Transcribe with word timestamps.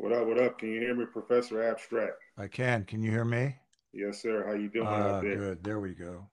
What 0.00 0.12
up? 0.12 0.26
What 0.28 0.38
up? 0.40 0.58
Can 0.58 0.70
you 0.70 0.80
hear 0.80 0.94
me, 0.94 1.04
Professor 1.04 1.62
Abstract? 1.62 2.14
I 2.38 2.46
can. 2.46 2.86
Can 2.86 3.02
you 3.02 3.10
hear 3.10 3.26
me? 3.26 3.54
Yes, 3.92 4.22
sir. 4.22 4.46
How 4.46 4.54
you 4.54 4.70
doing 4.70 4.86
Uh, 4.86 4.90
out 4.92 5.22
there? 5.22 5.36
good. 5.36 5.62
There 5.62 5.78
we 5.78 5.92
go. 5.92 6.26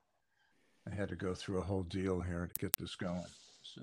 I 0.90 0.96
had 0.96 1.10
to 1.10 1.18
go 1.18 1.36
through 1.36 1.58
a 1.58 1.62
whole 1.64 1.84
deal 1.84 2.22
here 2.22 2.48
to 2.48 2.60
get 2.62 2.72
this 2.78 2.96
going. 2.96 3.26
So, 3.64 3.82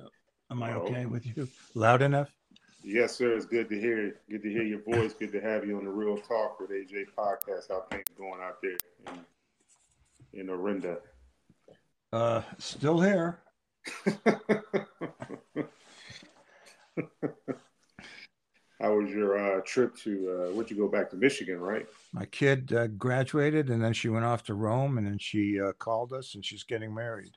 am 0.51 0.63
I 0.63 0.73
Oh, 0.73 0.85
okay 0.87 1.05
with 1.05 1.27
you? 1.37 1.47
Loud 1.75 2.01
enough? 2.01 2.35
Yes, 2.83 3.15
sir. 3.15 3.37
It's 3.37 3.45
good 3.45 3.69
to 3.69 3.79
hear. 3.79 4.23
Good 4.31 4.43
to 4.45 4.51
hear 4.51 4.63
your 4.63 4.81
voice. 4.81 5.13
Good 5.13 5.33
to 5.33 5.41
have 5.43 5.67
you 5.67 5.77
on 5.77 5.85
the 5.85 5.91
Real 5.91 6.17
Talk 6.17 6.61
with 6.61 6.71
AJ 6.71 7.05
podcast. 7.15 7.69
How 7.69 7.83
things 7.91 8.05
going 8.17 8.41
out 8.41 8.63
there 8.63 8.79
in, 10.33 10.41
in 10.41 10.47
Orinda? 10.49 10.97
Uh, 12.11 12.41
still 12.57 13.03
here. 13.03 13.43
How 18.85 18.99
was 18.99 19.11
your 19.11 19.39
uh, 19.39 19.61
trip 19.65 19.97
to? 19.99 20.11
Uh, 20.51 20.53
where'd 20.55 20.71
you 20.71 20.77
go 20.77 20.89
back 20.89 21.09
to 21.11 21.17
Michigan? 21.17 21.59
Right? 21.59 21.87
My 22.13 22.27
kid 22.27 22.71
uh, 22.75 22.89
graduated, 22.89 23.71
and 23.71 23.83
then 23.83 23.95
she 23.95 24.11
went 24.11 24.27
off 24.27 24.43
to 24.45 24.53
Rome, 24.55 24.99
and 24.99 25.07
then 25.07 25.17
she 25.19 25.59
uh, 25.59 25.73
called 25.79 26.13
us, 26.13 26.35
and 26.35 26.45
she's 26.45 26.65
getting 26.65 26.95
married. 26.95 27.33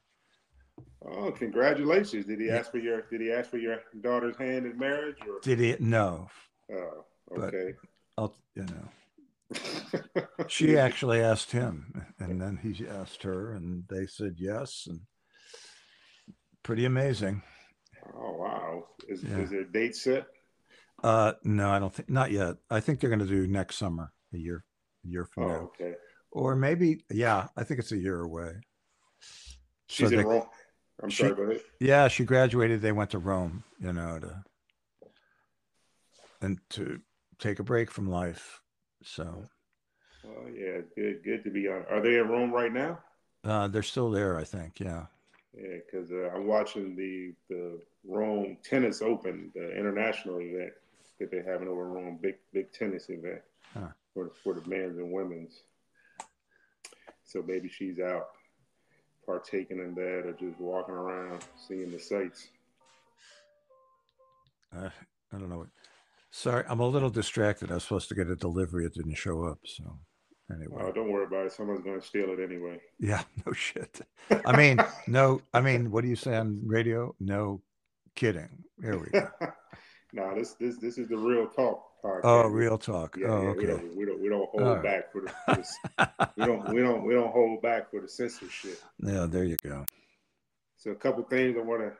Oh, 1.10 1.32
congratulations! 1.32 2.26
Did 2.26 2.42
he 2.42 2.48
Yeah. 2.48 2.58
ask 2.58 2.70
for 2.70 2.80
your? 2.80 3.04
Did 3.04 3.22
he 3.22 3.32
ask 3.32 3.50
for 3.50 3.60
your 3.60 3.78
daughter's 4.02 4.36
hand 4.36 4.66
in 4.66 4.78
marriage? 4.78 5.16
Or 5.22 5.40
Did 5.42 5.62
it? 5.62 5.80
No. 5.80 6.28
oh, 6.74 7.06
But- 7.34 7.54
okay. 7.54 7.74
I'll, 8.18 8.36
you 8.56 8.66
know, 8.66 10.24
she 10.50 10.78
actually 10.78 11.22
asked 11.22 11.52
him, 11.54 12.04
and 12.20 12.42
then 12.42 12.58
he 12.62 12.86
asked 12.86 13.24
her, 13.24 13.54
and 13.54 13.86
they 13.90 14.06
said 14.08 14.34
yes, 14.38 14.86
and 14.90 15.00
pretty 16.64 16.84
amazing. 16.84 17.42
Oh 18.14 18.34
wow! 18.38 18.84
Is, 19.08 19.24
Yeah. 19.24 19.38
is 19.40 19.52
there 19.52 19.62
a 19.62 19.72
date 19.72 19.96
set? 19.96 20.26
Uh, 21.04 21.34
no, 21.44 21.70
I 21.70 21.80
don't 21.80 21.94
think 21.94 22.10
not 22.10 22.32
yet. 22.32 22.56
I 22.70 22.80
think 22.80 23.00
they're 23.00 23.10
going 23.10 23.20
to 23.20 23.26
do 23.28 23.48
next 23.48 23.78
summer, 23.78 24.12
a 24.34 24.38
year, 24.38 24.64
a 25.06 25.08
year 25.08 25.26
from 25.26 25.44
Oh, 25.44 25.48
now, 25.48 25.56
okay. 25.80 25.94
or 26.32 26.56
maybe, 26.56 27.04
yeah, 27.12 27.48
I 27.56 27.64
think 27.64 27.80
it's 27.80 27.92
a 27.92 27.98
year 27.98 28.22
away. 28.22 28.54
She's 29.88 30.10
So 30.10 30.14
in 30.14 30.18
they- 30.18 30.26
Rome. 30.26 30.48
I'm 31.04 31.10
she- 31.10 31.24
sorry, 31.24 31.36
go 31.36 31.44
ahead. 31.44 31.62
Yeah, 31.80 32.08
she 32.08 32.26
graduated. 32.26 32.82
They 32.82 32.92
went 32.92 33.12
to 33.12 33.20
Rome, 33.20 33.64
you 33.80 33.94
know, 33.94 34.18
to 34.20 34.44
and 36.42 36.60
to 36.72 37.00
take 37.40 37.60
a 37.60 37.64
break 37.64 37.92
from 37.92 38.10
life. 38.10 38.62
So 39.04 39.44
Oh 40.26 40.48
yeah, 40.52 40.80
good, 40.96 41.24
good 41.24 41.44
to 41.44 41.52
be 41.52 41.68
on. 41.68 41.86
Are 41.90 42.02
they 42.02 42.18
in 42.18 42.28
Rome 42.28 42.52
right 42.52 42.74
now? 42.74 43.00
uh, 43.44 43.68
they're 43.68 43.84
still 43.84 44.10
there, 44.12 44.38
I 44.38 44.44
think. 44.44 44.80
Yeah. 44.80 45.06
Yeah, 45.54 45.78
because 45.86 46.12
uh, 46.12 46.32
I'm 46.36 46.48
watching 46.48 46.96
the 46.96 47.34
the 47.48 47.80
Rome 48.04 48.58
Tennis 48.64 49.02
Open, 49.04 49.52
the 49.54 49.78
international 49.78 50.40
event 50.42 50.74
that 51.20 51.32
they're 51.32 51.44
having 51.50 51.68
over 51.68 51.98
on 51.98 52.18
big 52.22 52.36
big 52.54 52.72
tennis 52.72 53.10
event 53.10 53.42
Huh. 53.74 53.90
for 54.14 54.32
for 54.44 54.54
the 54.54 54.68
men's 54.70 54.98
and 54.98 55.12
women's. 55.12 55.64
So 57.24 57.44
maybe 57.46 57.68
she's 57.70 58.00
out 58.00 58.28
partaking 59.26 59.80
in 59.80 59.94
that, 59.96 60.24
or 60.26 60.34
just 60.40 60.58
walking 60.60 60.96
around 60.96 61.46
seeing 61.68 61.92
the 61.92 62.00
sights. 62.00 62.48
Uh, 64.76 64.90
I 65.34 65.38
don't 65.38 65.50
know. 65.50 65.60
what- 65.60 65.70
Sorry, 66.32 66.64
I'm 66.70 66.80
a 66.80 66.88
little 66.88 67.10
distracted. 67.10 67.72
I 67.72 67.76
was 67.76 67.84
supposed 67.84 68.10
to 68.10 68.16
get 68.16 68.28
a 68.30 68.36
delivery. 68.36 68.86
It 68.86 68.94
didn't 68.94 69.16
show 69.16 69.44
up. 69.46 69.60
So 69.66 70.00
anyway, 70.54 70.82
Oh, 70.86 70.92
don't 70.92 71.12
worry 71.12 71.26
about 71.26 71.48
it. 71.48 71.52
Someone's 71.54 71.82
going 71.84 72.00
to 72.00 72.06
steal 72.06 72.30
it 72.30 72.40
anyway. 72.40 72.80
yeah, 73.00 73.24
no 73.46 73.54
shit. 73.54 74.02
I 74.46 74.56
mean, 74.58 74.78
no, 75.08 75.42
I 75.54 75.62
mean, 75.62 75.90
what 75.92 76.04
do 76.04 76.10
you 76.10 76.16
say 76.16 76.36
on 76.38 76.62
radio? 76.66 77.16
No 77.20 77.62
kidding. 78.16 78.64
Here 78.82 78.98
we 79.00 79.08
go. 79.08 79.30
nah, 80.14 80.34
this 80.34 80.54
this 80.54 80.78
this 80.78 80.98
is 80.98 81.08
the 81.08 81.18
real 81.18 81.48
talk 81.48 81.88
podcast. 82.04 82.22
Oh, 82.24 82.48
real 82.48 82.78
talk. 82.78 83.18
Yeah, 83.18 83.28
oh, 83.28 83.42
yeah, 83.42 83.52
we 83.52 83.58
okay. 83.58 83.68
don't 83.68 83.96
we 83.96 84.06
don't 84.06 84.22
we 84.22 84.30
don't 84.30 84.50
hold 84.50 84.64
right. 84.64 84.84
back 84.84 85.12
for 85.12 85.22
the, 85.22 85.30
for 85.30 85.56
the 85.56 86.30
we 86.36 86.46
don't 86.46 86.70
we 86.70 86.82
don't 86.82 87.04
we 87.06 87.14
don't 87.14 87.32
hold 87.32 87.62
back 87.62 87.92
for 87.92 88.02
the 88.02 88.08
censorship. 88.08 88.80
yeah, 89.04 89.26
there 89.28 89.44
you 89.44 89.58
go. 89.64 89.86
So 90.78 90.92
a 90.92 90.96
couple 90.96 91.24
things 91.24 91.58
I 91.58 91.62
want 91.62 91.82
to 91.82 91.94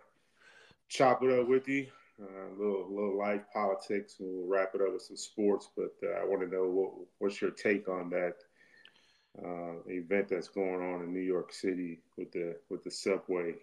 chop 0.90 1.24
it 1.24 1.40
up 1.40 1.48
with 1.48 1.68
you. 1.68 1.88
Uh, 2.22 2.26
a 2.26 2.56
little 2.58 2.88
little 2.90 3.18
life 3.18 3.42
politics, 3.54 4.16
and 4.20 4.28
we'll 4.32 4.48
wrap 4.48 4.72
it 4.74 4.82
up 4.82 4.92
with 4.94 5.04
some 5.04 5.18
sports. 5.18 5.70
But 5.76 5.94
uh, 6.04 6.22
I 6.22 6.26
want 6.26 6.42
to 6.42 6.48
know 6.48 6.68
what 6.68 6.92
what's 7.20 7.42
your 7.42 7.52
take 7.52 7.88
on 7.88 8.10
that 8.10 8.36
uh, 9.44 9.74
event 9.88 10.30
that's 10.30 10.48
going 10.48 10.82
on 10.82 11.04
in 11.04 11.14
New 11.14 11.20
York 11.20 11.54
City 11.54 12.00
with 12.18 12.32
the 12.32 12.56
with 12.70 12.84
the 12.84 12.90
subway, 12.90 13.54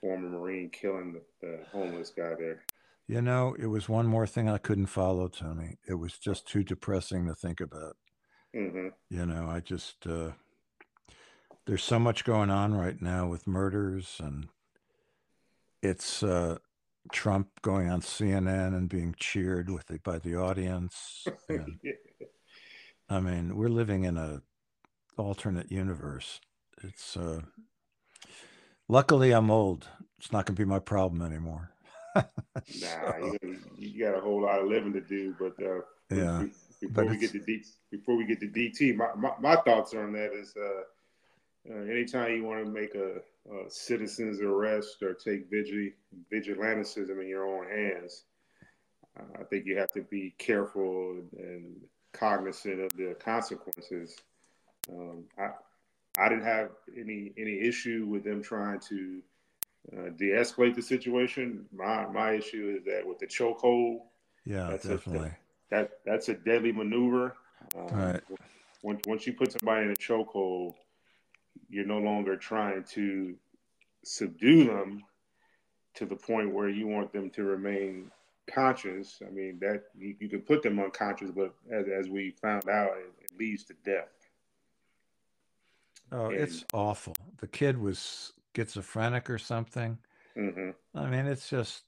former 0.00 0.28
Marine 0.28 0.68
killing 0.68 1.14
the, 1.14 1.46
the 1.46 1.60
homeless 1.72 2.10
guy 2.10 2.34
there. 2.38 2.62
You 3.08 3.22
know, 3.22 3.56
it 3.58 3.66
was 3.66 3.88
one 3.88 4.06
more 4.06 4.26
thing 4.26 4.50
I 4.50 4.58
couldn't 4.58 4.86
follow, 4.86 5.28
Tony. 5.28 5.78
It 5.88 5.94
was 5.94 6.18
just 6.18 6.46
too 6.46 6.62
depressing 6.62 7.26
to 7.26 7.34
think 7.34 7.58
about. 7.60 7.96
hmm 8.54 8.88
You 9.08 9.24
know, 9.24 9.48
I 9.48 9.60
just, 9.60 10.06
uh, 10.06 10.32
there's 11.66 11.82
so 11.82 11.98
much 11.98 12.24
going 12.24 12.50
on 12.50 12.74
right 12.74 13.00
now 13.00 13.26
with 13.26 13.46
murders, 13.46 14.20
and 14.22 14.48
it's 15.82 16.22
uh, 16.22 16.58
Trump 17.10 17.48
going 17.62 17.88
on 17.88 18.02
CNN 18.02 18.76
and 18.76 18.90
being 18.90 19.14
cheered 19.18 19.70
with 19.70 19.86
the, 19.86 19.98
by 19.98 20.18
the 20.18 20.36
audience. 20.36 21.32
And, 21.48 21.78
I 23.08 23.20
mean, 23.20 23.56
we're 23.56 23.68
living 23.68 24.04
in 24.04 24.18
a 24.18 24.42
alternate 25.16 25.72
universe. 25.72 26.40
It's, 26.82 27.16
uh, 27.16 27.40
luckily, 28.86 29.32
I'm 29.32 29.50
old. 29.50 29.88
It's 30.18 30.32
not 30.32 30.44
going 30.44 30.56
to 30.56 30.60
be 30.60 30.68
my 30.68 30.78
problem 30.78 31.22
anymore. 31.22 31.70
Nah, 32.80 33.16
you, 33.18 33.58
you 33.78 34.04
got 34.04 34.18
a 34.18 34.20
whole 34.20 34.42
lot 34.42 34.60
of 34.60 34.68
living 34.68 34.92
to 34.92 35.00
do, 35.00 35.34
but 35.38 35.54
uh, 35.64 35.80
Yeah, 36.10 36.46
before 36.80 37.04
but 37.04 37.10
we 37.10 37.18
get 37.18 37.32
to 37.32 37.38
D, 37.38 37.62
before 37.90 38.16
we 38.16 38.26
get 38.26 38.40
to 38.40 38.48
DT, 38.48 38.94
my, 38.94 39.08
my, 39.16 39.30
my 39.40 39.56
thoughts 39.56 39.94
on 39.94 40.12
that 40.12 40.32
is, 40.34 40.54
uh, 40.56 41.72
uh, 41.72 41.82
anytime 41.84 42.32
you 42.32 42.44
want 42.44 42.64
to 42.64 42.70
make 42.70 42.94
a, 42.94 43.16
a 43.50 43.70
citizen's 43.70 44.40
arrest 44.40 45.02
or 45.02 45.14
take 45.14 45.50
vigil, 45.50 45.90
vigilantism 46.32 47.20
in 47.20 47.28
your 47.28 47.46
own 47.46 47.68
hands, 47.68 48.24
uh, 49.18 49.40
I 49.40 49.44
think 49.44 49.64
you 49.66 49.78
have 49.78 49.92
to 49.92 50.02
be 50.02 50.34
careful 50.38 51.22
and 51.38 51.76
cognizant 52.12 52.80
of 52.80 52.92
the 52.96 53.16
consequences. 53.18 54.16
Um, 54.90 55.24
I 55.38 55.50
I 56.18 56.28
didn't 56.28 56.44
have 56.44 56.70
any 56.96 57.32
any 57.38 57.60
issue 57.60 58.06
with 58.08 58.24
them 58.24 58.42
trying 58.42 58.80
to 58.88 59.22
uh, 59.96 60.10
de-escalate 60.16 60.74
the 60.74 60.82
situation. 60.82 61.66
My 61.72 62.06
my 62.06 62.32
issue 62.32 62.76
is 62.78 62.84
that 62.84 63.06
with 63.06 63.18
the 63.18 63.26
chokehold, 63.26 64.00
yeah, 64.44 64.68
That's 64.70 64.84
it. 64.84 64.88
definitely. 64.88 65.32
that 65.70 65.90
that's 66.04 66.28
a 66.28 66.34
deadly 66.34 66.72
maneuver. 66.72 67.36
Um, 67.76 67.86
Right. 67.88 68.20
Once 68.82 69.00
once 69.06 69.26
you 69.26 69.32
put 69.32 69.52
somebody 69.52 69.86
in 69.86 69.90
a 69.92 69.96
chokehold, 69.96 70.74
you're 71.68 71.86
no 71.86 71.98
longer 71.98 72.36
trying 72.36 72.84
to 72.92 73.34
subdue 74.04 74.64
them 74.66 75.04
to 75.94 76.06
the 76.06 76.14
point 76.16 76.54
where 76.54 76.68
you 76.68 76.86
want 76.86 77.12
them 77.12 77.28
to 77.30 77.42
remain 77.42 78.10
conscious. 78.46 79.20
I 79.26 79.30
mean 79.30 79.58
that 79.60 79.84
you, 79.98 80.14
you 80.20 80.28
can 80.28 80.40
put 80.42 80.62
them 80.62 80.78
unconscious, 80.78 81.30
but 81.30 81.54
as 81.70 81.86
as 81.88 82.08
we 82.08 82.30
found 82.30 82.68
out, 82.68 82.92
it, 82.98 83.12
it 83.24 83.38
leads 83.38 83.64
to 83.64 83.74
death. 83.84 84.08
Oh, 86.10 86.30
it's 86.30 86.64
awful. 86.72 87.14
The 87.38 87.48
kid 87.48 87.76
was 87.76 88.32
schizophrenic 88.54 89.30
or 89.30 89.38
something. 89.38 89.98
hmm 90.36 90.70
I 90.94 91.06
mean, 91.06 91.26
it's 91.26 91.48
just, 91.48 91.84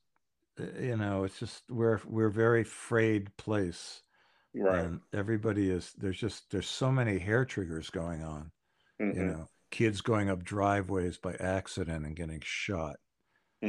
uh, 0.60 0.64
you 0.80 0.96
know, 0.96 1.24
it's 1.24 1.38
just 1.38 1.64
we're 1.70 2.00
we're 2.06 2.30
very 2.30 2.64
frayed 2.64 3.36
place, 3.36 4.02
Right. 4.54 4.90
and 4.90 5.00
everybody 5.12 5.70
is 5.70 5.92
there's 5.98 6.18
just 6.18 6.50
there's 6.50 6.68
so 6.68 6.92
many 6.92 7.18
hair 7.18 7.44
triggers 7.44 7.90
going 7.90 8.22
on. 8.22 8.52
hmm 9.00 9.12
You 9.12 9.24
know, 9.24 9.48
kids 9.70 10.00
going 10.02 10.30
up 10.30 10.44
driveways 10.44 11.18
by 11.18 11.34
accident 11.34 12.06
and 12.06 12.16
getting 12.16 12.40
shot. 12.44 12.96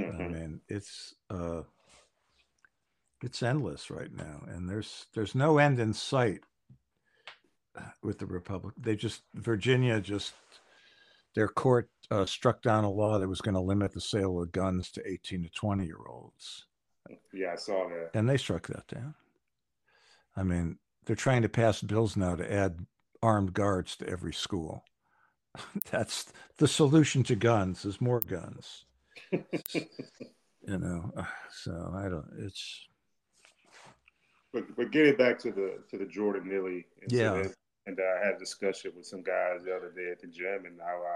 I 0.08 0.13
hmm 0.13 0.28
mean, 0.28 0.62
it's 0.69 1.16
uh, 1.29 1.63
it's 3.23 3.44
endless 3.44 3.90
right 3.90 4.12
now, 4.12 4.44
and 4.47 4.69
there's 4.69 5.05
there's 5.14 5.35
no 5.35 5.58
end 5.58 5.79
in 5.79 5.94
sight 5.94 6.41
with 8.03 8.20
the 8.20 8.26
Republic. 8.26 8.73
They 8.78 8.96
just 8.96 9.22
Virginia 9.34 9.99
just 10.02 10.34
their 11.35 11.47
court 11.47 11.90
uh, 12.11 12.25
struck 12.25 12.61
down 12.61 12.84
a 12.84 12.90
law 12.91 13.17
that 13.17 13.28
was 13.28 13.41
going 13.41 13.55
to 13.55 13.61
limit 13.61 13.93
the 13.93 14.02
sale 14.02 14.41
of 14.41 14.52
guns 14.52 14.91
to 14.91 15.02
18 15.09 15.43
to 15.43 15.49
20 15.49 15.85
year 15.85 15.97
olds, 16.08 16.66
Yeah, 17.34 17.53
I 17.53 17.55
saw 17.55 17.87
that. 17.90 18.11
and 18.13 18.29
they 18.29 18.37
struck 18.37 18.67
that 18.67 18.85
down. 18.87 19.16
I 20.35 20.43
mean, 20.43 20.78
they're 21.05 21.16
trying 21.16 21.41
to 21.41 21.49
pass 21.49 21.81
bills 21.81 22.16
now 22.16 22.35
to 22.35 22.53
add 22.53 22.85
armed 23.23 23.53
guards 23.53 23.96
to 23.97 24.08
every 24.08 24.34
school. 24.34 24.84
That's 25.91 26.31
the 26.58 26.67
solution 26.67 27.23
to 27.23 27.35
guns 27.35 27.85
is 27.85 27.99
more 28.02 28.19
guns. 28.19 28.85
you 29.31 30.78
know 30.78 31.11
uh, 31.17 31.23
so 31.52 31.91
i 31.96 32.08
don't 32.08 32.28
it's 32.37 32.87
But 34.53 34.75
but 34.75 34.91
getting 34.91 35.16
back 35.16 35.40
to 35.40 35.52
the 35.52 35.79
to 35.90 35.97
the 35.97 36.05
Jordan 36.05 36.47
Neely 36.47 36.85
Yeah. 37.08 37.47
and 37.87 37.97
I 37.99 38.23
had 38.25 38.35
a 38.35 38.40
discussion 38.40 38.91
with 38.96 39.05
some 39.08 39.23
guys 39.23 39.63
the 39.63 39.75
other 39.75 39.91
day 39.91 40.11
at 40.11 40.22
the 40.22 40.28
gym, 40.28 40.66
and 40.66 40.79
how 40.79 41.02
I, 41.02 41.16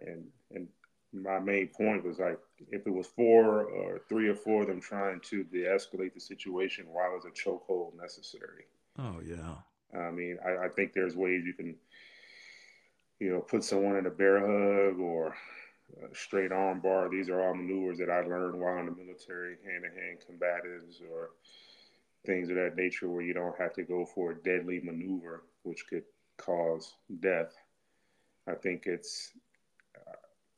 and 0.00 0.24
and 0.50 0.68
my 1.12 1.38
main 1.38 1.68
point 1.68 2.04
was 2.04 2.18
like 2.18 2.38
if 2.70 2.86
it 2.86 2.90
was 2.90 3.06
four 3.06 3.64
or 3.64 4.00
three 4.08 4.28
or 4.28 4.34
four 4.34 4.62
of 4.62 4.68
them 4.68 4.80
trying 4.80 5.20
to 5.20 5.44
de-escalate 5.44 6.12
the 6.14 6.20
situation, 6.20 6.86
why 6.88 7.08
was 7.08 7.24
a 7.24 7.30
chokehold 7.30 7.96
necessary? 8.00 8.64
Oh 8.98 9.20
yeah. 9.24 9.54
I 9.96 10.10
mean, 10.10 10.38
I, 10.44 10.66
I 10.66 10.68
think 10.68 10.92
there's 10.92 11.14
ways 11.14 11.44
you 11.44 11.52
can, 11.52 11.76
you 13.20 13.30
know, 13.30 13.40
put 13.40 13.62
someone 13.62 13.96
in 13.96 14.06
a 14.06 14.10
bear 14.10 14.40
hug 14.40 14.98
or 14.98 15.36
a 16.02 16.14
straight 16.14 16.50
arm 16.50 16.80
bar. 16.80 17.08
These 17.08 17.28
are 17.28 17.40
all 17.40 17.54
maneuvers 17.54 17.98
that 17.98 18.10
I 18.10 18.22
learned 18.22 18.60
while 18.60 18.78
in 18.78 18.86
the 18.86 18.92
military, 18.92 19.56
hand-to-hand 19.64 20.18
combatives 20.28 21.00
or 21.08 21.30
things 22.26 22.48
of 22.48 22.56
that 22.56 22.74
nature, 22.74 23.08
where 23.08 23.22
you 23.22 23.34
don't 23.34 23.58
have 23.58 23.74
to 23.74 23.84
go 23.84 24.04
for 24.04 24.32
a 24.32 24.42
deadly 24.42 24.80
maneuver, 24.82 25.44
which 25.62 25.86
could 25.86 26.04
cause 26.38 26.94
death. 27.20 27.54
I 28.48 28.54
think 28.54 28.86
it's 28.86 29.30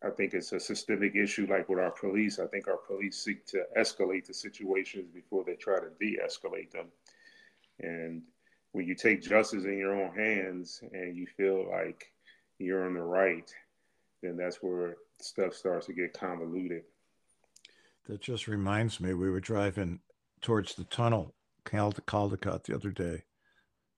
I 0.04 0.10
think 0.10 0.34
it's 0.34 0.52
a 0.52 0.60
systemic 0.60 1.16
issue 1.16 1.46
like 1.48 1.68
with 1.68 1.78
our 1.78 1.90
police. 1.90 2.38
I 2.38 2.46
think 2.46 2.68
our 2.68 2.76
police 2.76 3.18
seek 3.18 3.46
to 3.46 3.64
escalate 3.76 4.26
the 4.26 4.34
situations 4.34 5.10
before 5.12 5.44
they 5.44 5.54
try 5.54 5.78
to 5.78 5.88
de 5.98 6.18
escalate 6.18 6.70
them. 6.70 6.86
And 7.80 8.22
when 8.72 8.86
you 8.86 8.94
take 8.94 9.22
justice 9.22 9.64
in 9.64 9.78
your 9.78 9.94
own 9.94 10.14
hands 10.14 10.82
and 10.92 11.16
you 11.16 11.26
feel 11.26 11.68
like 11.70 12.12
you're 12.58 12.86
on 12.86 12.94
the 12.94 13.00
right, 13.00 13.50
then 14.22 14.36
that's 14.36 14.62
where 14.62 14.96
stuff 15.18 15.54
starts 15.54 15.86
to 15.86 15.92
get 15.92 16.12
convoluted. 16.12 16.82
That 18.06 18.20
just 18.20 18.46
reminds 18.46 19.00
me, 19.00 19.14
we 19.14 19.30
were 19.30 19.40
driving 19.40 20.00
towards 20.40 20.74
the 20.74 20.84
tunnel, 20.84 21.34
Caldecott, 21.64 22.64
the 22.64 22.74
other 22.74 22.90
day, 22.90 23.24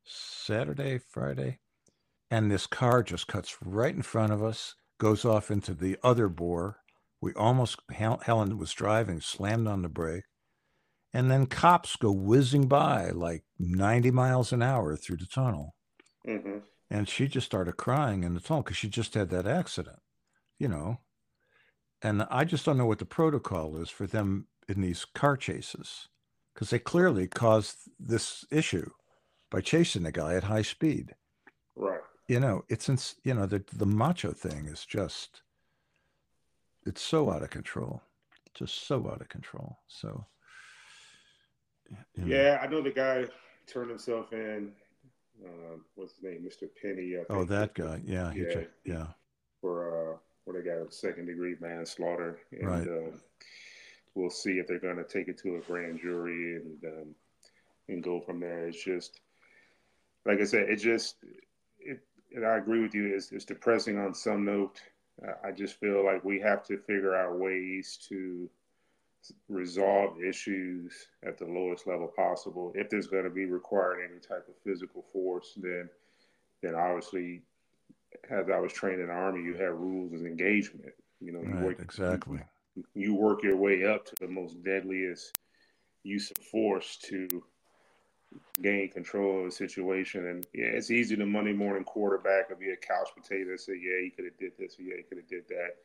Saturday, 0.04 0.98
Friday, 0.98 1.58
and 2.30 2.50
this 2.50 2.66
car 2.66 3.02
just 3.02 3.26
cuts 3.26 3.56
right 3.62 3.94
in 3.94 4.02
front 4.02 4.32
of 4.32 4.42
us 4.42 4.76
goes 4.98 5.24
off 5.24 5.50
into 5.50 5.74
the 5.74 5.96
other 6.02 6.28
bore. 6.28 6.80
We 7.20 7.32
almost, 7.34 7.78
Helen 7.90 8.58
was 8.58 8.72
driving, 8.72 9.20
slammed 9.20 9.66
on 9.66 9.82
the 9.82 9.88
brake. 9.88 10.24
And 11.12 11.30
then 11.30 11.46
cops 11.46 11.96
go 11.96 12.12
whizzing 12.12 12.68
by 12.68 13.10
like 13.10 13.44
90 13.58 14.10
miles 14.10 14.52
an 14.52 14.62
hour 14.62 14.94
through 14.96 15.16
the 15.16 15.26
tunnel. 15.26 15.74
Mm-hmm. 16.26 16.58
And 16.90 17.08
she 17.08 17.28
just 17.28 17.46
started 17.46 17.76
crying 17.76 18.24
in 18.24 18.34
the 18.34 18.40
tunnel 18.40 18.62
because 18.62 18.76
she 18.76 18.88
just 18.88 19.14
had 19.14 19.30
that 19.30 19.46
accident, 19.46 19.98
you 20.58 20.68
know. 20.68 20.98
And 22.02 22.26
I 22.30 22.44
just 22.44 22.64
don't 22.64 22.78
know 22.78 22.86
what 22.86 22.98
the 22.98 23.04
protocol 23.04 23.76
is 23.78 23.88
for 23.88 24.06
them 24.06 24.46
in 24.68 24.80
these 24.82 25.04
car 25.04 25.36
chases 25.36 26.08
because 26.54 26.70
they 26.70 26.78
clearly 26.78 27.26
caused 27.26 27.76
this 27.98 28.44
issue 28.50 28.90
by 29.50 29.60
chasing 29.60 30.02
the 30.02 30.12
guy 30.12 30.34
at 30.34 30.44
high 30.44 30.62
speed. 30.62 31.14
Right 31.74 32.00
you 32.28 32.38
know, 32.38 32.64
it's 32.69 32.88
in, 32.88 32.98
you 33.25 33.34
know 33.34 33.46
the 33.46 33.64
the 33.72 33.86
macho 33.86 34.32
thing 34.32 34.66
is 34.66 34.84
just 34.84 35.42
it's 36.86 37.02
so 37.02 37.30
out 37.30 37.42
of 37.42 37.50
control, 37.50 38.02
just 38.54 38.86
so 38.86 39.08
out 39.10 39.20
of 39.20 39.28
control. 39.28 39.78
So 39.88 40.26
you 42.14 42.25
know. 42.25 42.36
yeah, 42.36 42.58
I 42.62 42.66
know 42.66 42.82
the 42.82 42.90
guy 42.90 43.25
turned 43.66 43.90
himself 43.90 44.32
in. 44.32 44.72
Uh, 45.44 45.76
what's 45.94 46.14
his 46.14 46.25
name, 46.25 46.46
Mr. 46.46 46.69
Penny? 46.82 47.14
oh, 47.30 47.44
that 47.44 47.75
guy. 47.75 48.00
Yeah, 48.04 48.32
yeah, 48.34 48.62
yeah. 48.84 49.06
For 49.60 50.12
uh, 50.12 50.16
what 50.44 50.56
they 50.56 50.62
got 50.62 50.86
a 50.86 50.90
second 50.90 51.26
degree 51.26 51.56
manslaughter, 51.60 52.40
and 52.52 52.69
right. 52.69 52.88
uh, 52.88 53.16
we'll 54.14 54.30
see 54.30 54.58
if 54.58 54.66
they're 54.66 54.80
going 54.80 54.96
to 54.96 55.04
take 55.04 55.28
it 55.28 55.38
to 55.42 55.56
a 55.56 55.60
grand 55.60 56.00
jury 56.00 56.56
and 56.56 56.84
um, 56.84 57.14
and 57.88 58.02
go 58.02 58.20
from 58.20 58.40
there. 58.40 58.66
It's 58.69 58.82
just 58.82 59.20
like 60.26 60.40
I 60.40 60.44
said, 60.44 60.69
it 60.69 60.76
just 60.76 61.16
and 62.34 62.46
I 62.46 62.56
agree 62.56 62.80
with 62.80 62.94
you, 62.94 63.14
it's, 63.14 63.32
it's 63.32 63.44
depressing 63.44 63.98
on 63.98 64.14
some 64.14 64.44
note. 64.44 64.80
Uh, 65.26 65.32
I 65.44 65.50
just 65.52 65.80
feel 65.80 66.04
like 66.04 66.25
we 66.25 66.40
have 66.40 66.64
to 66.66 66.78
figure 66.78 67.14
out 67.14 67.38
ways 67.38 67.98
to 68.08 68.48
resolve 69.48 70.22
issues 70.22 70.92
at 71.25 71.38
the 71.38 71.44
lowest 71.44 71.86
level 71.86 72.08
possible. 72.08 72.72
If 72.75 72.88
there's 72.88 73.08
going 73.08 73.25
to 73.25 73.30
be 73.30 73.46
required 73.46 73.98
any 74.08 74.20
type 74.20 74.46
of 74.48 74.54
physical 74.64 75.04
force, 75.12 75.54
then 75.56 75.88
then 76.62 76.75
obviously, 76.75 77.42
as 78.30 78.50
I 78.50 78.58
was 78.58 78.72
trained 78.72 79.00
in 79.00 79.08
the 79.08 79.12
army, 79.12 79.44
you 79.44 79.54
have 79.54 79.75
rules 79.75 80.12
of 80.12 80.26
engagement. 80.26 80.92
You 81.20 81.32
know, 81.32 81.42
you 81.42 81.64
work, 81.64 81.80
exactly. 81.80 82.40
You, 82.75 82.84
you 82.94 83.14
work 83.14 83.42
your 83.42 83.56
way 83.56 83.84
up 83.84 84.06
to 84.06 84.14
the 84.20 84.28
most 84.28 84.62
deadliest 84.64 85.38
use 86.02 86.30
of 86.30 86.38
force 86.38 86.96
to 87.04 87.28
gain 88.62 88.90
control 88.90 89.40
of 89.40 89.44
the 89.46 89.50
situation. 89.50 90.26
And 90.26 90.46
yeah, 90.52 90.66
it's 90.66 90.90
easy 90.90 91.16
to 91.16 91.26
Monday 91.26 91.52
morning 91.52 91.84
quarterback 91.84 92.50
or 92.50 92.56
be 92.56 92.70
a 92.70 92.76
couch 92.76 93.08
potato 93.16 93.50
and 93.50 93.60
say, 93.60 93.75
yeah, 93.75 94.02
he 94.02 94.10
could 94.10 94.25
have 94.25 94.38
did 94.38 94.52
this 94.58 94.78
or 94.78 94.82
yeah, 94.82 94.96
he 94.96 95.02
could 95.02 95.19
have 95.19 95.28
did 95.28 95.48
that. 95.48 95.76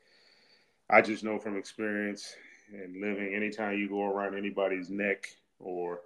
I 0.89 1.01
just 1.01 1.23
know 1.23 1.39
from 1.39 1.57
experience 1.57 2.35
and 2.73 2.99
living, 3.01 3.33
anytime 3.33 3.77
you 3.77 3.89
go 3.89 4.05
around 4.05 4.37
anybody's 4.37 4.89
neck 4.89 5.27
or 5.59 6.01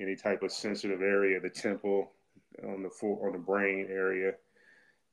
any 0.00 0.16
type 0.16 0.42
of 0.42 0.52
sensitive 0.52 1.02
area, 1.02 1.40
the 1.40 1.50
temple, 1.50 2.12
on 2.64 2.82
the 2.82 2.90
full, 2.90 3.20
on 3.24 3.32
the 3.32 3.38
brain 3.38 3.86
area, 3.90 4.34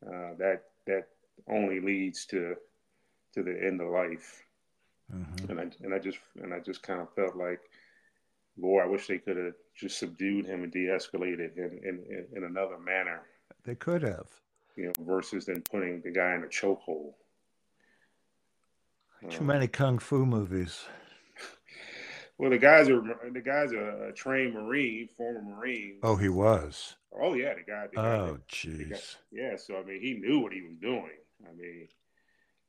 uh, 0.06 0.33
that 0.38 0.63
that 0.86 1.07
only 1.50 1.80
leads 1.80 2.25
to 2.25 2.56
to 3.33 3.44
the 3.44 3.51
end 3.51 3.81
of 3.81 3.89
life. 3.89 4.44
Mm-hmm. 5.13 5.51
And 5.51 5.60
I 5.60 5.86
and 5.86 5.94
I 5.94 6.00
just 6.00 6.19
and 6.42 6.54
I 6.54 6.60
just 6.60 6.81
kind 6.81 7.01
of 7.01 7.13
felt 7.13 7.36
like 7.36 7.62
boy, 8.57 8.81
I 8.81 8.86
wish 8.86 9.07
they 9.07 9.18
could 9.18 9.38
have 9.38 9.54
just 9.75 10.00
subdued 10.00 10.46
him 10.46 10.63
and 10.63 10.72
de-escalated 10.72 11.56
him 11.56 11.80
in, 11.84 12.04
in, 12.10 12.25
in, 12.36 12.44
another 12.44 12.78
manner. 12.78 13.22
They 13.63 13.75
could 13.75 14.04
have, 14.04 14.28
you 14.75 14.86
know, 14.86 14.94
versus 15.00 15.46
then 15.46 15.62
putting 15.69 16.02
the 16.02 16.12
guy 16.12 16.36
in 16.36 16.44
a 16.44 16.48
chokehold. 16.48 17.13
Too 19.30 19.40
um, 19.40 19.48
many 19.48 19.68
kung 19.68 20.00
fu 20.00 20.25
movies. 20.25 20.86
Well, 22.38 22.50
the 22.50 22.57
guys 22.57 22.90
are 22.90 23.02
the 23.31 23.40
guys 23.40 23.72
are 23.72 24.07
a 24.07 24.13
trained 24.13 24.56
Marine, 24.56 25.08
former 25.16 25.42
Marine. 25.42 26.00
Oh, 26.04 26.18
he 26.18 26.28
was. 26.28 26.96
Oh 27.18 27.34
yeah, 27.34 27.54
the 27.54 27.62
guy. 27.62 27.88
The 27.88 27.96
guy 27.96 28.01
oh, 28.01 28.40
jeez. 28.50 29.16
Yeah, 29.31 29.56
so 29.56 29.78
I 29.78 29.84
mean, 29.84 30.01
he 30.01 30.16
knew 30.16 30.40
what 30.40 30.51
he 30.51 30.62
was 30.62 30.75
doing. 30.81 31.16
I 31.48 31.54
mean, 31.56 31.88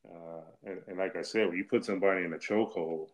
uh, 0.09 0.41
and, 0.63 0.79
and, 0.87 0.97
like 0.97 1.17
I 1.17 1.21
said, 1.21 1.47
when 1.47 1.57
you 1.57 1.65
put 1.65 1.83
somebody 1.83 2.23
in 2.23 2.31
a 2.31 2.37
chokehold, 2.37 3.09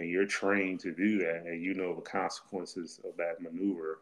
and 0.00 0.08
you're 0.08 0.26
trained 0.26 0.80
to 0.80 0.92
do 0.92 1.18
that 1.18 1.42
and 1.46 1.62
you 1.62 1.74
know 1.74 1.94
the 1.94 2.00
consequences 2.00 3.00
of 3.04 3.16
that 3.18 3.40
maneuver 3.40 3.98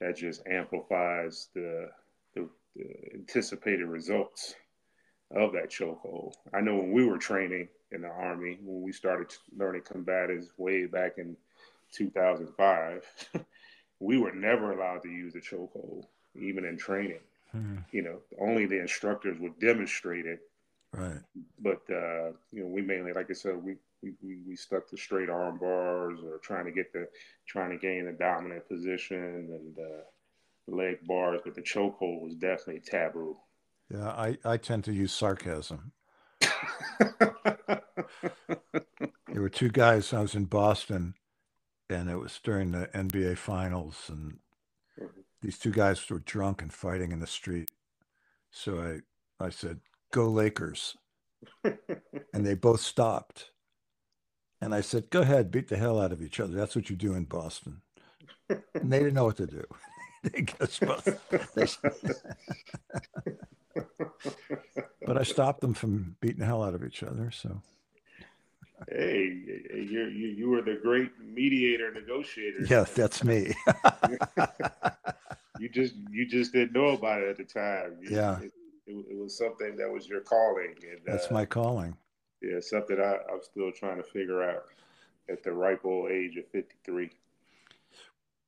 that 0.00 0.16
just 0.16 0.46
amplifies 0.46 1.48
the, 1.52 1.90
the, 2.34 2.48
the 2.76 2.84
anticipated 3.14 3.86
results 3.86 4.54
of 5.34 5.52
that 5.52 5.68
chokehold. 5.70 6.34
I 6.54 6.60
know 6.60 6.76
when 6.76 6.92
we 6.92 7.04
were 7.04 7.18
training 7.18 7.68
in 7.92 8.02
the 8.02 8.08
Army, 8.08 8.58
when 8.62 8.82
we 8.82 8.92
started 8.92 9.34
learning 9.56 9.82
combatives 9.82 10.46
way 10.56 10.86
back 10.86 11.18
in 11.18 11.36
2005, 11.92 13.04
we 14.00 14.16
were 14.16 14.32
never 14.32 14.72
allowed 14.72 15.02
to 15.02 15.08
use 15.08 15.34
a 15.34 15.40
chokehold, 15.40 16.04
even 16.34 16.64
in 16.64 16.78
training. 16.78 17.20
Hmm. 17.52 17.78
You 17.90 18.02
know, 18.02 18.18
only 18.40 18.66
the 18.66 18.80
instructors 18.80 19.38
would 19.40 19.58
demonstrate 19.58 20.24
it. 20.24 20.40
Right. 20.92 21.18
But, 21.58 21.82
uh, 21.90 22.30
you 22.52 22.62
know, 22.62 22.66
we 22.66 22.80
mainly, 22.80 23.12
like 23.12 23.30
I 23.30 23.34
said, 23.34 23.56
we, 23.62 23.76
we, 24.02 24.12
we, 24.22 24.38
we 24.48 24.56
stuck 24.56 24.88
to 24.88 24.96
straight 24.96 25.28
arm 25.28 25.58
bars 25.58 26.20
or 26.24 26.38
trying 26.38 26.64
to 26.64 26.72
get 26.72 26.92
the 26.92 27.06
trying 27.46 27.70
to 27.70 27.76
gain 27.76 28.08
a 28.08 28.12
dominant 28.12 28.66
position 28.68 29.18
and 29.18 29.76
uh, 29.78 30.02
leg 30.66 30.98
bars, 31.06 31.40
but 31.44 31.54
the 31.54 31.62
chokehold 31.62 32.22
was 32.22 32.34
definitely 32.34 32.80
taboo. 32.80 33.36
Yeah, 33.90 34.08
I, 34.08 34.38
I 34.44 34.56
tend 34.56 34.84
to 34.84 34.92
use 34.92 35.12
sarcasm. 35.12 35.92
there 36.40 37.82
were 39.34 39.48
two 39.48 39.70
guys. 39.70 40.12
I 40.12 40.20
was 40.20 40.34
in 40.34 40.44
Boston, 40.44 41.14
and 41.88 42.08
it 42.08 42.16
was 42.16 42.38
during 42.42 42.70
the 42.70 42.86
NBA 42.94 43.36
Finals, 43.36 44.04
and 44.08 44.38
mm-hmm. 45.00 45.20
these 45.42 45.58
two 45.58 45.72
guys 45.72 46.08
were 46.08 46.20
drunk 46.20 46.62
and 46.62 46.72
fighting 46.72 47.10
in 47.12 47.20
the 47.20 47.26
street. 47.26 47.70
So 48.50 49.00
I 49.40 49.44
I 49.44 49.50
said, 49.50 49.80
"Go 50.12 50.28
Lakers," 50.28 50.96
and 51.64 52.46
they 52.46 52.54
both 52.54 52.80
stopped. 52.80 53.49
And 54.60 54.74
I 54.74 54.82
said, 54.82 55.08
go 55.10 55.22
ahead, 55.22 55.50
beat 55.50 55.68
the 55.68 55.76
hell 55.76 56.00
out 56.00 56.12
of 56.12 56.22
each 56.22 56.38
other. 56.38 56.52
That's 56.52 56.76
what 56.76 56.90
you 56.90 56.96
do 56.96 57.14
in 57.14 57.24
Boston. 57.24 57.80
And 58.48 58.92
they 58.92 58.98
didn't 58.98 59.14
know 59.14 59.24
what 59.24 59.38
to 59.38 59.46
do. 59.46 59.64
they 60.22 60.42
just 60.42 60.80
but 65.06 65.16
I 65.16 65.22
stopped 65.22 65.62
them 65.62 65.72
from 65.72 66.16
beating 66.20 66.40
the 66.40 66.46
hell 66.46 66.62
out 66.62 66.74
of 66.74 66.84
each 66.84 67.02
other. 67.02 67.30
So. 67.30 67.62
Hey, 68.88 69.24
you 69.74 70.08
you 70.08 70.28
you 70.28 70.50
were 70.50 70.62
the 70.62 70.78
great 70.82 71.10
mediator 71.20 71.90
negotiator. 71.92 72.64
Yeah, 72.68 72.84
that's 72.94 73.22
me. 73.24 73.54
you 75.58 75.68
just 75.68 75.94
you 76.10 76.26
just 76.26 76.52
didn't 76.52 76.72
know 76.72 76.88
about 76.88 77.22
it 77.22 77.28
at 77.28 77.36
the 77.36 77.44
time. 77.44 77.98
You, 78.02 78.16
yeah, 78.16 78.40
it, 78.40 78.52
it, 78.86 79.06
it, 79.10 79.18
was 79.18 79.36
something 79.36 79.76
that 79.76 79.90
was 79.90 80.08
your 80.08 80.20
calling. 80.20 80.74
And, 80.82 81.00
that's 81.06 81.30
uh, 81.30 81.34
my 81.34 81.44
calling 81.44 81.96
yeah, 82.42 82.60
something 82.60 82.98
I, 82.98 83.16
I'm 83.32 83.42
still 83.42 83.72
trying 83.72 83.98
to 83.98 84.02
figure 84.02 84.42
out 84.42 84.64
at 85.30 85.42
the 85.42 85.52
ripe 85.52 85.84
old 85.84 86.10
age 86.10 86.36
of 86.36 86.46
53. 86.48 87.10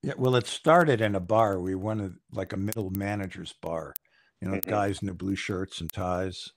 Yeah, 0.02 0.14
well, 0.16 0.34
it 0.34 0.46
started 0.46 1.00
in 1.00 1.14
a 1.14 1.20
bar. 1.20 1.60
We 1.60 1.74
wanted 1.74 2.16
like 2.32 2.52
a 2.52 2.56
middle 2.56 2.90
manager's 2.90 3.52
bar, 3.52 3.94
you 4.40 4.48
know, 4.48 4.56
mm-hmm. 4.56 4.70
guys 4.70 5.00
in 5.00 5.06
the 5.06 5.14
blue 5.14 5.36
shirts 5.36 5.80
and 5.80 5.92
ties, 5.92 6.50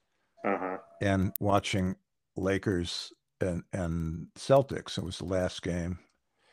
uh-huh. 0.44 0.78
and 1.02 1.32
watching 1.40 1.96
Lakers 2.36 3.14
and 3.40 3.64
and 3.72 4.28
Celtics. 4.36 4.98
It 4.98 5.04
was 5.04 5.20
the 5.20 5.26
last 5.26 5.62
game, 5.62 6.00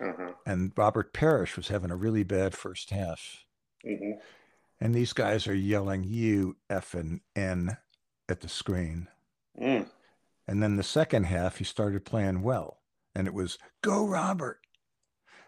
Uh-huh. 0.00 0.32
and 0.44 0.72
Robert 0.76 1.14
Parish 1.14 1.56
was 1.56 1.68
having 1.68 1.90
a 1.90 1.96
really 1.96 2.24
bad 2.24 2.54
first 2.54 2.90
half. 2.90 3.44
hmm 3.82 4.12
And 4.78 4.94
these 4.94 5.14
guys 5.14 5.46
are 5.46 5.54
yelling 5.54 6.04
"you 6.04 6.56
effing 6.68 7.20
n" 7.34 7.78
at 8.28 8.40
the 8.40 8.48
screen. 8.48 9.08
Mm. 9.58 9.86
And 10.48 10.62
then 10.62 10.76
the 10.76 10.82
second 10.82 11.24
half, 11.24 11.58
he 11.58 11.64
started 11.64 12.04
playing 12.04 12.42
well, 12.42 12.80
and 13.14 13.26
it 13.26 13.34
was 13.34 13.58
"Go 13.82 14.06
Robert." 14.06 14.60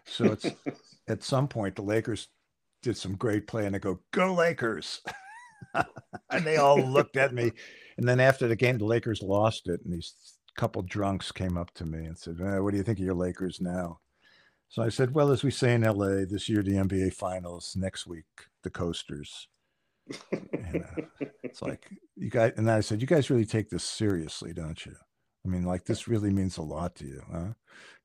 So 0.05 0.25
it's 0.25 0.45
at 1.07 1.23
some 1.23 1.47
point 1.47 1.75
the 1.75 1.81
Lakers 1.81 2.29
did 2.81 2.97
some 2.97 3.15
great 3.15 3.47
play, 3.47 3.65
and 3.65 3.75
they 3.75 3.79
go 3.79 3.99
"Go 4.11 4.33
Lakers," 4.33 5.01
and 5.73 6.45
they 6.45 6.57
all 6.57 6.79
looked 6.79 7.17
at 7.17 7.33
me. 7.33 7.51
And 7.97 8.07
then 8.07 8.19
after 8.19 8.47
the 8.47 8.55
game, 8.55 8.77
the 8.77 8.85
Lakers 8.85 9.21
lost 9.21 9.67
it, 9.67 9.81
and 9.83 9.93
these 9.93 10.13
couple 10.55 10.81
drunks 10.81 11.31
came 11.31 11.57
up 11.57 11.71
to 11.75 11.85
me 11.85 12.05
and 12.05 12.17
said, 12.17 12.37
"Eh, 12.41 12.59
"What 12.59 12.71
do 12.71 12.77
you 12.77 12.83
think 12.83 12.99
of 12.99 13.05
your 13.05 13.13
Lakers 13.15 13.59
now?" 13.59 13.99
So 14.69 14.81
I 14.81 14.89
said, 14.89 15.13
"Well, 15.13 15.31
as 15.31 15.43
we 15.43 15.51
say 15.51 15.73
in 15.73 15.81
LA, 15.81 16.25
this 16.25 16.47
year 16.47 16.63
the 16.63 16.77
NBA 16.77 17.13
Finals, 17.13 17.75
next 17.77 18.07
week 18.07 18.25
the 18.63 18.69
Coasters." 18.69 19.49
You 20.31 20.39
uh, 20.41 20.71
know, 20.73 21.07
it's 21.43 21.61
like 21.61 21.89
you 22.15 22.29
guys, 22.29 22.53
and 22.57 22.69
I 22.69 22.81
said, 22.81 23.01
"You 23.01 23.07
guys 23.07 23.29
really 23.29 23.45
take 23.45 23.69
this 23.69 23.83
seriously, 23.83 24.53
don't 24.53 24.85
you?" 24.85 24.95
I 25.45 25.49
mean, 25.49 25.63
like 25.63 25.85
this 25.85 26.07
really 26.07 26.29
means 26.31 26.57
a 26.57 26.61
lot 26.61 26.95
to 26.95 27.05
you, 27.05 27.21
huh? 27.31 27.53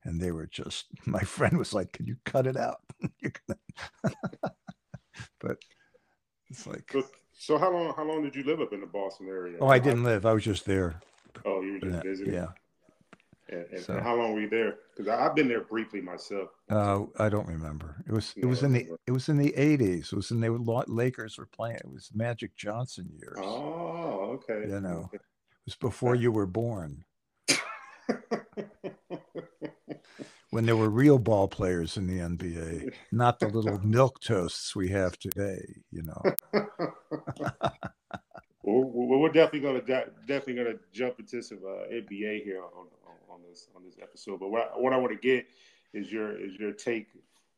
And 0.04 0.20
they 0.20 0.30
were 0.30 0.46
just. 0.46 0.86
My 1.06 1.20
friend 1.20 1.58
was 1.58 1.72
like, 1.72 1.92
"Can 1.92 2.06
you 2.06 2.16
cut 2.24 2.46
it 2.46 2.56
out?" 2.56 2.80
But 5.40 5.58
it's 6.50 6.66
like, 6.66 6.90
So, 6.92 7.02
so 7.32 7.58
how 7.58 7.72
long 7.72 7.94
how 7.96 8.04
long 8.04 8.22
did 8.22 8.34
you 8.36 8.44
live 8.44 8.60
up 8.60 8.72
in 8.72 8.80
the 8.80 8.86
Boston 8.86 9.28
area? 9.28 9.56
oh, 9.60 9.68
I 9.68 9.78
didn't 9.78 10.04
live. 10.04 10.26
I 10.26 10.32
was 10.32 10.44
just 10.44 10.66
there. 10.66 11.00
Oh, 11.44 11.60
you 11.62 11.74
were 11.74 11.90
just 11.90 12.04
visiting. 12.04 12.34
yeah. 12.34 12.48
And, 13.50 13.66
and, 13.72 13.80
So- 13.80 13.94
and 13.94 14.02
how 14.02 14.14
long 14.16 14.32
were 14.32 14.40
you 14.40 14.48
there? 14.48 14.76
Because 14.96 15.08
I've 15.08 15.34
been 15.34 15.48
there 15.48 15.62
briefly 15.64 16.00
myself. 16.00 16.50
Uh, 16.70 17.04
I 17.18 17.28
don't 17.28 17.48
remember. 17.48 18.02
It 18.06 18.12
was 18.12 18.32
it 18.36 18.44
No, 18.44 18.48
was 18.50 18.62
in 18.62 18.72
the 18.72 18.88
it 19.06 19.10
was 19.10 19.28
in 19.28 19.38
the 19.38 19.54
eighties. 19.56 20.12
It 20.12 20.16
was 20.16 20.30
in 20.30 20.40
the 20.40 20.50
Lo- 20.50 20.84
Lakers 20.86 21.36
were 21.38 21.46
playing. 21.46 21.76
It 21.76 21.90
was 21.92 22.10
Magic 22.14 22.54
Johnson 22.56 23.10
years. 23.18 23.38
Oh, 23.38 24.38
okay. 24.48 24.68
You 24.68 24.80
know. 24.80 25.08
It 25.12 25.20
was 25.66 25.74
before 25.76 26.14
you 26.14 26.30
were 26.32 26.46
born. 26.46 27.04
When 30.50 30.66
there 30.66 30.76
were 30.76 30.90
real 30.90 31.18
ball 31.20 31.46
players 31.46 31.96
in 31.96 32.08
the 32.08 32.18
NBA, 32.18 32.92
not 33.12 33.38
the 33.38 33.46
little 33.46 33.78
milk 33.84 34.18
toasts 34.20 34.74
we 34.74 34.88
have 34.88 35.16
today. 35.16 35.62
You 35.92 36.02
know. 36.02 36.22
well, 36.52 37.62
well, 38.64 39.20
we're 39.20 39.28
definitely 39.30 39.60
gonna 39.60 40.06
definitely 40.26 40.54
gonna 40.54 40.74
jump 40.92 41.20
into 41.20 41.40
some 41.40 41.58
uh, 41.64 41.86
NBA 41.92 42.42
here 42.42 42.62
on, 42.64 42.88
on 43.28 43.40
this 43.48 43.68
on 43.74 43.82
this 43.84 43.96
episode. 44.00 44.40
But 44.40 44.50
what 44.50 44.72
I, 44.74 44.78
what 44.78 44.92
I 44.92 44.96
want 44.96 45.12
to 45.12 45.18
get 45.18 45.46
is 45.92 46.12
your 46.12 46.38
is 46.38 46.54
your 46.56 46.72
take 46.72 47.08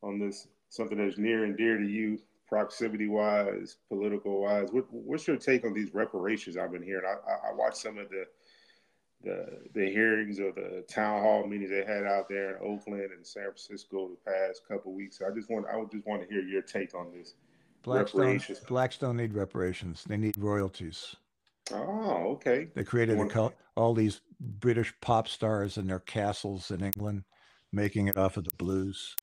on 0.02 0.19
this 0.19 0.49
something 0.69 0.99
that's 0.99 1.19
near 1.19 1.45
and 1.45 1.57
dear 1.57 1.78
to 1.78 1.87
you, 1.87 2.19
proximity 2.49 3.09
wise, 3.09 3.76
political 3.88 4.42
wise. 4.42 4.69
What, 4.73 4.87
what's 4.90 5.26
your 5.26 5.37
take 5.37 5.64
on 5.64 5.75
these 5.75 5.95
reparations 5.95 6.57
I've 6.57 6.73
been 6.73 6.83
hearing? 6.83 7.04
I, 7.07 7.31
I, 7.31 7.50
I 7.50 7.54
watched 7.54 7.78
some 7.78 7.99
of 7.99 8.09
the 8.11 8.26
the 9.23 9.61
the 9.75 9.87
hearings 9.87 10.40
or 10.40 10.52
the 10.52 10.85
town 10.88 11.23
hall 11.23 11.47
meetings 11.47 11.71
they 11.71 11.85
had 11.85 12.04
out 12.04 12.28
there 12.28 12.57
in 12.57 12.62
Oakland 12.62 13.11
and 13.14 13.26
San 13.26 13.45
Francisco 13.45 14.09
the 14.09 14.31
past 14.31 14.62
couple 14.66 14.92
weeks. 14.92 15.21
I 15.26 15.35
just 15.35 15.50
want 15.50 15.66
I 15.73 15.76
would 15.76 15.90
just 15.90 16.07
want 16.07 16.23
to 16.23 16.28
hear 16.28 16.42
your 16.42 16.62
take 16.62 16.95
on 16.95 17.12
this. 17.16 17.35
Blacks 17.83 18.12
don't, 18.12 18.21
Reparations. 18.21 18.61
blacks 18.61 19.02
need 19.02 19.35
reparations. 19.35 20.04
They 20.07 20.16
need 20.16 20.38
royalties. 20.38 21.16
Oh, 21.73 22.33
okay. 22.33 22.69
They 22.75 22.85
created 22.85 23.19
a 23.19 23.26
col- 23.26 23.54
all 23.76 23.95
these 23.95 24.21
British 24.43 24.93
pop 25.01 25.29
stars 25.29 25.79
in 25.79 25.87
their 25.87 26.01
castles 26.01 26.71
in 26.71 26.83
England, 26.83 27.25
making 27.73 28.09
it 28.09 28.17
off 28.17 28.37
of 28.37 28.45
the 28.45 28.57
blues. 28.57 29.15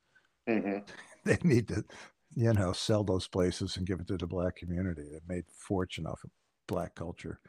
hmm 0.48 0.80
They 1.26 1.38
need 1.44 1.68
to, 1.68 1.84
you 2.34 2.54
know, 2.54 2.72
sell 2.72 3.04
those 3.04 3.28
places 3.28 3.76
and 3.78 3.86
give 3.86 4.00
it 4.00 4.08
to 4.08 4.18
the 4.18 4.26
black 4.26 4.56
community. 4.56 5.04
They 5.04 5.20
made 5.28 5.46
fortune 5.52 6.08
off 6.08 6.24
of 6.24 6.32
black 6.68 6.96
culture. 6.96 7.40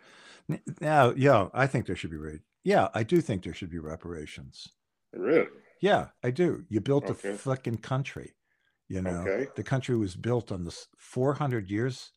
Now, 0.80 1.12
yeah, 1.16 1.48
I 1.54 1.66
think 1.68 1.86
there 1.86 1.96
should 1.96 2.10
be 2.10 2.16
rate. 2.16 2.40
Yeah, 2.64 2.88
I 2.94 3.04
do 3.04 3.20
think 3.20 3.44
there 3.44 3.54
should 3.54 3.70
be 3.70 3.78
reparations. 3.78 4.68
Really? 5.12 5.46
Yeah, 5.80 6.08
I 6.22 6.30
do. 6.30 6.64
You 6.68 6.80
built 6.80 7.08
a 7.08 7.14
fucking 7.14 7.78
country. 7.78 8.34
You 8.88 9.02
know, 9.02 9.22
Okay. 9.22 9.46
the 9.54 9.62
country 9.62 9.96
was 9.96 10.16
built 10.16 10.50
on 10.52 10.64
this 10.64 10.88
400 10.98 11.70
years. 11.70 12.12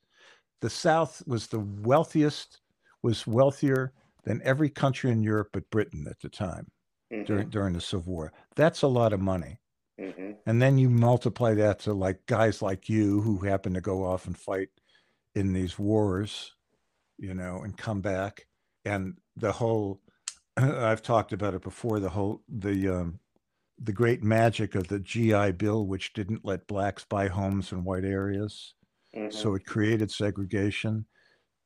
The 0.62 0.70
South 0.70 1.22
was 1.28 1.48
the 1.48 1.60
wealthiest, 1.60 2.62
was 3.04 3.28
wealthier 3.28 3.94
than 4.24 4.42
every 4.44 4.70
country 4.70 5.12
in 5.12 5.24
Europe 5.24 5.50
but 5.54 5.70
Britain 5.70 6.08
at 6.10 6.20
the 6.22 6.30
time 6.30 6.68
hmm 7.12 7.26
during 7.26 7.50
during 7.50 7.74
the 7.74 7.82
Civil 7.82 8.14
War. 8.14 8.34
That's 8.56 8.82
a 8.82 8.88
lot 8.88 9.14
of 9.14 9.22
money. 9.22 9.60
hmm 9.98 10.44
And 10.46 10.62
then 10.62 10.78
you 10.78 10.90
multiply 10.90 11.54
that 11.56 11.80
to 11.82 11.94
like 11.94 12.26
guys 12.26 12.62
like 12.62 12.90
you 12.90 13.22
who 13.22 13.40
happen 13.40 13.74
to 13.74 13.82
go 13.82 14.04
off 14.06 14.28
and 14.28 14.38
fight 14.38 14.70
in 15.36 15.54
these 15.54 15.80
wars, 15.80 16.56
you 17.18 17.34
know, 17.34 17.64
and 17.64 17.78
come 17.78 18.02
back. 18.02 18.48
And 18.86 19.18
the 19.36 19.54
whole 19.54 20.02
I've 20.58 21.02
talked 21.04 21.34
about 21.34 21.56
it 21.56 21.64
before, 21.64 22.00
the 22.00 22.10
whole 22.10 22.44
the 22.50 22.90
um 22.90 23.20
the 23.80 23.94
great 23.94 24.24
magic 24.24 24.76
of 24.76 24.88
the 24.88 25.00
GI 25.00 25.54
Bill, 25.54 25.88
which 25.88 26.14
didn't 26.14 26.46
let 26.46 26.68
blacks 26.68 27.06
buy 27.06 27.28
homes 27.30 27.72
in 27.72 27.84
white 27.84 28.06
areas. 28.06 28.76
hmm 29.14 29.28
So 29.30 29.56
it 29.56 29.66
created 29.66 30.12
segregation 30.12 31.08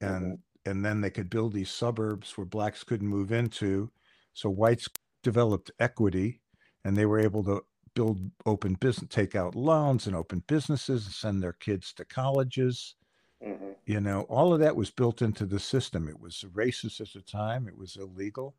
Mm-hmm. 0.05 0.33
and 0.33 0.39
and 0.67 0.85
then 0.85 1.01
they 1.01 1.11
could 1.11 1.29
build 1.31 1.53
these 1.53 1.71
suburbs 1.71 2.37
where 2.37 2.45
blacks 2.45 2.83
couldn't 2.83 3.07
move 3.07 3.31
into. 3.31 3.91
So 4.33 4.49
whites 4.51 4.89
developed 5.23 5.71
equity 5.79 6.41
and 6.85 6.97
they 6.97 7.07
were 7.07 7.19
able 7.19 7.43
to 7.45 7.63
build 7.95 8.31
open 8.45 8.75
business, 8.75 9.09
take 9.09 9.35
out 9.35 9.55
loans 9.55 10.07
and 10.07 10.15
open 10.15 10.43
businesses 10.47 11.05
and 11.05 11.13
send 11.15 11.43
their 11.43 11.53
kids 11.53 11.93
to 11.95 12.05
colleges. 12.05 12.95
hmm 13.41 13.73
You 13.85 14.01
know, 14.01 14.21
all 14.23 14.53
of 14.53 14.59
that 14.59 14.75
was 14.75 14.91
built 14.91 15.21
into 15.21 15.45
the 15.45 15.59
system. 15.59 16.07
It 16.09 16.19
was 16.19 16.45
racist 16.51 17.01
at 17.01 17.13
the 17.13 17.21
time, 17.21 17.67
it 17.67 17.77
was 17.77 17.95
illegal. 17.95 18.55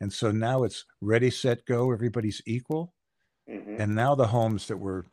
And 0.00 0.12
so 0.12 0.30
now 0.30 0.62
it's 0.64 0.86
ready, 1.00 1.30
set, 1.30 1.66
go, 1.66 1.92
everybody's 1.92 2.42
equal. 2.46 2.94
hmm 3.46 3.78
And 3.78 3.94
now 3.94 4.14
the 4.14 4.28
homes 4.28 4.68
that 4.68 4.78
were 4.78 5.06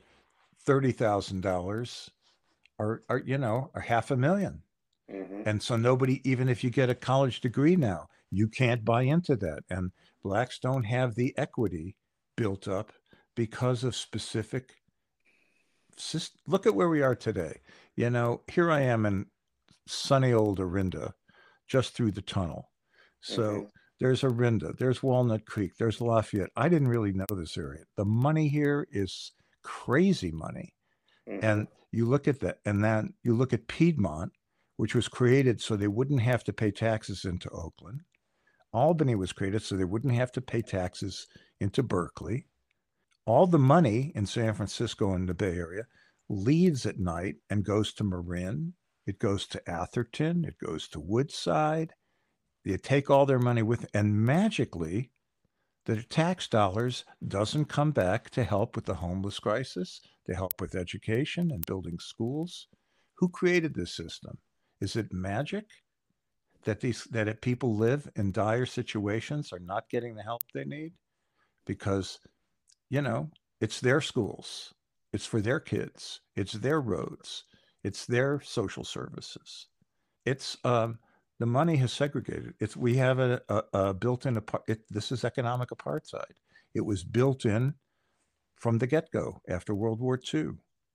$30,000 0.60 2.12
are, 2.80 3.04
are, 3.10 3.20
you 3.20 3.38
know, 3.38 3.72
are 3.76 3.82
half 3.82 4.12
a 4.12 4.18
million. 4.18 4.64
Hmm 5.10 5.44
And 5.46 5.62
so 5.62 5.76
nobody, 5.76 6.28
even 6.30 6.50
if 6.50 6.64
you 6.64 6.70
get 6.70 6.90
a 6.90 6.96
college 6.96 7.42
degree 7.42 7.76
now, 7.76 8.08
you 8.32 8.48
can't 8.48 8.84
buy 8.84 9.04
into 9.04 9.36
that. 9.38 9.64
And 9.70 9.92
blacks 10.24 10.60
don't 10.60 10.84
have 10.84 11.16
the 11.16 11.38
equity 11.38 11.96
built 12.36 12.68
up 12.68 12.92
because 13.36 13.84
of 13.84 13.96
specific. 13.96 14.76
Look 16.48 16.66
at 16.66 16.76
where 16.76 16.90
we 16.90 17.02
are 17.02 17.16
today. 17.16 17.62
You 17.96 18.10
know, 18.10 18.42
here 18.52 18.72
I 18.72 18.82
am 18.82 19.06
in 19.06 19.28
sunny 19.88 20.34
old 20.34 20.60
Orinda, 20.60 21.14
just 21.68 21.94
through 21.94 22.12
the 22.12 22.22
tunnel. 22.22 22.72
So 23.22 23.62
Mhm. 23.62 23.72
there's 24.00 24.24
Orinda, 24.24 24.74
there's 24.78 25.02
Walnut 25.04 25.46
Creek, 25.46 25.78
there's 25.78 26.02
Lafayette. 26.02 26.50
I 26.56 26.68
didn't 26.70 26.90
really 26.90 27.14
know 27.14 27.26
this 27.32 27.58
area. 27.58 27.86
The 27.96 28.06
money 28.06 28.48
here 28.48 28.88
is 28.92 29.32
crazy 29.64 30.32
money. 30.32 30.74
Mhm. 31.28 31.44
And 31.44 31.68
you 31.92 32.06
look 32.06 32.28
at 32.28 32.40
that, 32.42 32.60
and 32.66 32.84
then 32.84 33.14
you 33.24 33.36
look 33.36 33.54
at 33.54 33.68
Piedmont, 33.68 34.34
which 34.78 34.96
was 34.96 35.08
created 35.08 35.62
so 35.62 35.76
they 35.76 35.88
wouldn't 35.88 36.22
have 36.22 36.44
to 36.44 36.54
pay 36.54 36.72
taxes 36.72 37.26
into 37.26 37.50
Oakland. 37.50 38.02
Albany 38.74 39.16
was 39.16 39.32
created 39.32 39.62
so 39.62 39.76
they 39.76 39.86
wouldn't 39.86 40.16
have 40.16 40.32
to 40.34 40.42
pay 40.42 40.62
taxes 40.62 41.28
into 41.60 41.82
Berkeley. 41.82 42.48
All 43.26 43.48
the 43.48 43.58
money 43.58 44.12
in 44.16 44.26
San 44.26 44.54
Francisco 44.54 45.14
and 45.14 45.30
the 45.30 45.34
Bay 45.34 45.56
Area 45.56 45.84
leaves 46.30 46.86
at 46.86 47.00
night 47.00 47.36
and 47.50 47.64
goes 47.64 47.94
to 47.94 48.04
Marin. 48.04 48.74
It 49.08 49.18
goes 49.20 49.48
to 49.48 49.70
Atherton. 49.70 50.44
It 50.46 50.58
goes 50.58 50.88
to 50.90 51.00
Woodside. 51.00 51.94
They 52.66 52.78
take 52.78 53.10
all 53.10 53.26
their 53.26 53.40
money 53.40 53.62
with, 53.62 53.86
and 53.94 54.26
magically, 54.26 55.12
the 55.86 56.02
tax 56.02 56.48
dollars 56.48 57.06
doesn't 57.26 57.66
come 57.66 57.92
back 57.92 58.32
to 58.32 58.44
help 58.44 58.76
with 58.76 58.86
the 58.86 58.96
homeless 58.96 59.40
crisis, 59.40 60.02
to 60.26 60.36
help 60.36 60.60
with 60.60 60.76
education 60.76 61.52
and 61.52 61.66
building 61.66 62.00
schools. 62.00 62.68
Who 63.20 63.30
created 63.30 63.76
this 63.76 63.96
system? 63.96 64.40
Is 64.86 64.96
it 64.96 65.12
magic 65.12 65.66
that 66.66 66.80
these 66.80 67.06
that 67.06 67.42
people 67.42 67.76
live 67.76 68.08
in 68.16 68.32
dire 68.32 68.68
situations 68.68 69.52
are 69.52 69.58
not 69.74 69.90
getting 69.90 70.14
the 70.14 70.22
help 70.22 70.44
they 70.54 70.64
need 70.64 70.94
because 71.66 72.20
you 72.92 73.02
know 73.02 73.32
it's 73.60 73.80
their 73.80 74.00
schools, 74.00 74.76
it's 75.12 75.26
for 75.26 75.42
their 75.42 75.60
kids, 75.60 76.22
it's 76.36 76.54
their 76.54 76.80
roads, 76.82 77.46
it's 77.84 78.06
their 78.06 78.40
social 78.42 78.84
services. 78.84 79.70
It's 80.24 80.56
um, 80.64 81.00
the 81.40 81.48
money 81.48 81.78
has 81.78 81.92
segregated. 81.92 82.54
It's 82.60 82.78
we 82.78 82.96
have 82.98 83.18
a, 83.18 83.42
a, 83.50 83.64
a 83.74 83.94
built-in. 83.96 84.40
It, 84.68 84.82
this 84.92 85.12
is 85.12 85.26
economic 85.26 85.70
apartheid. 85.70 86.38
It 86.76 86.86
was 86.86 87.04
built 87.04 87.44
in 87.46 87.74
from 88.56 88.78
the 88.78 88.86
get-go 88.86 89.42
after 89.50 89.74
World 89.74 90.00
War 90.00 90.20
II, 90.32 90.50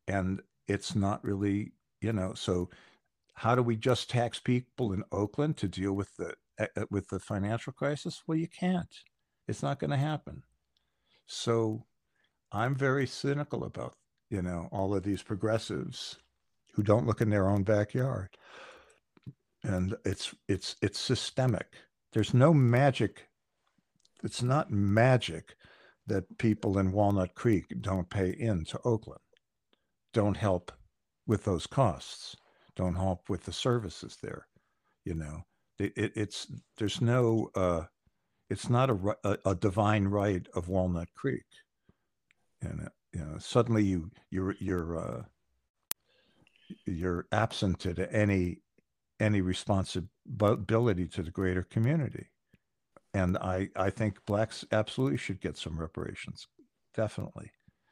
and 0.06 0.40
it's 0.68 0.94
not 0.94 1.24
really 1.24 1.72
you 2.00 2.12
know. 2.12 2.34
So 2.34 2.70
how 3.40 3.54
do 3.54 3.62
we 3.62 3.74
just 3.74 4.10
tax 4.10 4.38
people 4.38 4.92
in 4.92 5.02
Oakland 5.10 5.56
to 5.56 5.66
deal 5.66 5.94
with 5.94 6.14
the 6.16 6.34
uh, 6.58 6.84
with 6.90 7.08
the 7.08 7.18
financial 7.18 7.72
crisis? 7.72 8.22
Well, 8.26 8.36
you 8.36 8.48
can't. 8.48 8.94
It's 9.48 9.62
not 9.62 9.78
going 9.80 9.92
to 9.92 9.96
happen. 9.96 10.42
So 11.24 11.86
I'm 12.52 12.74
very 12.74 13.06
cynical 13.06 13.64
about, 13.64 13.94
you 14.28 14.42
know, 14.42 14.68
all 14.70 14.94
of 14.94 15.04
these 15.04 15.22
progressives 15.22 16.18
who 16.74 16.82
don't 16.82 17.06
look 17.06 17.22
in 17.22 17.30
their 17.30 17.48
own 17.48 17.62
backyard. 17.62 18.28
And 19.64 19.96
it's 20.04 20.34
it's 20.46 20.76
it's 20.82 21.00
systemic. 21.00 21.68
There's 22.12 22.34
no 22.34 22.52
magic. 22.52 23.26
It's 24.22 24.42
not 24.42 24.70
magic 24.70 25.56
that 26.06 26.36
people 26.36 26.76
in 26.76 26.92
Walnut 26.92 27.34
Creek 27.34 27.64
don't 27.80 28.10
pay 28.10 28.36
into 28.38 28.78
Oakland, 28.84 29.22
don't 30.12 30.36
help 30.36 30.72
with 31.26 31.44
those 31.44 31.66
costs, 31.66 32.36
don't 32.80 32.94
help 32.94 33.28
with 33.28 33.44
the 33.44 33.52
services 33.52 34.16
there. 34.22 34.46
You 35.04 35.14
know, 35.14 35.44
it, 35.78 35.92
it, 35.96 36.12
it's 36.14 36.46
there's 36.76 37.00
no 37.00 37.50
uh, 37.54 37.84
it's 38.48 38.68
not 38.68 38.90
a, 38.90 39.16
a, 39.24 39.38
a 39.46 39.54
divine 39.54 40.08
right 40.08 40.46
of 40.54 40.68
Walnut 40.68 41.12
Creek, 41.14 41.44
and 42.62 42.82
uh, 42.86 42.88
you 43.12 43.20
know 43.20 43.38
suddenly 43.38 43.84
you 43.84 44.10
you're 44.30 44.54
you're 44.60 44.98
uh, 44.98 45.22
you're 46.86 47.26
absent 47.32 47.80
to 47.80 48.12
any 48.12 48.58
any 49.18 49.40
responsibility 49.40 51.06
to 51.06 51.22
the 51.22 51.30
greater 51.30 51.62
community 51.62 52.28
and 53.14 53.36
I 53.38 53.68
I 53.76 53.90
think 53.90 54.24
blacks 54.26 54.64
absolutely 54.72 55.18
should 55.18 55.40
get 55.40 55.56
some 55.56 55.78
reparations, 55.78 56.46
definitely. 56.94 57.50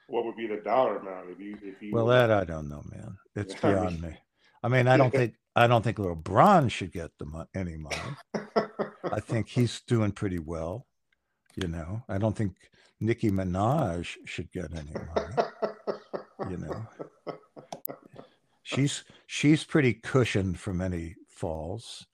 What 0.09 0.25
would 0.25 0.37
be 0.37 0.47
the 0.47 0.63
dollar 0.65 0.99
amount 0.99 1.31
if 1.31 1.41
you 1.41 1.57
if 1.63 1.83
you? 1.83 1.93
Well, 1.93 2.07
that 2.07 2.31
I 2.31 2.45
don't 2.45 2.69
know, 2.69 2.83
man. 2.91 3.17
It's 3.35 3.55
beyond 3.61 4.01
me. 4.01 4.17
I 4.63 4.69
mean, 4.69 4.89
I 4.89 4.97
don't 4.97 5.11
think 5.11 5.35
I 5.55 5.67
don't 5.67 5.83
think 5.83 5.99
LeBron 5.99 6.71
should 6.71 6.93
get 6.93 7.11
the 7.19 7.27
mo- 7.27 7.47
any 7.55 7.77
money. 7.77 7.97
I 9.13 9.21
think 9.21 9.49
he's 9.49 9.81
doing 9.87 10.13
pretty 10.13 10.39
well. 10.39 10.87
You 11.57 11.69
know, 11.69 12.03
I 12.09 12.19
don't 12.19 12.37
think 12.37 12.55
Nicki 13.01 13.31
Minaj 13.31 14.17
should 14.25 14.53
get 14.53 14.73
any 14.73 14.93
money. 14.93 16.51
You 16.51 16.57
know, 16.59 16.87
she's 18.63 19.05
she's 19.27 19.65
pretty 19.65 19.95
cushioned 19.95 20.59
from 20.59 20.81
any 20.81 21.17
falls. 21.29 22.07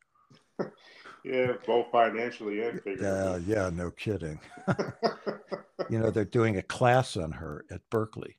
Yeah, 1.25 1.53
both 1.67 1.87
financially 1.91 2.63
and. 2.63 2.81
Yeah, 2.87 3.39
yeah, 3.47 3.71
no 3.73 3.91
kidding. 3.91 4.39
you 5.91 5.99
know, 5.99 6.11
they're 6.11 6.25
doing 6.25 6.57
a 6.57 6.63
class 6.63 7.17
on 7.17 7.33
her 7.33 7.65
at 7.71 7.81
Berkeley. 7.91 8.39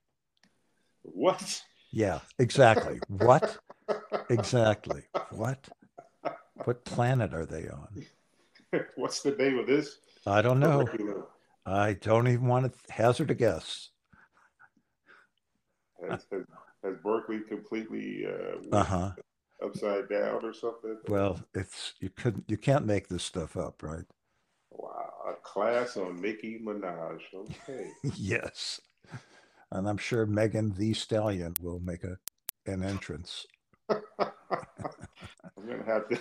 What? 1.02 1.64
Yeah, 1.92 2.20
exactly. 2.40 3.00
what? 3.08 3.58
Exactly. 4.30 5.04
What? 5.32 5.70
What 6.64 6.84
planet 6.86 7.34
are 7.34 7.46
they 7.46 7.68
on? 7.68 8.06
What's 8.96 9.22
the 9.22 9.32
name 9.32 9.60
of 9.60 9.68
this? 9.68 9.98
I 10.26 10.42
don't 10.42 10.60
know. 10.60 10.88
I 11.66 11.94
don't 11.94 12.28
even 12.28 12.48
want 12.48 12.72
to 12.72 12.94
hazard 12.94 13.32
a 13.32 13.36
guess. 13.36 13.90
Has, 16.02 16.26
has, 16.32 16.44
has 16.84 16.96
Berkeley 17.04 17.42
completely 17.42 18.26
uh, 18.26 18.76
uh-huh 18.76 19.12
upside 19.64 20.10
down 20.10 20.44
or 20.44 20.54
something? 20.54 20.98
Well, 21.08 21.40
it's 21.54 21.94
you 22.00 22.10
couldn't 22.10 22.46
you 22.48 22.58
can't 22.58 22.86
make 22.86 23.08
this 23.08 23.24
stuff 23.24 23.58
up, 23.58 23.84
right? 23.84 24.06
Wow, 24.72 25.12
a 25.28 25.34
class 25.42 25.98
on 25.98 26.22
Nicki 26.22 26.60
Minaj. 26.64 27.20
Okay. 27.34 27.88
yes, 28.16 28.82
and 29.72 29.88
I'm 29.88 29.98
sure 29.98 30.26
Megan 30.26 30.74
Thee 30.74 30.94
Stallion 30.94 31.54
will 31.62 31.80
make 31.80 32.04
a 32.04 32.18
an 32.66 32.84
entrance. 32.84 33.46
I'm 33.90 35.68
gonna 35.68 35.86
have 35.86 36.08
to. 36.10 36.18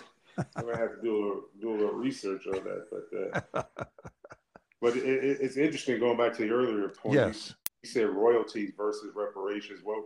I'm 0.56 0.66
gonna 0.66 0.78
have 0.78 0.96
to 0.96 1.02
do 1.02 1.14
a 1.14 1.20
little, 1.20 1.42
do 1.60 1.70
a 1.70 1.76
little 1.76 1.94
research 1.94 2.46
on 2.46 2.64
that, 2.64 2.86
but 2.90 3.54
uh, 3.54 3.62
but 4.80 4.96
it, 4.96 5.04
it, 5.04 5.38
it's 5.40 5.56
interesting 5.56 6.00
going 6.00 6.16
back 6.16 6.34
to 6.36 6.42
the 6.42 6.50
earlier 6.50 6.88
point. 6.88 7.14
Yes, 7.14 7.54
you, 7.82 7.88
said 7.88 8.08
royalties 8.08 8.72
versus 8.76 9.10
reparations. 9.14 9.80
Well, 9.84 10.04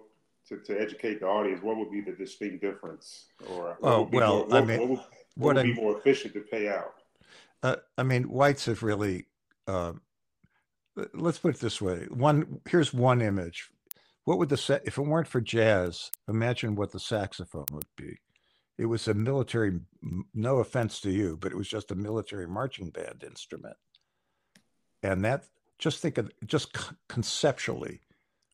to, 0.48 0.58
to 0.58 0.80
educate 0.80 1.20
the 1.20 1.26
audience, 1.26 1.62
what 1.62 1.76
would 1.76 1.90
be 1.90 2.00
the 2.00 2.12
distinct 2.12 2.60
difference? 2.60 3.26
Or 3.50 3.78
oh 3.82 4.08
well, 4.12 4.46
more, 4.46 4.56
I 4.56 4.64
mean, 4.64 4.80
what 4.80 4.88
would, 4.88 5.00
what 5.36 5.56
would 5.56 5.62
be 5.62 5.74
more 5.74 5.96
efficient 5.98 6.34
to 6.34 6.40
pay 6.40 6.68
out? 6.68 6.94
Uh, 7.62 7.76
I 7.96 8.02
mean, 8.02 8.24
whites 8.24 8.66
have 8.66 8.82
really. 8.82 9.26
Uh, 9.66 9.92
let's 11.14 11.38
put 11.38 11.54
it 11.54 11.60
this 11.60 11.80
way: 11.80 12.06
one 12.10 12.60
here's 12.68 12.92
one 12.92 13.20
image. 13.20 13.70
What 14.28 14.36
would 14.40 14.50
the 14.50 14.58
set 14.58 14.82
if 14.84 14.98
it 14.98 15.06
weren't 15.06 15.26
for 15.26 15.40
jazz? 15.40 16.10
Imagine 16.28 16.74
what 16.74 16.92
the 16.92 17.00
saxophone 17.00 17.64
would 17.72 17.86
be. 17.96 18.18
It 18.76 18.84
was 18.84 19.08
a 19.08 19.14
military. 19.14 19.80
No 20.34 20.58
offense 20.58 21.00
to 21.00 21.10
you, 21.10 21.38
but 21.40 21.50
it 21.50 21.56
was 21.56 21.66
just 21.66 21.90
a 21.92 21.94
military 21.94 22.46
marching 22.46 22.90
band 22.90 23.24
instrument, 23.26 23.78
and 25.02 25.24
that 25.24 25.46
just 25.78 26.00
think 26.00 26.18
of 26.18 26.30
just 26.46 26.76
conceptually 27.08 28.02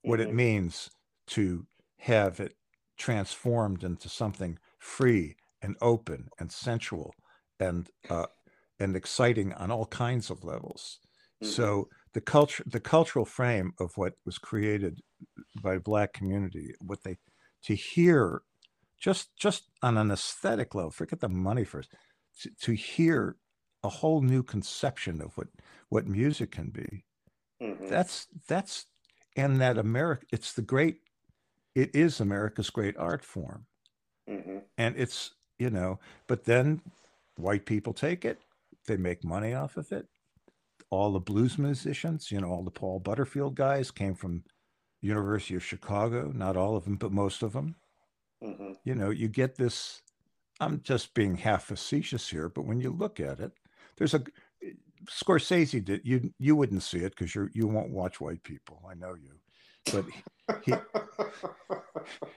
what 0.02 0.20
mm-hmm. 0.20 0.30
it 0.30 0.34
means 0.36 0.90
to 1.30 1.66
have 1.98 2.38
it 2.38 2.54
transformed 2.96 3.82
into 3.82 4.08
something 4.08 4.60
free 4.78 5.34
and 5.60 5.74
open 5.82 6.28
and 6.38 6.52
sensual 6.52 7.12
and 7.58 7.90
uh, 8.08 8.26
and 8.78 8.94
exciting 8.94 9.52
on 9.54 9.72
all 9.72 9.86
kinds 9.86 10.30
of 10.30 10.44
levels. 10.44 11.00
Mm-hmm. 11.42 11.50
So 11.50 11.88
the 12.12 12.20
culture, 12.20 12.62
the 12.64 12.78
cultural 12.78 13.24
frame 13.24 13.72
of 13.80 13.96
what 13.96 14.12
was 14.24 14.38
created 14.38 15.00
by 15.62 15.78
black 15.78 16.12
community, 16.12 16.74
what 16.80 17.02
they 17.02 17.16
to 17.64 17.74
hear, 17.74 18.42
just 18.98 19.36
just 19.36 19.70
on 19.82 19.96
an 19.96 20.10
aesthetic 20.10 20.74
level, 20.74 20.90
forget 20.90 21.20
the 21.20 21.28
money 21.28 21.64
first, 21.64 21.90
to, 22.40 22.50
to 22.60 22.72
hear 22.72 23.36
a 23.82 23.88
whole 23.88 24.22
new 24.22 24.42
conception 24.42 25.20
of 25.20 25.36
what 25.36 25.48
what 25.88 26.06
music 26.06 26.50
can 26.50 26.70
be. 26.70 27.04
Mm-hmm. 27.62 27.88
That's 27.88 28.26
that's 28.48 28.86
and 29.36 29.60
that 29.60 29.78
America, 29.78 30.26
it's 30.32 30.52
the 30.52 30.62
great 30.62 30.98
it 31.74 31.94
is 31.94 32.20
America's 32.20 32.70
great 32.70 32.96
art 32.96 33.24
form. 33.24 33.66
Mm-hmm. 34.28 34.58
And 34.78 34.94
it's, 34.96 35.32
you 35.58 35.70
know, 35.70 35.98
but 36.26 36.44
then 36.44 36.80
white 37.36 37.66
people 37.66 37.92
take 37.92 38.24
it, 38.24 38.38
they 38.86 38.96
make 38.96 39.24
money 39.24 39.54
off 39.54 39.76
of 39.76 39.90
it. 39.92 40.06
All 40.90 41.12
the 41.12 41.20
blues 41.20 41.58
musicians, 41.58 42.30
you 42.30 42.40
know, 42.40 42.48
all 42.48 42.62
the 42.62 42.70
Paul 42.70 43.00
Butterfield 43.00 43.56
guys 43.56 43.90
came 43.90 44.14
from 44.14 44.44
University 45.04 45.54
of 45.54 45.64
Chicago, 45.64 46.32
not 46.34 46.56
all 46.56 46.76
of 46.76 46.84
them, 46.84 46.96
but 46.96 47.12
most 47.12 47.42
of 47.42 47.52
them. 47.52 47.76
Mm-hmm. 48.42 48.72
You 48.84 48.94
know, 48.94 49.10
you 49.10 49.28
get 49.28 49.56
this. 49.56 50.02
I'm 50.60 50.80
just 50.82 51.14
being 51.14 51.36
half 51.36 51.64
facetious 51.64 52.28
here, 52.28 52.48
but 52.48 52.64
when 52.64 52.80
you 52.80 52.90
look 52.90 53.20
at 53.20 53.40
it, 53.40 53.52
there's 53.96 54.14
a 54.14 54.22
Scorsese 55.06 55.84
did 55.84 56.00
you 56.04 56.32
you 56.38 56.56
wouldn't 56.56 56.82
see 56.82 56.98
it 56.98 57.14
because 57.16 57.34
you 57.34 57.50
you 57.52 57.66
won't 57.66 57.90
watch 57.90 58.20
white 58.20 58.42
people. 58.42 58.82
I 58.88 58.94
know 58.94 59.14
you, 59.14 59.32
but 59.92 60.06
he 60.62 60.72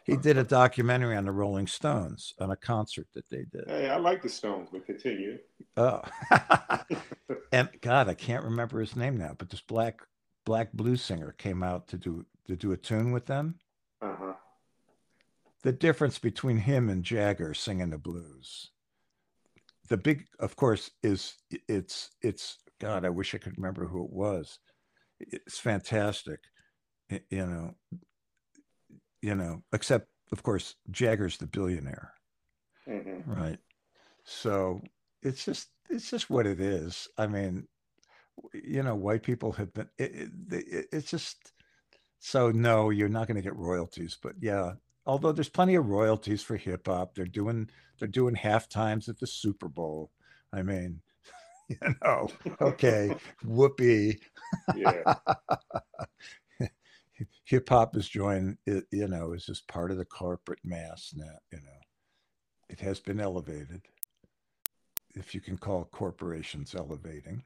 he 0.03 0.17
did 0.17 0.38
a 0.38 0.43
documentary 0.43 1.15
on 1.15 1.25
the 1.25 1.32
Rolling 1.32 1.67
Stones 1.67 2.34
on 2.39 2.51
a 2.51 2.56
concert 2.56 3.08
that 3.13 3.30
they 3.30 3.45
did. 3.51 3.65
Hey, 3.67 3.89
I 3.89 3.97
like 3.97 4.21
the 4.21 4.30
Stones, 4.30 4.69
but 4.71 4.86
continue. 4.86 5.38
Oh, 5.77 6.01
and 7.51 7.69
God, 7.82 8.10
I 8.10 8.13
can't 8.13 8.43
remember 8.43 8.80
his 8.80 8.95
name 8.95 9.17
now, 9.17 9.36
but 9.38 9.49
this 9.49 9.62
black 9.62 10.01
black 10.45 10.73
blues 10.73 11.01
singer 11.01 11.36
came 11.38 11.63
out 11.63 11.88
to 11.89 11.97
do 11.97 12.25
to 12.47 12.55
do 12.55 12.71
a 12.71 12.77
tune 12.77 13.12
with 13.12 13.25
them. 13.25 13.55
Uh-huh. 14.01 14.33
The 15.63 15.71
difference 15.71 16.19
between 16.19 16.57
him 16.57 16.89
and 16.89 17.03
Jagger 17.03 17.53
singing 17.53 17.89
the 17.89 17.97
blues. 17.97 18.71
The 19.89 19.97
big, 19.97 20.25
of 20.39 20.55
course, 20.55 20.91
is 21.01 21.36
it's 21.67 22.10
it's 22.21 22.57
God. 22.79 23.05
I 23.05 23.10
wish 23.10 23.33
I 23.33 23.38
could 23.38 23.57
remember 23.57 23.86
who 23.86 24.03
it 24.03 24.12
was. 24.12 24.60
It's 25.19 25.60
fantastic 25.60 26.39
you 27.10 27.45
know, 27.45 27.75
you 29.21 29.36
know, 29.36 29.63
except 29.73 30.07
of 30.31 30.43
course 30.43 30.75
Jagger's 30.91 31.38
the 31.38 31.47
billionaire, 31.47 32.13
mm-hmm. 32.88 33.31
right? 33.31 33.60
So 34.23 34.81
it's 35.21 35.45
just 35.45 35.69
it's 35.89 36.10
just 36.10 36.29
what 36.29 36.45
it 36.45 36.60
is. 36.60 37.07
I 37.17 37.27
mean, 37.27 37.67
you 38.53 38.83
know, 38.83 38.95
white 38.95 39.23
people 39.23 39.53
have 39.53 39.73
been. 39.73 39.89
It, 39.97 40.29
it, 40.51 40.88
it's 40.91 41.10
just 41.10 41.38
so 42.19 42.51
no, 42.51 42.89
you're 42.89 43.10
not 43.10 43.27
going 43.27 43.36
to 43.36 43.41
get 43.41 43.56
royalties, 43.56 44.17
but 44.21 44.34
yeah. 44.39 44.73
Although 45.06 45.32
there's 45.32 45.49
plenty 45.49 45.75
of 45.75 45.88
royalties 45.88 46.43
for 46.43 46.58
hip 46.58 46.88
hop, 46.88 47.15
they're 47.15 47.25
doing 47.25 47.69
they're 47.99 48.08
doing 48.08 48.36
half 48.36 48.67
times 48.67 49.08
at 49.10 49.19
the 49.19 49.27
Super 49.27 49.69
Bowl. 49.69 50.12
I 50.51 50.63
mean, 50.63 51.01
you 51.69 51.77
know, 52.03 52.30
okay, 52.62 53.15
whoopee. 53.45 54.19
Yeah. 54.75 55.15
hip 57.45 57.69
hop 57.69 57.95
is 57.95 58.08
joined, 58.08 58.58
you 58.65 59.08
know, 59.08 59.34
is 59.34 59.45
just 59.45 59.67
part 59.67 59.91
of 59.91 59.97
the 59.97 60.06
corporate 60.06 60.60
mass 60.63 61.13
now. 61.15 61.38
You 61.51 61.60
know, 61.60 61.80
it 62.69 62.80
has 62.82 62.99
been 62.99 63.19
elevated, 63.19 63.82
if 65.15 65.34
you 65.34 65.41
can 65.41 65.58
call 65.58 65.86
corporations 65.86 66.75
elevating. 66.75 67.43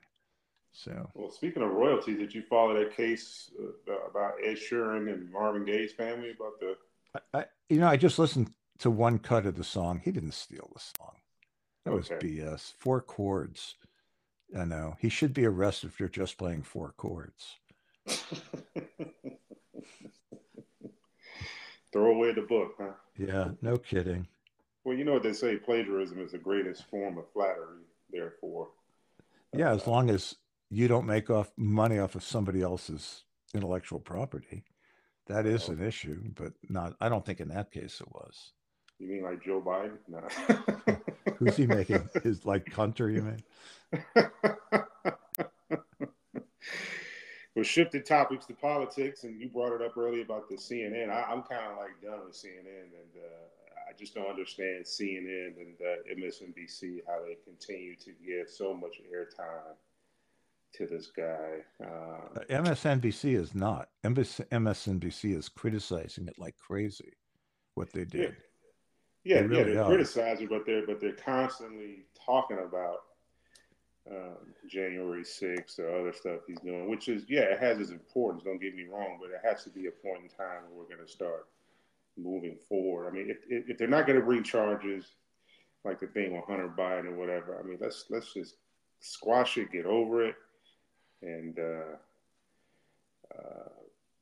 So, 0.74 1.10
well, 1.14 1.30
speaking 1.32 1.64
of 1.64 1.70
royalties, 1.70 2.18
did 2.18 2.34
you 2.34 2.44
follow 2.44 2.74
that 2.80 2.96
case 2.96 3.52
uh, 3.60 3.94
about 4.10 4.34
Ed 4.44 4.56
Sheeran 4.56 5.12
and 5.12 5.32
Marvin 5.32 5.66
Gaye's 5.66 5.92
family 5.92 6.32
about 6.32 6.60
the? 6.60 6.76
I, 7.34 7.46
you 7.70 7.80
know, 7.80 7.88
I 7.88 7.98
just 7.98 8.18
listened 8.18 8.52
to 8.80 8.90
one 8.90 9.20
cut 9.20 9.46
of 9.46 9.56
the 9.56 9.64
song. 9.64 10.02
He 10.04 10.12
didn't 10.12 10.34
steal 10.34 10.72
the 10.74 10.80
song. 10.98 11.16
That 11.86 11.94
was 11.94 12.10
BS. 12.10 12.74
Four 12.78 13.02
chords. 13.02 13.76
I 14.58 14.66
know. 14.66 14.96
He 15.00 15.10
should 15.10 15.34
be 15.34 15.46
arrested 15.46 15.94
for 15.94 16.08
just 16.08 16.38
playing 16.38 16.64
four 16.64 16.94
chords. 16.98 17.58
Throw 21.92 22.16
away 22.16 22.34
the 22.34 22.42
book, 22.42 22.76
huh? 22.80 22.94
Yeah, 23.18 23.50
no 23.62 23.78
kidding. 23.78 24.28
Well, 24.84 24.98
you 24.98 25.04
know 25.04 25.14
what 25.14 25.24
they 25.24 25.34
say: 25.34 25.58
plagiarism 25.58 26.20
is 26.20 26.32
the 26.32 26.38
greatest 26.38 26.86
form 26.90 27.18
of 27.18 27.26
flattery. 27.34 27.82
Therefore, 28.12 28.70
Yeah, 29.56 29.72
as 29.72 29.88
long 29.88 30.10
as 30.10 30.36
you 30.72 30.88
don't 30.88 31.06
make 31.06 31.30
off 31.30 31.52
money 31.58 32.00
off 32.00 32.16
of 32.16 32.24
somebody 32.24 32.62
else's 32.62 33.26
intellectual 33.54 34.00
property, 34.00 34.64
that 35.28 35.46
is 35.46 35.68
an 35.68 35.86
issue. 35.86 36.22
But 36.34 36.54
not. 36.70 36.96
I 37.02 37.10
don't 37.10 37.26
think 37.26 37.42
in 37.42 37.50
that 37.50 37.72
case 37.72 38.00
it 38.02 38.08
was. 38.12 38.54
you 38.98 39.08
mean 39.08 39.24
like 39.24 39.44
Joe 39.44 39.62
Biden? 39.62 39.98
No. 40.08 40.96
Who's 41.38 41.58
he 41.58 41.68
making? 41.68 42.10
His 42.24 42.46
like 42.46 42.72
Hunter? 42.74 43.10
You 43.10 43.22
mean? 43.22 43.44
well, 47.54 47.64
shifted 47.64 48.06
topics 48.06 48.46
to 48.46 48.54
politics, 48.54 49.26
and 49.26 49.40
you 49.42 49.50
brought 49.50 49.74
it 49.74 49.82
up 49.82 49.98
earlier 49.98 50.24
about 50.24 50.48
the 50.48 50.56
CNN. 50.56 51.10
I, 51.10 51.34
am 51.34 51.44
kind 51.44 51.70
of 51.70 51.78
like 51.78 52.02
done 52.02 52.26
with 52.26 52.34
CNN, 52.34 52.94
and 52.96 53.12
uh, 53.18 53.90
I 53.90 53.94
just 54.00 54.16
don't 54.16 54.30
understand 54.30 54.86
CNN 54.86 55.58
and 55.60 55.76
uh, 55.82 56.16
MSNBC 56.18 57.02
how 57.06 57.20
they 57.26 57.36
continue 57.44 57.98
to 57.98 58.12
give 58.26 58.50
so 58.50 58.74
much 58.74 59.02
airtime 59.14 59.76
to 60.74 60.88
this 60.88 61.08
guy. 61.16 61.60
Um, 61.84 62.30
Uh, 62.36 62.40
MSNBC 62.50 63.36
is 63.36 63.54
not. 63.56 63.90
MS- 64.04 64.42
MSNBC 64.52 65.36
is 65.38 65.50
criticizing 65.50 66.28
it 66.28 66.38
like 66.40 66.56
crazy. 66.58 67.14
What 67.76 67.92
they 67.94 68.06
did. 68.06 68.36
yeah, 69.24 69.42
They 69.42 69.48
really 69.48 69.58
yeah, 69.60 69.76
they're 69.76 69.84
are. 69.84 69.88
criticizing, 69.90 70.48
but 70.48 70.66
they're 70.66 70.86
but 70.86 71.00
they're 71.00 71.14
constantly 71.14 72.06
talking 72.26 72.60
about 72.60 72.98
um, 74.10 74.54
January 74.68 75.24
6th 75.24 75.80
or 75.80 76.00
other 76.00 76.12
stuff 76.14 76.42
he's 76.48 76.60
doing, 76.60 76.90
which 76.90 77.08
is 77.08 77.24
yeah, 77.30 77.42
it 77.42 77.60
has 77.60 77.80
its 77.80 77.92
importance. 77.92 78.44
Don't 78.44 78.60
get 78.62 78.76
me 78.76 78.84
wrong, 78.92 79.18
but 79.22 79.30
it 79.30 79.40
has 79.44 79.64
to 79.64 79.70
be 79.70 79.88
a 79.88 79.92
point 79.92 80.24
in 80.24 80.30
time 80.30 80.64
where 80.70 80.80
we're 80.84 80.96
going 80.96 81.06
to 81.06 81.12
start 81.12 81.48
moving 82.18 82.58
forward. 82.68 83.08
I 83.08 83.12
mean, 83.12 83.30
if, 83.30 83.38
if, 83.50 83.70
if 83.70 83.78
they're 83.78 83.88
not 83.88 84.06
going 84.06 84.20
to 84.20 84.26
bring 84.26 84.44
charges 84.44 85.16
like 85.86 86.00
the 86.00 86.08
thing 86.08 86.34
with 86.36 86.44
Hunter 86.46 86.74
Biden 86.78 87.06
or 87.06 87.16
whatever, 87.16 87.60
I 87.60 87.64
mean, 87.64 87.78
let's 87.80 88.06
let's 88.10 88.34
just 88.34 88.56
squash 89.00 89.58
it, 89.58 89.72
get 89.72 89.86
over 89.86 90.26
it, 90.26 90.36
and 91.22 91.58
uh, 91.60 91.96
uh, 93.38 93.70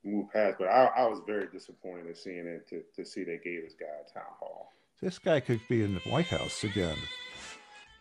move 0.04 0.32
past. 0.32 0.58
But 0.60 0.68
I, 0.68 0.86
I 0.98 1.08
was 1.08 1.22
very 1.26 1.48
disappointed 1.48 2.08
in 2.08 2.16
seeing 2.16 2.46
it 2.46 2.68
to, 2.70 2.84
to 2.96 3.06
see 3.06 3.24
they 3.24 3.40
gave 3.44 3.64
this 3.64 3.76
guy 3.80 3.86
a 3.86 4.14
town 4.14 4.32
hall. 4.40 4.72
This 5.02 5.20
guy 5.20 5.40
could 5.40 5.62
be 5.70 5.84
in 5.84 5.94
the 5.94 6.02
White 6.12 6.28
House 6.28 6.64
again. 6.64 6.98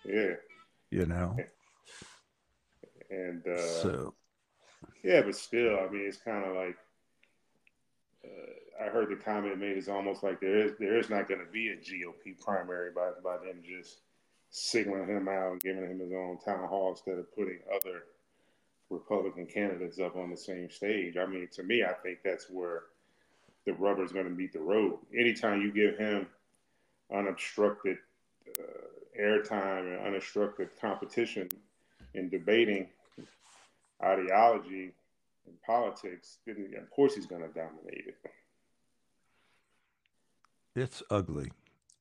Yeah, 0.04 0.34
You 0.90 1.06
know. 1.06 1.36
and 3.10 3.46
uh, 3.46 3.58
so 3.58 4.14
Yeah, 5.04 5.22
but 5.22 5.36
still, 5.36 5.78
I 5.78 5.88
mean, 5.90 6.06
it's 6.06 6.16
kind 6.16 6.44
of 6.44 6.56
like 6.56 6.76
uh, 8.24 8.84
I 8.84 8.88
heard 8.88 9.10
the 9.10 9.16
comment 9.16 9.58
made 9.58 9.76
is 9.76 9.88
almost 9.88 10.22
like 10.22 10.40
there 10.40 10.58
is 10.66 10.72
there 10.78 10.98
is 10.98 11.10
not 11.10 11.28
going 11.28 11.40
to 11.44 11.50
be 11.52 11.68
a 11.68 11.76
GOP 11.76 12.40
primary 12.40 12.90
by 12.90 13.10
by 13.22 13.36
them 13.38 13.62
just 13.62 14.00
signaling 14.50 15.08
him 15.08 15.28
out 15.28 15.52
and 15.52 15.60
giving 15.60 15.84
him 15.84 15.98
his 15.98 16.12
own 16.12 16.38
town 16.44 16.66
hall 16.68 16.90
instead 16.90 17.18
of 17.18 17.34
putting 17.34 17.58
other 17.74 18.04
Republican 18.90 19.46
candidates 19.46 19.98
up 19.98 20.16
on 20.16 20.30
the 20.30 20.36
same 20.36 20.70
stage. 20.70 21.16
I 21.16 21.26
mean, 21.26 21.48
to 21.52 21.62
me, 21.62 21.84
I 21.84 21.92
think 21.92 22.20
that's 22.24 22.48
where 22.48 22.84
the 23.66 23.74
rubber's 23.74 24.12
going 24.12 24.24
to 24.24 24.30
meet 24.30 24.52
the 24.52 24.60
road. 24.60 24.98
Anytime 25.14 25.60
you 25.60 25.70
give 25.72 25.98
him 25.98 26.26
unobstructed 27.12 27.98
uh, 28.58 29.20
airtime 29.20 29.94
and 29.94 30.06
unobstructed 30.06 30.70
competition 30.80 31.48
in 32.14 32.28
debating 32.28 32.88
ideology 34.02 34.92
and 35.46 35.62
politics, 35.66 36.38
then 36.46 36.72
of 36.80 36.90
course 36.90 37.14
he's 37.14 37.26
going 37.26 37.42
to 37.42 37.48
dominate 37.48 38.04
it. 38.06 38.16
it's 40.74 41.02
ugly. 41.10 41.50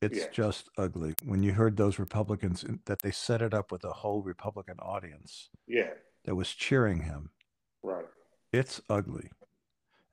It's 0.01 0.19
Yeah. 0.19 0.29
just 0.31 0.69
ugly. 0.77 1.15
When 1.25 1.41
you 1.41 1.53
heard 1.53 1.77
those 1.77 1.97
Republicans 1.97 2.63
that 2.85 3.01
they 3.01 3.09
set 3.11 3.41
it 3.41 3.53
up 3.53 3.71
with 3.71 3.83
a 3.83 3.91
whole 3.91 4.21
Republican 4.21 4.79
audience 4.79 5.49
Yeah, 5.65 5.93
that 6.27 6.35
was 6.35 6.53
cheering 6.53 7.01
him, 7.01 7.31
right. 7.81 8.05
it's 8.53 8.79
ugly. 8.89 9.31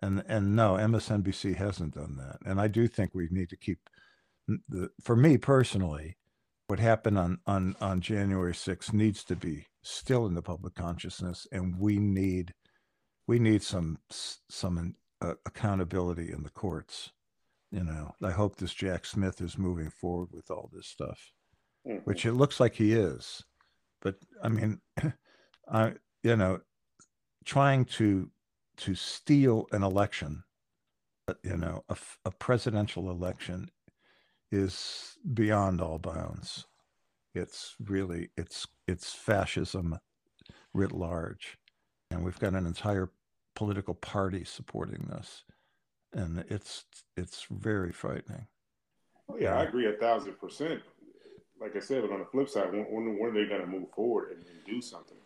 And 0.00 0.24
and 0.26 0.56
no, 0.56 0.74
MSNBC 0.74 1.56
hasn't 1.56 1.94
done 1.94 2.16
that. 2.16 2.38
And 2.46 2.58
I 2.60 2.68
do 2.68 2.88
think 2.88 3.10
we 3.14 3.28
need 3.30 3.50
to 3.50 3.56
keep 3.56 3.80
the 4.68 4.88
for 5.02 5.16
me 5.16 5.36
personally, 5.36 6.16
what 6.68 6.78
happened 6.78 7.18
on 7.18 7.38
on 7.46 7.76
on 7.80 8.00
January 8.00 8.52
6th 8.54 8.92
needs 8.94 9.24
to 9.24 9.36
be 9.36 9.66
still 9.82 10.24
in 10.26 10.34
the 10.34 10.42
public 10.42 10.74
consciousness 10.74 11.46
and 11.52 11.78
we 11.78 11.98
need 11.98 12.54
we 13.26 13.38
need 13.38 13.62
some 13.62 13.98
some 14.10 14.94
uh, 15.20 15.34
accountability 15.44 16.32
in 16.32 16.42
the 16.42 16.50
courts. 16.50 17.12
You 17.70 17.84
know, 17.84 18.14
I 18.22 18.30
hope 18.30 18.56
this 18.56 18.72
Jack 18.72 19.04
Smith 19.04 19.40
is 19.40 19.58
moving 19.58 19.90
forward 19.90 20.28
with 20.32 20.50
all 20.50 20.70
this 20.72 20.86
stuff 20.86 21.32
Mhm. 21.86 22.04
which 22.06 22.24
it 22.24 22.32
looks 22.32 22.60
like 22.60 22.74
he 22.74 22.92
is. 22.94 23.44
But 24.00 24.16
I 24.42 24.48
mean, 24.48 24.80
I 25.68 25.94
you 26.24 26.34
know, 26.34 26.60
trying 27.44 27.84
to 27.84 28.30
to 28.78 28.94
steal 28.96 29.68
an 29.70 29.84
election, 29.84 30.42
you 31.44 31.56
know, 31.56 31.84
a 32.24 32.30
presidential 32.32 33.08
election, 33.08 33.70
is 34.50 35.16
beyond 35.32 35.80
all 35.80 35.98
bounds. 35.98 36.66
It's 37.34 37.76
really 37.78 38.30
it's 38.36 38.66
it's 38.88 39.12
fascism 39.12 39.98
writ 40.72 40.92
large, 40.92 41.58
and 42.10 42.24
we've 42.24 42.38
got 42.40 42.54
an 42.54 42.66
entire 42.66 43.10
political 43.54 43.94
party 43.94 44.44
supporting 44.44 45.06
this, 45.10 45.44
and 46.12 46.44
it's 46.48 46.86
it's 47.16 47.46
very 47.50 47.92
frightening. 47.92 48.46
Oh, 49.28 49.36
yeah, 49.38 49.58
I 49.58 49.64
agree 49.64 49.86
a 49.86 49.92
thousand 49.92 50.38
percent. 50.40 50.80
Like 51.60 51.76
I 51.76 51.80
said, 51.80 52.02
but 52.02 52.12
on 52.12 52.18
the 52.18 52.26
flip 52.26 52.48
side, 52.48 52.72
when, 52.72 52.82
when, 52.90 53.18
when 53.18 53.30
are 53.30 53.34
they 53.34 53.48
going 53.48 53.60
to 53.60 53.66
move 53.66 53.88
forward 53.94 54.32
and, 54.32 54.44
and 54.44 54.64
do 54.66 54.82
something? 54.82 55.16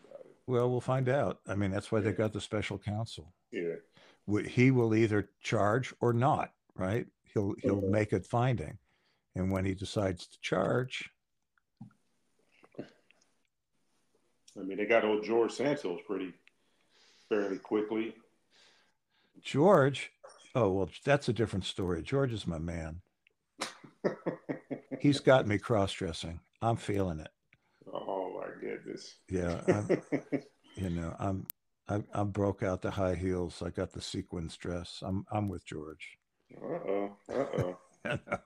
Well, 0.49 0.71
we'll 0.71 0.81
find 0.81 1.11
out. 1.11 1.41
I 1.47 1.55
mean, 1.55 1.71
that's 1.71 1.93
why 1.93 2.01
they 2.01 2.13
got 2.13 2.33
the 2.33 2.41
special 2.41 2.79
counsel. 2.79 3.35
Yeah, 3.53 3.75
He 4.47 4.71
will 4.71 4.95
either 4.95 5.29
charge 5.43 5.93
or 6.01 6.15
not, 6.15 6.55
right? 6.75 7.07
He'll 7.35 7.55
he'll 7.63 7.83
Mhm. 7.83 7.91
make 7.91 8.15
a 8.15 8.21
finding, 8.21 8.79
and 9.35 9.53
when 9.53 9.67
he 9.67 9.75
decides 9.75 10.27
to 10.27 10.41
charge, 10.41 11.11
I 12.79 14.63
mean, 14.63 14.79
they 14.79 14.87
got 14.87 15.05
old 15.05 15.23
George 15.23 15.53
Santos 15.53 16.01
pretty 16.07 16.33
fairly 17.29 17.59
quickly. 17.59 18.17
George, 19.43 20.11
oh 20.55 20.73
well, 20.73 20.91
that's 21.05 21.29
a 21.29 21.33
different 21.35 21.67
story. 21.67 22.03
George 22.03 22.33
is 22.33 22.47
my 22.47 22.59
man. 22.59 23.03
He's 24.99 25.21
got 25.21 25.47
me 25.47 25.59
cross 25.59 25.93
dressing. 25.93 26.41
I'm 26.63 26.77
feeling 26.77 27.21
it. 27.21 27.31
Goodness. 28.89 29.17
Yeah, 29.31 29.61
I'm, 29.69 29.89
you 30.77 30.91
know, 30.91 31.15
I'm 31.19 31.47
I, 31.89 32.03
I 32.13 32.25
broke 32.25 32.63
out 32.63 32.83
the 32.83 32.91
high 32.91 33.15
heels. 33.15 33.63
I 33.65 33.71
got 33.71 33.93
the 33.93 34.01
sequins 34.01 34.57
dress. 34.57 35.03
I'm 35.03 35.25
I'm 35.31 35.49
with 35.49 35.65
George. 35.65 36.19
uh 36.57 36.67
oh. 36.67 37.17
Uh 37.33 37.47
oh. 37.59 37.79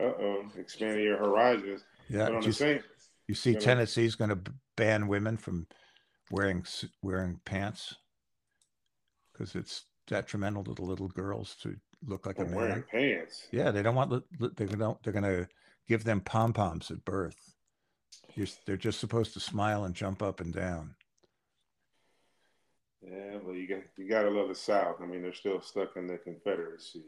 Uh 0.00 0.04
oh. 0.04 0.50
Expanding 0.58 1.04
your 1.04 1.18
horizons. 1.18 1.84
yeah, 2.08 2.26
But 2.26 2.34
on 2.36 2.40
do 2.40 2.40
the 2.40 2.46
you, 2.46 2.52
same, 2.52 2.80
you 3.28 3.34
see, 3.34 3.52
Go 3.52 3.58
ahead. 3.58 3.62
Tennessee's 3.62 4.14
going 4.14 4.30
to 4.30 4.38
ban 4.76 5.06
women 5.06 5.36
from 5.36 5.66
wearing 6.30 6.64
wearing 7.02 7.40
pants 7.44 7.94
because 9.32 9.54
it's 9.54 9.84
detrimental 10.06 10.64
to 10.64 10.74
the 10.74 10.82
little 10.82 11.08
girls 11.08 11.56
to 11.62 11.76
look 12.06 12.24
like 12.26 12.38
a 12.38 12.42
I'm 12.42 12.52
wearing 12.52 12.70
man. 12.76 12.84
pants. 12.90 13.48
Yeah, 13.52 13.70
they 13.70 13.82
don't 13.82 13.94
want 13.94 14.24
they're 14.56 14.66
going 14.66 14.96
they're 15.04 15.12
going 15.12 15.24
to 15.24 15.46
give 15.86 16.04
them 16.04 16.20
pom 16.20 16.54
poms 16.54 16.90
at 16.90 17.04
birth. 17.04 17.51
You're, 18.34 18.46
they're 18.66 18.76
just 18.76 19.00
supposed 19.00 19.34
to 19.34 19.40
smile 19.40 19.84
and 19.84 19.94
jump 19.94 20.22
up 20.22 20.40
and 20.40 20.52
down. 20.52 20.94
Yeah, 23.04 23.36
well, 23.42 23.54
you 23.54 23.66
got 23.66 23.80
you 23.96 24.08
got 24.08 24.22
to 24.22 24.30
love 24.30 24.48
the 24.48 24.54
South. 24.54 24.96
I 25.02 25.06
mean, 25.06 25.22
they're 25.22 25.32
still 25.34 25.60
stuck 25.60 25.96
in 25.96 26.06
the 26.06 26.18
Confederacy. 26.18 27.02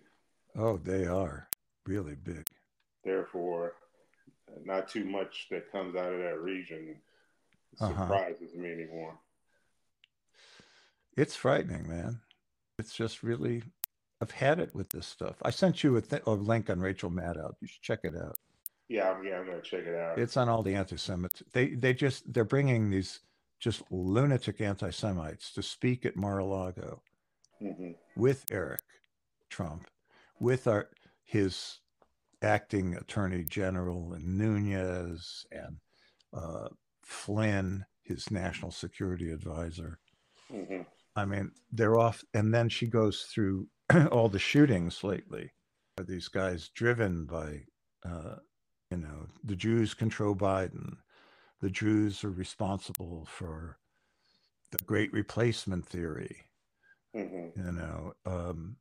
Oh, 0.56 0.76
they 0.76 1.06
are 1.06 1.48
really 1.86 2.16
big. 2.16 2.44
Therefore, 3.04 3.74
not 4.64 4.88
too 4.88 5.04
much 5.04 5.46
that 5.50 5.70
comes 5.70 5.94
out 5.96 6.12
of 6.12 6.18
that 6.20 6.40
region 6.40 6.96
Uh-huh. 7.80 7.88
surprises 7.92 8.54
me 8.54 8.72
anymore. 8.72 9.14
It's 11.16 11.36
frightening, 11.36 11.88
man. 11.88 12.20
It's 12.78 12.92
just 12.94 13.22
really. 13.22 13.62
I've 14.20 14.30
had 14.32 14.58
it 14.58 14.74
with 14.74 14.88
this 14.88 15.06
stuff. 15.06 15.36
I 15.42 15.50
sent 15.50 15.84
you 15.84 15.96
a, 15.96 16.00
th- 16.00 16.22
a 16.26 16.30
link 16.30 16.70
on 16.70 16.80
Rachel 16.80 17.10
Maddow. 17.10 17.52
You 17.60 17.68
should 17.68 17.82
check 17.82 18.00
it 18.04 18.14
out. 18.16 18.36
Yeah, 18.88 19.10
I'm, 19.10 19.24
yeah, 19.24 19.38
I'm 19.38 19.46
gonna 19.46 19.62
check 19.62 19.84
it 19.86 19.94
out. 19.94 20.18
It's 20.18 20.36
on 20.36 20.48
all 20.48 20.62
the 20.62 20.74
anti-Semites. 20.74 21.42
They 21.52 21.74
they 21.74 21.94
just 21.94 22.32
they're 22.32 22.44
bringing 22.44 22.90
these 22.90 23.20
just 23.60 23.82
lunatic 23.90 24.60
anti-Semites 24.60 25.52
to 25.54 25.62
speak 25.62 26.04
at 26.04 26.16
Mar-a-Lago 26.16 27.00
hmm 27.60 27.92
with 28.16 28.44
Eric 28.50 28.82
Trump, 29.48 29.88
with 30.38 30.66
our 30.66 30.90
his 31.24 31.80
acting 32.42 32.94
attorney 32.94 33.44
general 33.44 34.12
and 34.12 34.38
Nunes 34.38 35.46
and 35.50 35.78
uh, 36.32 36.68
Flynn, 37.02 37.84
his 38.02 38.30
national 38.30 38.70
security 38.70 39.30
advisor. 39.30 39.98
Mm-hmm. 40.52 40.82
I 41.16 41.24
mean, 41.24 41.52
they're 41.72 41.98
off. 41.98 42.24
And 42.34 42.52
then 42.52 42.68
she 42.68 42.86
goes 42.86 43.22
through 43.22 43.68
all 44.10 44.28
the 44.28 44.38
shootings 44.38 45.02
lately. 45.02 45.52
Are 45.98 46.04
these 46.04 46.28
guys 46.28 46.70
driven 46.74 47.24
by, 47.24 47.62
uh, 48.08 48.36
you 48.90 48.98
know, 48.98 49.26
the 49.42 49.56
Jews 49.56 49.94
control 49.94 50.34
Biden? 50.34 50.96
The 51.60 51.70
Jews 51.70 52.24
are 52.24 52.30
responsible 52.30 53.26
for 53.28 53.78
the 54.70 54.84
great 54.84 55.12
replacement 55.12 55.86
theory. 55.86 56.36
Mm-hmm. 57.16 57.66
You 57.66 57.72
know, 57.72 58.12
um, 58.26 58.76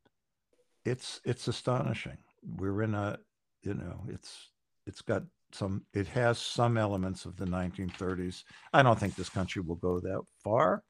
it's 0.86 1.22
it's 1.24 1.48
astonishing. 1.48 2.18
We're 2.58 2.82
in 2.82 2.96
a, 2.96 3.20
you 3.62 3.76
know, 3.76 4.02
it's 4.10 4.50
it's 4.86 5.02
got 5.02 5.24
some 5.52 5.86
it 5.94 6.08
has 6.08 6.40
some 6.40 6.78
elements 6.78 7.26
of 7.26 7.38
the 7.38 7.46
1930s. 7.46 8.44
I 8.74 8.82
don't 8.82 9.00
think 9.00 9.16
this 9.16 9.30
country 9.30 9.62
will 9.62 9.76
go 9.76 10.00
that 10.00 10.22
far, 10.44 10.84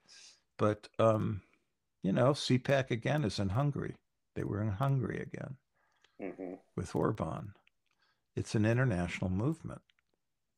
but 0.57 0.87
um, 0.99 1.41
you 2.01 2.11
know, 2.11 2.31
CPAC 2.31 2.91
again 2.91 3.23
is 3.23 3.39
in 3.39 3.49
Hungary. 3.49 3.95
They 4.35 4.43
were 4.43 4.61
in 4.61 4.69
Hungary 4.69 5.21
again 5.21 5.57
mm-hmm. 6.21 6.53
with 6.75 6.95
Orban. 6.95 7.53
It's 8.35 8.55
an 8.55 8.65
international 8.65 9.29
movement. 9.29 9.81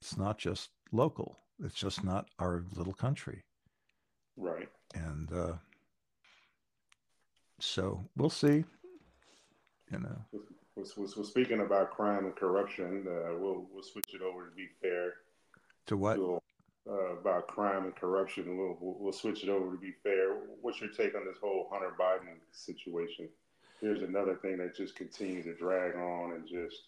It's 0.01 0.17
not 0.17 0.37
just 0.37 0.69
local. 0.91 1.39
It's 1.63 1.75
just 1.75 2.03
not 2.03 2.27
our 2.39 2.63
little 2.75 2.93
country. 2.93 3.43
Right. 4.37 4.69
And 4.93 5.31
uh, 5.31 5.53
so 7.59 8.05
we'll 8.15 8.29
see. 8.29 8.63
You 9.91 9.99
know. 9.99 10.17
We're, 10.75 10.85
we're, 10.97 11.23
speaking 11.23 11.61
about 11.61 11.91
crime 11.91 12.25
and 12.25 12.35
corruption. 12.35 13.05
Uh, 13.07 13.37
we'll 13.37 13.65
we'll 13.73 13.83
switch 13.83 14.13
it 14.13 14.21
over 14.21 14.45
to 14.45 14.55
be 14.55 14.67
fair. 14.81 15.13
To 15.87 15.97
what? 15.97 16.15
To, 16.15 16.41
uh, 16.89 17.17
about 17.19 17.47
crime 17.47 17.85
and 17.85 17.95
corruption. 17.95 18.57
We'll, 18.57 18.77
we'll, 18.79 18.95
we'll 18.99 19.13
switch 19.13 19.43
it 19.43 19.49
over 19.49 19.71
to 19.71 19.77
be 19.77 19.93
fair. 20.03 20.35
What's 20.61 20.79
your 20.81 20.89
take 20.91 21.15
on 21.15 21.25
this 21.25 21.37
whole 21.41 21.67
Hunter 21.71 21.93
Biden 21.99 22.37
situation? 22.51 23.27
Here's 23.81 24.01
another 24.01 24.35
thing 24.35 24.57
that 24.57 24.75
just 24.75 24.95
continues 24.95 25.45
to 25.45 25.55
drag 25.55 25.95
on 25.95 26.33
and 26.33 26.47
just. 26.47 26.83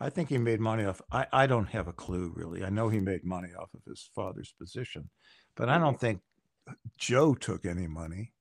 I 0.00 0.08
think 0.08 0.30
he 0.30 0.38
made 0.38 0.60
money 0.60 0.84
off. 0.84 1.02
I, 1.12 1.26
I 1.32 1.46
don't 1.46 1.68
have 1.68 1.86
a 1.86 1.92
clue 1.92 2.32
really. 2.34 2.64
I 2.64 2.70
know 2.70 2.88
he 2.88 3.00
made 3.00 3.24
money 3.24 3.50
off 3.58 3.74
of 3.74 3.84
his 3.86 4.08
father's 4.14 4.54
position, 4.58 5.10
but 5.54 5.68
I 5.68 5.78
don't 5.78 5.94
mm-hmm. 5.94 6.00
think 6.00 6.20
Joe 6.96 7.34
took 7.34 7.66
any 7.66 7.86
money. 7.86 8.32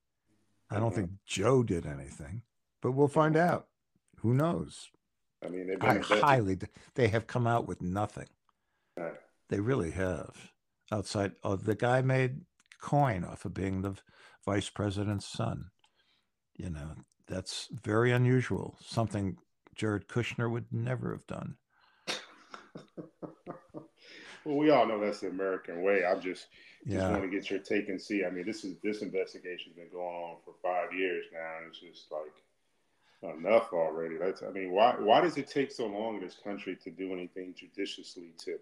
I 0.71 0.79
don't 0.79 0.91
mm-hmm. 0.91 0.95
think 0.95 1.11
Joe 1.25 1.63
did 1.63 1.85
anything, 1.85 2.43
but 2.81 2.91
we'll 2.91 3.07
find 3.07 3.35
out. 3.35 3.67
Who 4.21 4.33
knows? 4.33 4.89
I 5.43 5.49
mean, 5.49 5.67
they've 5.67 5.79
been 5.79 6.03
I 6.11 6.19
highly. 6.19 6.57
They 6.95 7.07
have 7.07 7.27
come 7.27 7.47
out 7.47 7.67
with 7.67 7.81
nothing. 7.81 8.27
Right. 8.97 9.13
They 9.49 9.59
really 9.59 9.91
have. 9.91 10.51
Outside, 10.91 11.33
oh, 11.43 11.55
the 11.55 11.75
guy 11.75 12.01
made 12.01 12.41
coin 12.81 13.23
off 13.23 13.45
of 13.45 13.53
being 13.53 13.81
the 13.81 13.95
vice 14.45 14.69
president's 14.69 15.27
son. 15.27 15.65
You 16.55 16.69
know, 16.71 16.95
that's 17.27 17.69
very 17.71 18.11
unusual. 18.11 18.77
Something 18.85 19.37
Jared 19.79 20.09
Kushner 20.09 20.51
would 20.51 20.65
never 20.73 21.11
have 21.11 21.25
done. 21.25 21.55
well, 24.43 24.57
we 24.57 24.71
all 24.71 24.85
know 24.85 24.99
that's 24.99 25.21
the 25.21 25.29
American 25.29 25.83
way. 25.83 26.03
I 26.03 26.15
just 26.15 26.47
just 26.83 26.97
yeah. 26.97 27.09
want 27.11 27.23
to 27.23 27.29
get 27.29 27.49
your 27.49 27.59
take 27.59 27.87
and 27.87 28.01
see. 28.01 28.25
I 28.25 28.29
mean, 28.29 28.45
this 28.45 28.65
is 28.65 28.75
this 28.83 29.01
investigation's 29.01 29.77
been 29.77 29.87
going 29.89 30.05
on 30.05 30.35
for 30.43 30.53
five 30.61 30.93
years 30.93 31.27
now, 31.31 31.59
and 31.59 31.67
it's 31.67 31.79
just 31.79 32.11
like 32.11 33.33
enough 33.37 33.71
already. 33.71 34.17
That's 34.17 34.43
I 34.43 34.49
mean, 34.49 34.73
why 34.73 34.95
why 34.99 35.21
does 35.21 35.37
it 35.37 35.49
take 35.49 35.71
so 35.71 35.87
long 35.87 36.15
in 36.15 36.23
this 36.23 36.35
country 36.43 36.77
to 36.83 36.91
do 36.91 37.13
anything 37.13 37.55
judiciously 37.57 38.33
to 38.39 38.57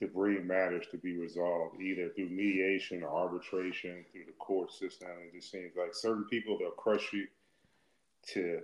to 0.00 0.08
bring 0.08 0.48
matters 0.48 0.86
to 0.90 0.98
be 0.98 1.16
resolved, 1.16 1.80
either 1.80 2.08
through 2.08 2.28
mediation 2.28 3.04
or 3.04 3.10
arbitration, 3.10 4.04
through 4.10 4.24
the 4.24 4.32
court 4.40 4.72
system? 4.72 5.10
It 5.28 5.32
just 5.32 5.52
seems 5.52 5.76
like 5.76 5.94
certain 5.94 6.24
people 6.24 6.58
they'll 6.58 6.72
crush 6.72 7.12
you 7.12 7.28
to 8.32 8.62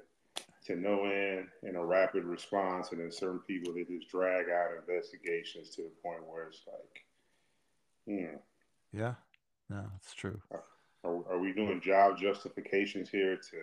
to 0.67 0.77
no 0.77 1.05
end 1.05 1.47
in 1.63 1.77
a 1.77 1.85
rapid 1.85 2.25
response, 2.25 2.91
and 2.91 3.01
then 3.01 3.13
certain 3.13 3.41
people 3.47 3.73
they 3.73 3.85
just 3.85 4.11
drag 4.11 4.47
out 4.49 4.77
investigations 4.79 5.71
to 5.71 5.83
the 5.83 5.93
point 6.03 6.27
where 6.27 6.49
it's 6.49 6.63
like, 6.67 7.05
hmm. 8.07 8.37
Yeah, 8.93 9.15
no, 9.69 9.85
it's 9.97 10.15
true. 10.15 10.41
Are, 10.51 10.63
are 11.05 11.39
we 11.39 11.53
doing 11.53 11.81
job 11.81 12.19
justifications 12.19 13.09
here 13.09 13.37
to? 13.37 13.57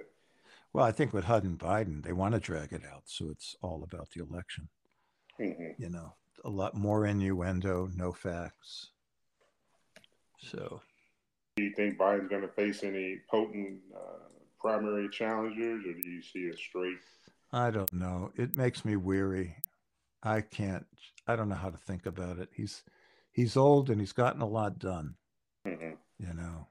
Well, 0.71 0.85
I 0.85 0.91
think 0.91 1.13
with 1.13 1.25
Hunter 1.25 1.49
Biden, 1.49 2.03
they 2.03 2.13
want 2.13 2.33
to 2.33 2.39
drag 2.39 2.73
it 2.73 2.83
out, 2.91 3.03
so 3.05 3.29
it's 3.29 3.55
all 3.61 3.83
about 3.83 4.09
the 4.11 4.23
election. 4.23 4.69
Mm-hmm. 5.39 5.81
You 5.81 5.89
know, 5.89 6.13
a 6.45 6.49
lot 6.49 6.75
more 6.75 7.05
innuendo, 7.05 7.89
no 7.95 8.11
facts. 8.11 8.91
So, 10.39 10.81
do 11.55 11.63
you 11.63 11.73
think 11.75 11.97
Biden's 11.97 12.29
going 12.29 12.41
to 12.41 12.47
face 12.47 12.83
any 12.83 13.19
potent 13.29 13.79
uh, 13.95 14.27
primary 14.63 15.09
challengers, 15.09 15.85
or 15.85 15.93
do 15.93 16.09
you 16.09 16.21
see 16.21 16.39
it 16.39 16.57
straight? 16.57 16.97
I 17.51 17.69
don't 17.69 17.93
know. 17.93 18.31
It 18.35 18.55
makes 18.55 18.83
me 18.85 18.95
weary. 18.95 19.55
I 20.23 20.41
can't. 20.41 20.85
I 21.27 21.35
don't 21.35 21.49
know 21.49 21.55
how 21.55 21.69
to 21.69 21.77
think 21.77 22.05
about 22.05 22.39
it. 22.39 22.49
He's 22.55 22.83
he's 23.31 23.57
old 23.57 23.89
and 23.89 23.99
he's 23.99 24.13
gotten 24.13 24.41
a 24.41 24.47
lot 24.47 24.79
done. 24.79 25.15
Mm-hmm. 25.67 25.93
You 26.19 26.33
know, 26.33 26.67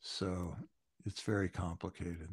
so 0.00 0.56
it's 1.04 1.22
very 1.22 1.48
complicated. 1.48 2.28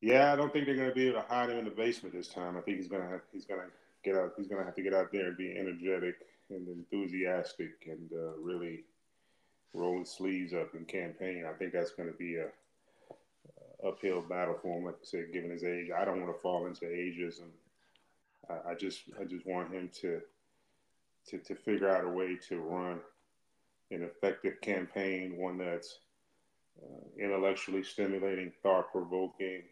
Yeah, 0.00 0.32
I 0.32 0.36
don't 0.36 0.52
think 0.52 0.66
they're 0.66 0.76
going 0.76 0.88
to 0.88 0.94
be 0.94 1.08
able 1.08 1.22
to 1.22 1.26
hide 1.28 1.50
him 1.50 1.58
in 1.58 1.64
the 1.64 1.70
basement 1.70 2.14
this 2.14 2.28
time. 2.28 2.56
I 2.56 2.60
think 2.60 2.76
he's 2.76 2.88
going 2.88 3.02
to 3.02 3.08
have, 3.08 3.20
he's 3.32 3.46
going 3.46 3.60
to 3.60 3.66
get 4.04 4.16
out. 4.16 4.32
He's 4.36 4.46
going 4.46 4.60
to 4.60 4.64
have 4.64 4.76
to 4.76 4.82
get 4.82 4.94
out 4.94 5.12
there 5.12 5.28
and 5.28 5.36
be 5.36 5.56
energetic 5.58 6.16
and 6.50 6.68
enthusiastic 6.68 7.70
and 7.86 8.10
uh, 8.12 8.36
really 8.40 8.84
roll 9.74 9.98
his 9.98 10.10
sleeves 10.10 10.52
up 10.52 10.74
and 10.74 10.86
campaign. 10.86 11.44
I 11.48 11.56
think 11.58 11.72
that's 11.72 11.92
going 11.92 12.08
to 12.08 12.16
be 12.16 12.36
a 12.36 12.48
uphill 13.86 14.22
battle 14.22 14.58
for 14.60 14.78
him. 14.78 14.84
Like 14.84 14.96
I 14.96 15.04
said, 15.04 15.32
given 15.32 15.50
his 15.50 15.64
age, 15.64 15.88
I 15.96 16.04
don't 16.04 16.20
want 16.20 16.34
to 16.34 16.40
fall 16.40 16.66
into 16.66 16.86
ageism. 16.86 17.48
I, 18.48 18.70
I 18.70 18.74
just 18.74 19.02
I 19.20 19.24
just 19.24 19.46
want 19.46 19.72
him 19.72 19.90
to 20.00 20.20
to 21.28 21.38
to 21.38 21.54
figure 21.54 21.88
out 21.88 22.04
a 22.04 22.08
way 22.08 22.38
to 22.48 22.60
run 22.60 23.00
an 23.90 24.02
effective 24.02 24.60
campaign, 24.60 25.36
one 25.36 25.58
that's 25.58 25.98
uh, 26.82 27.22
intellectually 27.22 27.82
stimulating, 27.82 28.52
thought 28.62 28.90
provoking. 28.92 29.62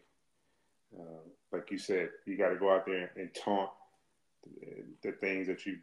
Uh, 0.97 1.21
like 1.51 1.69
you 1.71 1.77
said, 1.77 2.09
you 2.25 2.37
got 2.37 2.49
to 2.49 2.55
go 2.55 2.71
out 2.73 2.85
there 2.85 3.11
and 3.15 3.29
taunt 3.33 3.69
the, 5.01 5.11
things 5.11 5.47
that 5.47 5.65
you 5.65 5.77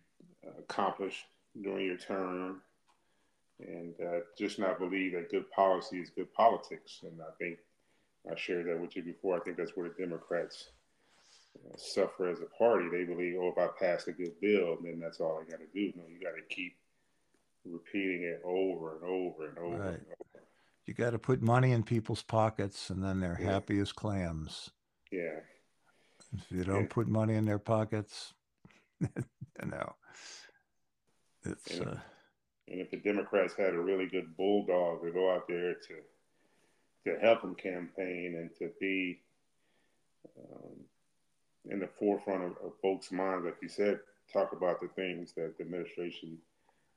accomplished 0.58 1.24
during 1.60 1.86
your 1.86 1.96
term 1.96 2.60
and 3.60 3.94
uh, 4.00 4.20
just 4.36 4.58
not 4.58 4.78
believe 4.78 5.12
that 5.12 5.30
good 5.30 5.50
policy 5.50 5.98
is 5.98 6.10
good 6.10 6.32
politics. 6.34 7.00
And 7.02 7.20
I 7.20 7.30
think 7.38 7.58
I 8.30 8.34
shared 8.36 8.66
that 8.66 8.80
with 8.80 8.96
you 8.96 9.02
before. 9.02 9.36
I 9.36 9.40
think 9.40 9.56
that's 9.56 9.76
where 9.76 9.88
the 9.88 9.94
Democrats 9.94 10.70
uh, 11.56 11.76
suffer 11.76 12.28
as 12.28 12.40
a 12.40 12.46
party. 12.58 12.86
They 12.90 13.04
believe, 13.04 13.36
oh, 13.38 13.52
if 13.54 13.58
I 13.58 13.68
pass 13.78 14.06
a 14.06 14.12
good 14.12 14.40
bill, 14.40 14.78
then 14.82 15.00
that's 15.00 15.20
all 15.20 15.40
I 15.40 15.50
got 15.50 15.60
to 15.60 15.66
do. 15.74 15.92
No, 15.96 16.04
you 16.08 16.20
got 16.20 16.34
to 16.36 16.54
keep 16.54 16.76
repeating 17.64 18.22
it 18.22 18.40
over 18.44 18.96
and 18.96 19.04
over 19.04 19.48
and 19.48 19.58
over. 19.58 19.76
Right. 19.76 19.94
And 19.94 20.06
over. 20.06 20.44
You 20.86 20.94
got 20.94 21.10
to 21.10 21.18
put 21.18 21.42
money 21.42 21.72
in 21.72 21.82
people's 21.82 22.22
pockets, 22.22 22.90
and 22.90 23.02
then 23.02 23.20
they're 23.20 23.38
yeah. 23.40 23.52
happy 23.52 23.78
as 23.78 23.92
clams. 23.92 24.70
Yeah. 25.10 25.40
If 26.36 26.50
you 26.50 26.64
don't 26.64 26.82
yeah. 26.82 26.86
put 26.90 27.08
money 27.08 27.34
in 27.34 27.44
their 27.44 27.58
pockets, 27.58 28.32
you 29.00 29.08
know, 29.62 29.94
it's. 31.44 31.78
And, 31.78 31.88
uh, 31.88 31.94
and 32.68 32.80
if 32.80 32.90
the 32.90 32.96
Democrats 32.96 33.54
had 33.56 33.74
a 33.74 33.78
really 33.78 34.06
good 34.06 34.36
bulldog 34.36 35.02
to 35.02 35.10
go 35.12 35.34
out 35.34 35.46
there 35.46 35.74
to 35.74 35.94
to 37.04 37.18
help 37.20 37.42
them 37.42 37.54
campaign 37.54 38.36
and 38.38 38.50
to 38.58 38.70
be 38.80 39.20
um, 40.38 40.76
in 41.70 41.80
the 41.80 41.88
forefront 41.98 42.42
of, 42.44 42.52
of 42.64 42.72
folks' 42.80 43.12
minds, 43.12 43.44
like 43.44 43.56
you 43.62 43.68
said, 43.68 44.00
talk 44.32 44.52
about 44.52 44.80
the 44.80 44.88
things 44.88 45.32
that 45.36 45.56
the 45.56 45.64
administration 45.64 46.38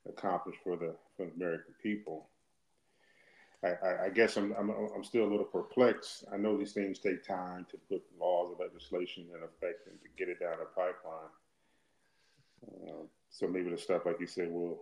accomplished 0.07 0.59
for 0.63 0.77
the 0.77 0.95
for 1.15 1.25
the 1.25 1.31
American 1.33 1.73
people. 1.81 2.27
I, 3.63 4.05
I, 4.05 4.09
guess 4.09 4.37
I'm, 4.37 4.53
I'm, 4.57 4.69
I'm 4.69 5.03
still 5.03 5.23
a 5.23 5.31
little 5.31 5.43
perplexed. 5.43 6.25
I 6.31 6.37
know 6.37 6.57
these 6.57 6.73
things 6.73 6.99
take 6.99 7.25
time 7.25 7.65
to 7.71 7.77
put 7.89 8.03
laws 8.19 8.51
and 8.51 8.59
legislation 8.59 9.25
in 9.35 9.43
effect 9.43 9.87
and 9.87 9.99
to 9.99 10.07
get 10.15 10.29
it 10.29 10.39
down 10.39 10.59
the 10.59 10.65
pipeline. 10.65 11.31
Uh, 12.65 13.05
so 13.31 13.47
maybe 13.47 13.71
the 13.71 13.77
stuff 13.77 14.05
like 14.05 14.19
you 14.19 14.27
said 14.27 14.49
we'll 14.51 14.79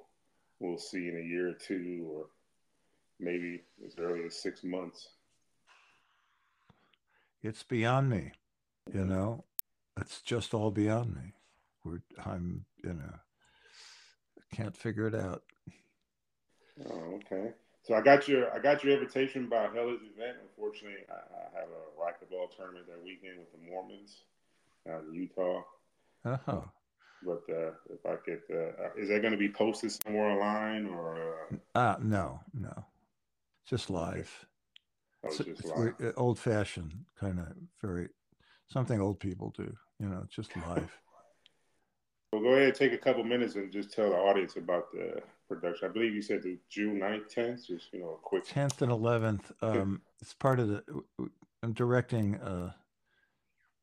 we'll 0.59 0.77
see 0.77 1.07
in 1.07 1.17
a 1.17 1.27
year 1.27 1.49
or 1.49 1.53
two, 1.53 2.05
or 2.09 2.25
maybe 3.19 3.63
as 3.85 3.95
early 3.97 4.25
as 4.25 4.35
six 4.35 4.63
months. 4.63 5.09
It's 7.45 7.61
beyond 7.61 8.09
me, 8.09 8.31
you 8.91 9.05
know. 9.05 9.43
It's 10.01 10.21
just 10.21 10.55
all 10.55 10.71
beyond 10.71 11.13
me. 11.13 11.33
We're 11.83 12.01
I'm 12.25 12.65
you 12.83 12.93
know 12.93 13.19
can't 14.51 14.75
figure 14.75 15.07
it 15.07 15.13
out. 15.13 15.43
Oh, 16.89 17.19
okay. 17.19 17.51
So 17.83 17.93
I 17.93 18.01
got 18.01 18.27
your 18.27 18.51
I 18.51 18.57
got 18.57 18.83
your 18.83 18.93
invitation 18.93 19.45
about 19.45 19.75
hella's 19.75 20.01
event. 20.01 20.37
Unfortunately, 20.41 21.01
I, 21.07 21.13
I 21.13 21.59
have 21.59 21.69
a 21.69 22.01
racquetball 22.01 22.55
tournament 22.57 22.87
that 22.87 23.03
weekend 23.03 23.37
with 23.37 23.51
the 23.51 23.69
Mormons. 23.69 24.23
out 24.89 25.03
in 25.03 25.13
Utah. 25.13 25.61
Oh, 26.25 26.67
But 27.21 27.43
uh, 27.47 27.71
if 27.91 28.03
I 28.07 28.15
could, 28.25 28.41
uh, 28.51 28.89
is 28.97 29.09
that 29.09 29.21
going 29.21 29.33
to 29.33 29.37
be 29.37 29.49
posted 29.49 29.91
somewhere 29.91 30.31
online 30.31 30.87
or? 30.87 31.35
Uh, 31.53 31.57
ah, 31.75 31.97
no, 32.01 32.39
no, 32.55 32.85
just 33.67 33.91
live. 33.91 34.47
It's, 35.25 35.37
just 35.37 35.65
live? 35.65 36.13
old 36.17 36.39
fashioned, 36.39 36.93
kind 37.19 37.39
of 37.39 37.47
very 37.81 38.09
something 38.67 38.99
old 39.01 39.19
people 39.19 39.53
do. 39.55 39.75
You 39.99 40.07
know, 40.07 40.25
just 40.29 40.55
live. 40.55 40.91
Well, 42.33 42.43
go 42.43 42.49
ahead, 42.49 42.63
and 42.63 42.75
take 42.75 42.91
a 42.91 42.97
couple 42.97 43.23
minutes 43.23 43.55
and 43.55 43.71
just 43.71 43.93
tell 43.93 44.09
the 44.09 44.17
audience 44.17 44.57
about 44.57 44.91
the 44.91 45.21
production. 45.47 45.87
I 45.87 45.91
believe 45.93 46.13
you 46.13 46.21
said 46.21 46.43
the 46.43 46.57
June 46.69 46.99
9th, 46.99 47.33
10th. 47.33 47.67
Just 47.67 47.93
you 47.93 48.01
know, 48.01 48.09
a 48.09 48.17
quick. 48.17 48.45
10th 48.45 48.81
and 48.81 48.91
11th 48.91 49.51
um 49.61 50.01
it's 50.21 50.33
part 50.33 50.59
of 50.59 50.67
the 50.67 50.83
i'm 51.63 51.71
directing 51.71 52.35
uh 52.41 52.73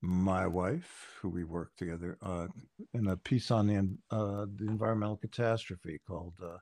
my 0.03 0.47
wife 0.47 1.17
who 1.23 1.31
we 1.31 1.45
work 1.45 1.75
together 1.79 2.19
uh 2.21 2.47
in 2.93 3.07
a 3.07 3.17
piece 3.17 3.51
on 3.51 3.67
the 3.67 3.77
uh 4.15 4.45
the 4.57 4.67
environmental 4.67 5.17
catastrophe 5.17 5.99
called 6.07 6.35
uh 6.45 6.59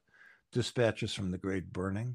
dispatches 0.53 1.13
from 1.13 1.33
the 1.33 1.39
great 1.39 1.73
burning 1.73 2.15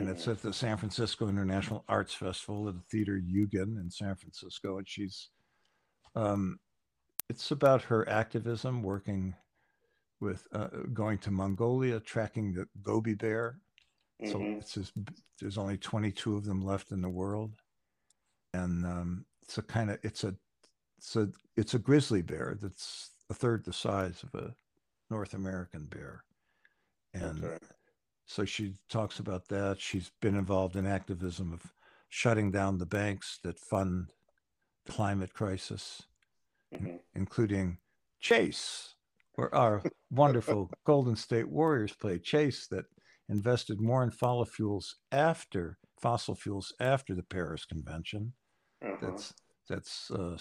and 0.00 0.08
it's 0.08 0.26
at 0.28 0.40
the 0.42 0.52
san 0.52 0.76
francisco 0.76 1.28
international 1.28 1.84
arts 1.88 2.14
festival 2.14 2.68
at 2.68 2.74
the 2.74 2.82
theater 2.90 3.16
Eugen 3.18 3.78
in 3.78 3.90
san 3.90 4.14
francisco 4.16 4.78
and 4.78 4.88
she's 4.88 5.30
um 6.14 6.58
it's 7.28 7.50
about 7.50 7.82
her 7.82 8.08
activism 8.08 8.82
working 8.82 9.34
with 10.20 10.46
uh, 10.52 10.68
going 10.92 11.18
to 11.18 11.30
mongolia 11.30 12.00
tracking 12.00 12.52
the 12.52 12.66
gobi 12.82 13.14
bear 13.14 13.58
so 14.24 14.38
Mhm. 14.40 14.58
it's 14.60 14.74
just 14.74 14.92
there's 15.40 15.56
only 15.58 15.78
22 15.78 16.36
of 16.36 16.44
them 16.44 16.60
left 16.60 16.90
in 16.92 17.00
the 17.00 17.08
world, 17.08 17.54
and 18.52 18.84
um, 18.84 19.24
it's 19.40 19.56
a 19.56 19.62
kind 19.62 19.90
of 19.90 19.98
it's 20.02 20.24
a 20.24 20.36
it's 20.98 21.16
a 21.16 21.30
it's 21.56 21.72
a 21.72 21.78
grizzly 21.78 22.20
bear 22.20 22.58
that's 22.60 23.12
a 23.30 23.34
third 23.34 23.64
the 23.64 23.72
size 23.72 24.22
of 24.22 24.34
a 24.34 24.54
North 25.08 25.32
American 25.32 25.86
bear, 25.86 26.24
and 27.14 27.44
Okay. 27.44 27.56
So 28.30 28.44
she 28.44 28.74
talks 28.88 29.18
about 29.18 29.48
that. 29.48 29.80
She's 29.80 30.12
been 30.20 30.36
involved 30.36 30.76
in 30.76 30.86
activism 30.86 31.52
of 31.52 31.74
shutting 32.08 32.52
down 32.52 32.78
the 32.78 32.86
banks 32.86 33.40
that 33.42 33.58
fund 33.58 34.12
the 34.86 34.92
climate 34.92 35.34
crisis, 35.34 36.02
Mhm. 36.72 37.00
including 37.14 37.78
Chase, 38.20 38.94
where 39.34 39.52
our 39.52 39.82
wonderful 40.10 40.70
Golden 40.84 41.16
State 41.16 41.48
Warriors 41.48 41.92
play. 41.92 42.20
Chase 42.20 42.68
that 42.68 42.84
invested 43.28 43.80
more 43.80 44.04
in 44.04 44.12
fossil 44.12 44.44
fuels 44.44 44.96
after 45.10 45.78
fossil 46.00 46.36
fuels 46.36 46.72
after 46.78 47.16
the 47.16 47.24
Paris 47.24 47.64
Convention. 47.64 48.34
Uh-huh. 48.80 48.96
That's 49.00 49.34
that's 49.68 50.10
uh, 50.12 50.38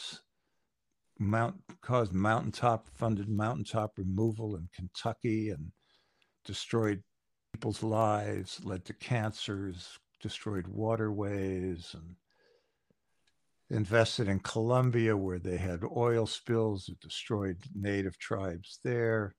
mount 1.18 1.56
caused 1.82 2.14
mountaintop 2.14 2.88
funded 2.88 3.30
mountaintop 3.30 3.98
removal 3.98 4.56
in 4.58 4.70
Kentucky 4.74 5.50
and 5.50 5.72
destroyed 6.46 7.04
people's 7.54 7.84
lives, 7.84 8.60
led 8.64 8.86
to 8.86 8.94
cancers, 8.94 10.00
destroyed 10.22 10.68
waterways, 10.68 11.94
and 11.94 12.16
invested 13.70 14.28
in 14.28 14.40
Colombia 14.40 15.16
where 15.16 15.40
they 15.40 15.58
had 15.58 15.82
oil 15.96 16.26
spills 16.26 16.86
that 16.86 17.00
destroyed 17.00 17.58
native 17.76 18.18
tribes 18.18 18.80
there. 18.84 19.36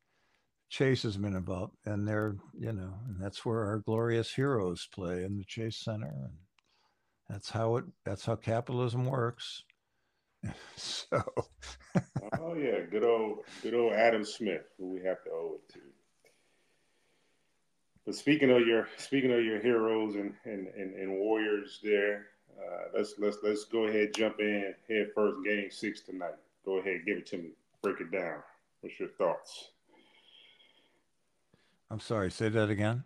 Chase 0.69 1.03
has 1.03 1.17
been 1.17 1.35
about, 1.35 1.73
and 1.85 2.07
they're, 2.07 2.37
you 2.57 2.73
know, 2.73 2.95
and 3.09 3.21
that's 3.21 3.45
where 3.45 3.65
our 3.65 3.79
glorious 3.79 4.33
heroes 4.33 4.89
play 4.93 5.25
in 5.25 5.37
the 5.37 5.45
Chase 5.45 5.79
Center. 5.79 6.07
And 6.07 6.35
that's 7.29 7.51
how 7.51 7.77
it, 7.77 7.85
that's 8.05 8.25
how 8.25 8.37
capitalism 8.37 9.05
works. 9.05 9.65
so, 10.77 11.23
oh 12.41 12.55
yeah, 12.55 12.81
good 12.91 13.05
old 13.05 13.41
good 13.63 13.75
old 13.75 13.93
Adam 13.93 14.25
Smith, 14.25 14.63
who 14.79 14.89
we 14.89 15.03
have 15.05 15.23
to 15.25 15.31
owe 15.31 15.57
it 15.57 15.73
to. 15.75 15.81
But 18.07 18.15
speaking 18.15 18.51
of 18.51 18.67
your 18.67 18.89
speaking 18.97 19.33
of 19.33 19.45
your 19.45 19.61
heroes 19.61 20.15
and 20.15 20.35
and, 20.45 20.69
and, 20.69 20.95
and 20.95 21.19
warriors 21.19 21.81
there, 21.83 22.27
uh, 22.59 22.97
let's 22.97 23.15
let's 23.19 23.39
let's 23.43 23.65
go 23.65 23.85
ahead 23.85 24.15
jump 24.15 24.41
in 24.41 24.75
head 24.89 25.11
first 25.15 25.45
game 25.45 25.71
six 25.71 26.01
tonight. 26.01 26.37
Go 26.65 26.79
ahead, 26.79 27.03
give 27.07 27.19
it 27.19 27.27
to 27.27 27.39
me. 27.39 27.51
Break 27.83 28.01
it 28.01 28.11
down. 28.11 28.43
What's 28.81 28.99
your 28.99 29.09
thoughts? 29.11 29.71
I'm 31.91 32.01
sorry, 32.01 32.31
say 32.31 32.49
that 32.49 32.71
again. 32.71 33.05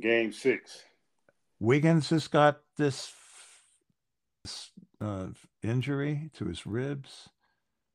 Game 0.00 0.32
six. 0.32 0.84
Wiggins 1.60 2.10
has 2.10 2.26
got 2.28 2.60
this, 2.76 3.12
this 4.42 4.70
uh, 5.00 5.26
injury 5.62 6.30
to 6.34 6.46
his 6.46 6.66
ribs. 6.66 7.28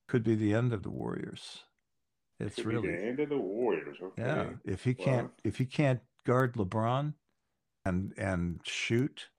Could 0.07 0.23
be 0.23 0.35
the 0.35 0.53
end 0.53 0.71
of 0.71 0.83
the 0.83 0.89
Warriors. 0.89 1.63
It's 2.39 2.55
Could 2.55 2.69
be 2.69 2.75
really 2.75 2.91
the 2.91 3.03
end 3.03 3.19
of 3.19 3.29
the 3.29 3.37
Warriors. 3.37 3.97
Okay. 4.01 4.21
Yeah, 4.21 4.45
if 4.63 4.83
he 4.83 4.93
can't 4.93 5.31
if 5.43 5.57
he 5.57 5.65
can't 5.65 5.99
guard 6.27 6.53
LeBron 6.55 7.13
and 7.85 8.13
and 8.17 8.59
shoot, 8.65 9.29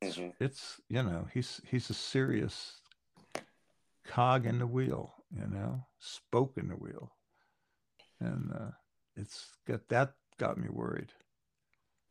it's, 0.00 0.16
Mhm. 0.16 0.32
it's 0.40 0.80
you 0.88 1.02
know 1.02 1.28
he's 1.32 1.60
he's 1.66 1.90
a 1.90 1.94
serious 1.94 2.80
cog 4.04 4.46
in 4.46 4.58
the 4.58 4.66
wheel, 4.66 5.14
you 5.30 5.46
know, 5.46 5.86
spoke 5.98 6.56
in 6.56 6.68
the 6.68 6.76
wheel, 6.76 7.14
and 8.18 8.50
uh, 8.52 8.70
it's 9.14 9.54
got 9.66 9.86
that 9.88 10.14
got 10.38 10.56
me 10.56 10.68
worried. 10.70 11.12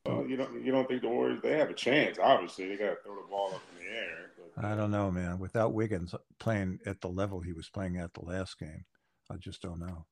Well, 0.06 0.28
you 0.28 0.38
don't 0.38 0.64
you 0.64 0.72
don't 0.72 0.88
think 0.88 1.02
the 1.02 1.10
Warriors 1.10 1.42
they 1.42 1.58
have 1.58 1.72
a 1.72 1.74
chance? 1.74 2.20
Obviously, 2.20 2.68
they 2.68 2.78
got 2.78 2.90
to 2.90 2.98
throw 3.04 3.16
the 3.16 3.28
ball 3.28 3.56
up 3.56 3.64
in 3.72 3.86
the 3.86 3.92
air. 3.92 4.32
But, 4.56 4.66
I 4.66 4.76
don't 4.76 4.92
know, 4.92 5.10
man. 5.10 5.40
Without 5.40 5.74
Wiggins 5.74 6.14
playing 6.40 6.80
at 6.86 7.02
the 7.02 7.10
level 7.10 7.40
he 7.40 7.54
was 7.54 7.70
playing 7.70 7.98
at 7.98 8.14
the 8.14 8.26
last 8.26 8.60
game, 8.60 8.86
I 9.32 9.38
just 9.38 9.62
don't 9.62 9.80
know. 9.80 10.06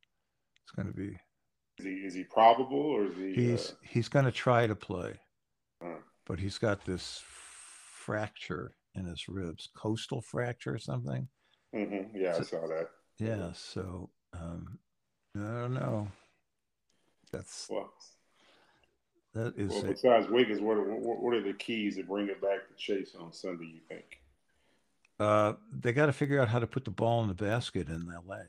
It's 0.64 0.72
going 0.72 0.88
to 0.88 0.94
be 0.94 1.18
Is 1.80 1.86
he 1.86 1.92
is 1.92 2.14
he 2.14 2.24
probable 2.26 2.78
or 2.78 3.06
is 3.06 3.16
he? 3.16 3.34
he's 3.34 3.72
uh, 3.72 3.74
he's 3.82 4.10
going 4.10 4.26
to 4.26 4.32
try 4.32 4.68
to 4.68 4.76
play. 4.76 5.14
uh, 5.84 5.96
but 6.26 6.40
he's 6.40 6.58
got 6.58 6.84
this 6.86 7.24
fracture 7.26 8.76
in 8.96 9.06
his 9.06 9.30
ribs, 9.30 9.70
costal 9.74 10.22
fracture 10.22 10.74
or 10.74 10.78
something. 10.78 11.28
Mm-hmm. 11.74 12.18
Yeah, 12.18 12.36
I 12.38 12.42
saw 12.42 12.68
that. 12.68 12.90
Yeah, 13.18 13.52
so 13.54 14.10
um, 14.34 14.78
I 15.36 15.40
don't 15.40 15.74
know. 15.74 16.08
That's 17.32 17.68
Well, 17.70 17.94
that 19.34 19.56
is 19.56 19.70
well 19.70 19.86
a, 19.86 19.88
besides 19.88 20.28
Wiggins, 20.30 20.60
what, 20.62 20.78
are- 20.78 20.96
what 20.96 21.22
what 21.22 21.34
are 21.36 21.42
the 21.42 21.54
keys 21.54 21.96
to 21.96 22.04
bring 22.04 22.28
it 22.28 22.42
back 22.42 22.68
to 22.68 22.76
Chase 22.76 23.16
on 23.18 23.32
Sunday? 23.32 23.66
You 23.66 23.82
think? 23.88 24.20
uh, 25.20 25.54
they 25.72 25.94
got 25.94 26.08
to 26.08 26.14
figure 26.14 26.42
out 26.42 26.48
how 26.50 26.60
to 26.60 26.68
put 26.68 26.84
the 26.86 26.92
ball 26.92 27.22
in 27.22 27.28
the 27.28 27.34
basket 27.34 27.88
in 27.88 28.08
L.A. 28.14 28.44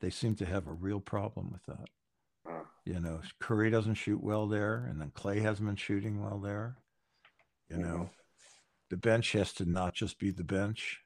They 0.00 0.10
seem 0.10 0.34
to 0.36 0.46
have 0.46 0.66
a 0.66 0.72
real 0.72 1.00
problem 1.00 1.50
with 1.52 1.64
that. 1.66 1.88
You 2.84 2.98
know, 3.00 3.20
Curry 3.38 3.70
doesn't 3.70 3.94
shoot 3.94 4.22
well 4.22 4.48
there, 4.48 4.86
and 4.90 5.00
then 5.00 5.10
Klay 5.10 5.40
hasn't 5.40 5.66
been 5.68 5.76
shooting 5.76 6.22
well 6.22 6.38
there. 6.38 6.76
You 7.70 7.78
know, 7.78 8.10
the 8.90 8.96
bench 8.96 9.32
has 9.32 9.52
to 9.54 9.64
not 9.64 9.94
just 9.94 10.18
be 10.18 10.30
the 10.30 10.44
bench 10.44 11.00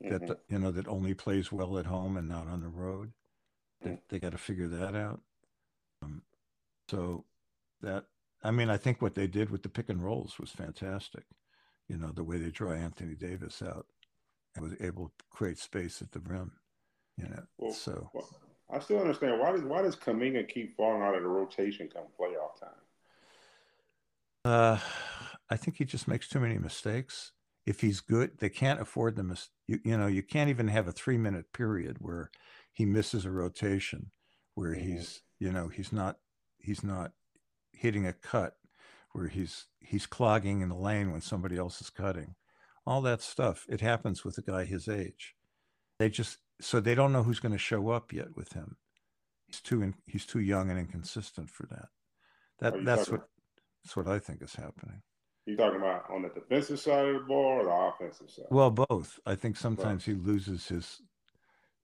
that 0.00 0.22
mhm. 0.22 0.28
the, 0.28 0.38
you 0.48 0.58
know 0.58 0.70
that 0.70 0.88
only 0.88 1.14
plays 1.14 1.52
well 1.52 1.78
at 1.78 1.86
home 1.86 2.16
and 2.16 2.28
not 2.28 2.46
on 2.46 2.60
the 2.60 2.68
road. 2.68 3.12
They, 3.82 3.90
Mm. 3.90 4.00
they 4.08 4.18
got 4.18 4.32
to 4.32 4.38
figure 4.38 4.68
that 4.68 4.94
out. 4.94 5.20
Um, 6.02 6.22
so 6.88 7.24
that 7.82 8.06
I 8.42 8.50
mean, 8.50 8.70
I 8.70 8.76
think 8.76 9.02
what 9.02 9.14
they 9.14 9.26
did 9.26 9.50
with 9.50 9.62
the 9.62 9.68
pick 9.68 9.88
and 9.88 10.02
rolls 10.02 10.38
was 10.38 10.50
fantastic. 10.50 11.24
You 11.88 11.98
know, 11.98 12.10
the 12.12 12.24
way 12.24 12.38
they 12.38 12.50
draw 12.50 12.72
Anthony 12.72 13.14
Davis 13.14 13.62
out 13.62 13.86
and 14.54 14.64
was 14.64 14.80
able 14.80 15.08
to 15.18 15.24
create 15.30 15.58
space 15.58 16.00
at 16.00 16.12
the 16.12 16.20
rim. 16.20 16.52
You 17.16 17.28
know, 17.28 17.42
Well, 17.58 17.72
so 17.72 18.10
well, 18.14 18.28
I 18.70 18.80
still 18.80 19.00
understand 19.00 19.38
why 19.40 19.52
does 19.52 19.62
why 19.62 19.82
does 19.82 19.96
Kuminga 19.96 20.48
keep 20.48 20.76
falling 20.76 21.02
out 21.02 21.14
of 21.14 21.22
the 21.22 21.28
rotation 21.28 21.88
come 21.92 22.04
playoff 22.18 22.58
time? 22.60 22.70
uh, 24.44 24.78
I 25.50 25.56
think 25.56 25.76
he 25.76 25.84
just 25.84 26.08
makes 26.08 26.28
too 26.28 26.40
many 26.40 26.58
mistakes. 26.58 27.32
If 27.64 27.80
he's 27.80 28.00
good, 28.00 28.38
they 28.38 28.48
can't 28.48 28.80
afford 28.80 29.16
the 29.16 29.24
mis- 29.24 29.50
you, 29.66 29.80
you 29.84 29.96
know, 29.96 30.06
you 30.06 30.22
can't 30.22 30.50
even 30.50 30.68
have 30.68 30.86
a 30.86 30.92
three 30.92 31.18
minute 31.18 31.52
period 31.52 31.96
where 32.00 32.30
he 32.72 32.84
misses 32.84 33.24
a 33.24 33.30
rotation, 33.30 34.12
where 34.54 34.74
Mhm. 34.74 34.80
he's, 34.82 35.22
you 35.38 35.50
know, 35.52 35.68
he's 35.68 35.92
not, 35.92 36.18
he's 36.58 36.84
not 36.84 37.12
hitting 37.72 38.06
a 38.06 38.12
cut, 38.12 38.56
where 39.12 39.28
he's 39.28 39.66
he's 39.80 40.06
clogging 40.06 40.60
in 40.60 40.68
the 40.68 40.76
lane 40.76 41.10
when 41.12 41.20
somebody 41.20 41.56
else 41.56 41.80
is 41.80 41.90
cutting. 41.90 42.34
All 42.86 43.02
that 43.02 43.22
stuff. 43.22 43.66
It 43.68 43.80
happens 43.80 44.24
with 44.24 44.38
a 44.38 44.42
guy 44.42 44.64
his 44.64 44.88
age. 44.88 45.34
They 45.98 46.08
just 46.10 46.38
so 46.60 46.80
they 46.80 46.94
don't 46.94 47.12
know 47.12 47.22
who's 47.22 47.40
going 47.40 47.52
to 47.52 47.58
show 47.58 47.90
up 47.90 48.12
yet 48.12 48.36
with 48.36 48.52
him. 48.52 48.76
He's 49.46 49.60
too 49.60 49.82
in, 49.82 49.94
he's 50.06 50.26
too 50.26 50.40
young 50.40 50.70
and 50.70 50.78
inconsistent 50.78 51.50
for 51.50 51.66
that. 51.66 51.88
That 52.58 52.84
that's 52.84 53.10
what 53.10 53.28
that's 53.84 53.96
what 53.96 54.08
I 54.08 54.18
think 54.18 54.42
is 54.42 54.54
happening. 54.54 55.02
You 55.44 55.56
talking 55.56 55.78
about 55.78 56.10
on 56.10 56.22
the 56.22 56.28
defensive 56.30 56.80
side 56.80 57.06
of 57.06 57.14
the 57.14 57.20
ball 57.20 57.60
or 57.60 57.64
the 57.64 57.70
offensive 57.70 58.30
side? 58.30 58.46
Well, 58.50 58.70
both. 58.70 59.20
I 59.24 59.36
think 59.36 59.56
sometimes 59.56 60.04
he 60.04 60.14
loses 60.14 60.66
his 60.68 61.00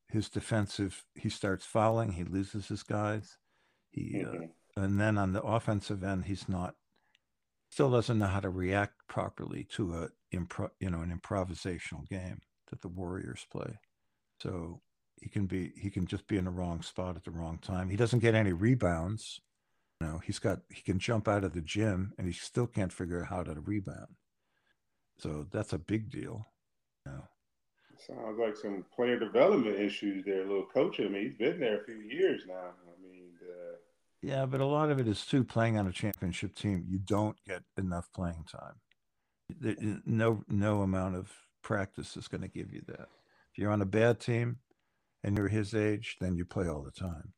his 0.08 0.28
defensive. 0.28 1.04
He 1.14 1.28
starts 1.28 1.64
fouling. 1.64 2.12
He 2.12 2.24
loses 2.24 2.68
his 2.68 2.82
guys. 2.82 3.38
He 3.90 4.24
uh, 4.24 4.30
Mhm. 4.30 4.50
and 4.76 5.00
then 5.00 5.18
on 5.18 5.32
the 5.32 5.42
offensive 5.42 6.02
end, 6.02 6.24
he's 6.24 6.48
not. 6.48 6.74
Still 7.70 7.90
doesn't 7.90 8.18
know 8.18 8.26
how 8.26 8.40
to 8.40 8.50
react 8.50 9.06
properly 9.06 9.64
to 9.64 9.94
a 9.94 10.08
impro, 10.34 10.70
you 10.80 10.90
know, 10.90 11.00
an 11.00 11.16
improvisational 11.16 12.06
game 12.08 12.40
that 12.70 12.80
the 12.82 12.88
Warriors 12.88 13.46
play. 13.50 13.78
So 14.43 14.80
He 15.20 15.28
can 15.28 15.47
be 15.47 15.72
he 15.76 15.88
can 15.88 16.07
just 16.07 16.26
be 16.26 16.36
in 16.36 16.47
the 16.47 16.51
wrong 16.51 16.82
spot 16.82 17.16
at 17.16 17.24
the 17.24 17.30
wrong 17.30 17.59
time. 17.59 17.88
He 17.88 17.97
doesn't 17.97 18.18
get 18.18 18.34
any 18.34 18.53
rebounds. 18.53 19.40
You 20.01 20.09
know, 20.09 20.18
he's 20.18 20.40
got 20.40 20.61
he 20.68 20.82
can 20.82 20.99
jump 20.99 21.28
out 21.28 21.45
of 21.45 21.53
the 21.53 21.61
gym 21.61 22.12
and 22.18 22.26
he 22.26 22.32
still 22.32 22.66
can't 22.66 22.93
figure 22.93 23.20
out 23.20 23.28
how 23.28 23.43
to 23.45 23.61
rebound. 23.61 24.16
So 25.18 25.47
that's 25.53 25.72
a 25.72 25.78
big 25.78 26.11
deal. 26.11 26.45
You 27.07 27.12
know. 27.12 27.24
Sounds 28.05 28.36
like 28.36 28.57
some 28.57 28.84
player 28.97 29.16
development 29.16 29.78
issues 29.78 30.24
there, 30.24 30.45
little 30.45 30.66
coach. 30.66 30.99
I 30.99 31.05
mean, 31.05 31.22
he's 31.22 31.36
been 31.36 31.61
there 31.61 31.80
a 31.80 31.84
few 31.84 32.01
years 32.01 32.43
now. 32.49 32.55
I 32.55 33.01
mean, 33.01 33.28
uh... 33.40 33.76
yeah, 34.22 34.45
but 34.45 34.61
a 34.61 34.66
lot 34.66 34.90
of 34.90 34.99
it 34.99 35.07
is 35.07 35.24
too 35.24 35.45
playing 35.45 35.78
on 35.78 35.86
a 35.86 35.93
championship 35.93 36.57
team. 36.57 36.84
You 36.88 36.99
don't 36.99 37.36
get 37.47 37.62
enough 37.78 38.11
playing 38.12 38.45
time. 38.51 40.03
No, 40.05 40.43
no 40.49 40.82
amount 40.82 41.14
of 41.14 41.30
practice 41.62 42.16
is 42.16 42.26
going 42.26 42.40
to 42.40 42.49
give 42.49 42.72
you 42.72 42.82
that. 42.88 43.07
If 43.53 43.59
you're 43.59 43.70
on 43.70 43.82
a 43.82 43.86
bad 43.86 44.18
team 44.18 44.57
and 45.22 45.36
you're 45.36 45.48
his 45.48 45.74
age, 45.74 46.16
then 46.20 46.36
you 46.36 46.44
play 46.44 46.68
all 46.68 46.82
the 46.82 46.90
time. 46.90 47.32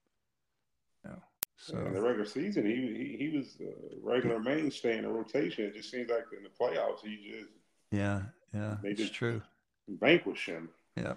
You 1.05 1.11
know, 1.11 1.23
so 1.57 1.77
in 1.79 1.95
the 1.95 2.01
regular 2.01 2.25
season, 2.25 2.67
he 2.67 2.75
he, 2.75 3.17
he 3.19 3.37
was 3.37 3.57
a 3.61 3.73
regular 4.03 4.39
mainstay 4.39 4.99
in 4.99 5.05
the 5.05 5.11
rotation. 5.11 5.65
It 5.65 5.75
just 5.75 5.91
seems 5.91 6.11
like 6.11 6.25
in 6.37 6.45
the 6.45 6.51
playoffs, 6.51 7.01
he 7.03 7.17
just 7.31 7.51
yeah, 7.91 8.23
yeah, 8.53 8.77
they 8.83 8.95
just 8.95 9.15
true. 9.15 9.43
Vanquish 9.89 10.47
him. 10.47 10.69
Yeah. 10.97 11.15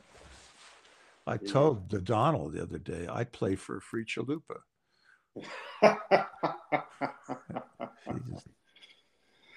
I 1.26 1.34
yeah. 1.34 1.52
told 1.52 1.90
the 1.90 2.02
Donald 2.02 2.54
the 2.54 2.64
other 2.64 2.80
day 2.80 3.08
I 3.10 3.24
play 3.26 3.56
for 3.56 3.80
Free 3.82 4.06
Chalupa. 4.06 4.62
he 5.36 5.44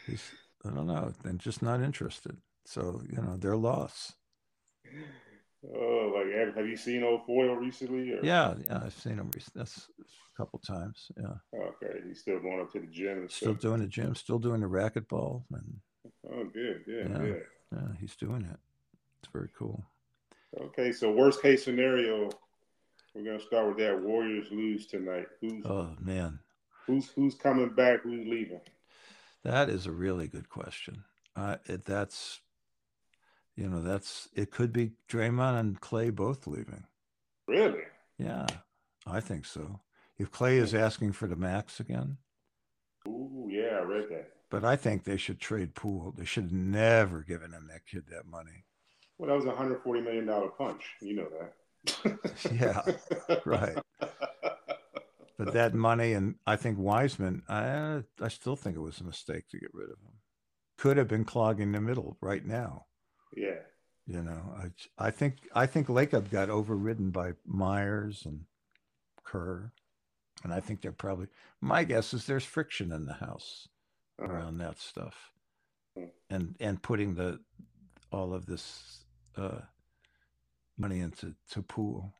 he's, 0.06 0.30
I 0.64 0.70
don't 0.70 0.86
know, 0.86 1.12
and 1.24 1.38
just 1.38 1.62
not 1.62 1.80
interested. 1.80 2.36
So 2.66 3.02
you 3.10 3.22
know, 3.22 3.36
their 3.36 3.56
loss. 3.56 4.12
Oh, 5.64 6.12
like 6.16 6.56
have 6.56 6.66
you 6.66 6.76
seen 6.76 7.04
Old 7.04 7.26
Foil 7.26 7.54
recently? 7.54 8.12
Or? 8.12 8.24
Yeah, 8.24 8.54
yeah, 8.66 8.80
I've 8.84 8.94
seen 8.94 9.18
him. 9.18 9.30
Recently. 9.34 9.60
That's 9.60 9.88
a 9.98 10.36
couple 10.36 10.58
times. 10.58 11.12
Yeah. 11.18 11.34
Okay, 11.54 12.00
he's 12.06 12.20
still 12.20 12.40
going 12.40 12.60
up 12.60 12.72
to 12.72 12.80
the 12.80 12.86
gym. 12.86 13.28
still 13.28 13.52
stuff. 13.52 13.60
doing 13.60 13.80
the 13.80 13.86
gym. 13.86 14.14
Still 14.14 14.38
doing 14.38 14.62
the 14.62 14.66
racquetball. 14.66 15.42
And 15.52 15.80
oh, 16.32 16.44
good, 16.44 16.84
good, 16.86 17.10
yeah, 17.10 17.18
good. 17.18 17.42
Yeah, 17.72 17.88
he's 18.00 18.16
doing 18.16 18.42
it. 18.50 18.58
It's 19.22 19.32
very 19.32 19.50
cool. 19.56 19.84
Okay, 20.58 20.92
so 20.92 21.12
worst 21.12 21.42
case 21.42 21.64
scenario, 21.64 22.30
we're 23.14 23.24
gonna 23.24 23.40
start 23.40 23.68
with 23.68 23.78
that. 23.78 24.00
Warriors 24.00 24.48
lose 24.50 24.86
tonight. 24.86 25.26
Who's 25.40 25.64
oh 25.66 25.94
man, 26.00 26.38
who's 26.86 27.08
who's 27.10 27.34
coming 27.34 27.68
back? 27.68 28.02
Who's 28.02 28.26
leaving? 28.26 28.60
That 29.44 29.68
is 29.68 29.86
a 29.86 29.92
really 29.92 30.26
good 30.26 30.48
question. 30.48 31.04
Uh, 31.36 31.56
it, 31.66 31.84
that's 31.84 32.40
you 33.60 33.68
know, 33.68 33.82
that's 33.82 34.28
it 34.34 34.50
could 34.50 34.72
be 34.72 34.92
Draymond 35.08 35.60
and 35.60 35.80
Klay 35.80 36.14
both 36.14 36.46
leaving. 36.46 36.84
Really? 37.46 37.82
Yeah, 38.16 38.46
I 39.06 39.20
think 39.20 39.44
so. 39.44 39.80
If 40.18 40.32
Klay 40.32 40.52
is 40.52 40.74
asking 40.74 41.12
for 41.12 41.26
the 41.26 41.36
max 41.36 41.78
again. 41.78 42.16
Ooh, 43.06 43.48
yeah, 43.50 43.78
I 43.78 43.82
read 43.82 44.08
that. 44.10 44.30
But 44.50 44.64
I 44.64 44.76
think 44.76 45.04
they 45.04 45.18
should 45.18 45.40
trade 45.40 45.74
Poole. 45.74 46.14
They 46.16 46.24
should 46.24 46.44
have 46.44 46.52
never 46.52 47.22
given 47.22 47.52
him 47.52 47.68
that 47.70 47.86
kid 47.86 48.04
that 48.10 48.26
money. 48.26 48.64
Well, 49.18 49.28
that 49.28 49.36
was 49.36 49.44
a 49.44 49.54
hundred 49.54 49.82
forty 49.82 50.00
million 50.00 50.24
dollar 50.24 50.48
punch. 50.48 50.82
You 51.02 51.16
know 51.16 51.28
that. 51.38 52.18
yeah, 52.52 53.36
right. 53.44 53.76
But 55.36 55.52
that 55.52 55.74
money, 55.74 56.14
and 56.14 56.36
I 56.46 56.56
think 56.56 56.78
Wiseman, 56.78 57.42
I 57.46 58.02
I 58.22 58.28
still 58.28 58.56
think 58.56 58.76
it 58.76 58.80
was 58.80 59.00
a 59.00 59.04
mistake 59.04 59.48
to 59.50 59.58
get 59.58 59.74
rid 59.74 59.90
of 59.90 59.98
him. 59.98 60.14
Could 60.78 60.96
have 60.96 61.08
been 61.08 61.26
clogging 61.26 61.72
the 61.72 61.80
middle 61.80 62.16
right 62.22 62.44
now. 62.44 62.86
Yeah. 63.34 63.60
You 64.06 64.22
know, 64.22 64.42
I 64.56 65.06
I 65.06 65.10
think 65.10 65.36
I 65.54 65.66
think 65.66 65.86
Lacob 65.86 66.30
got 66.30 66.50
overridden 66.50 67.10
by 67.10 67.32
Myers 67.46 68.22
and 68.24 68.40
Kerr, 69.22 69.72
and 70.42 70.52
I 70.52 70.60
think 70.60 70.80
they're 70.80 70.90
probably. 70.90 71.28
My 71.60 71.84
guess 71.84 72.12
is 72.12 72.26
there's 72.26 72.44
friction 72.44 72.90
in 72.92 73.06
the 73.06 73.12
house 73.12 73.68
uh-huh. 74.20 74.32
around 74.32 74.58
that 74.58 74.80
stuff, 74.80 75.30
hmm. 75.96 76.06
and 76.28 76.56
and 76.58 76.82
putting 76.82 77.14
the 77.14 77.38
all 78.10 78.34
of 78.34 78.46
this 78.46 79.04
uh, 79.36 79.60
money 80.76 81.00
into 81.00 81.34
to 81.52 81.62
Poole. 81.62 82.12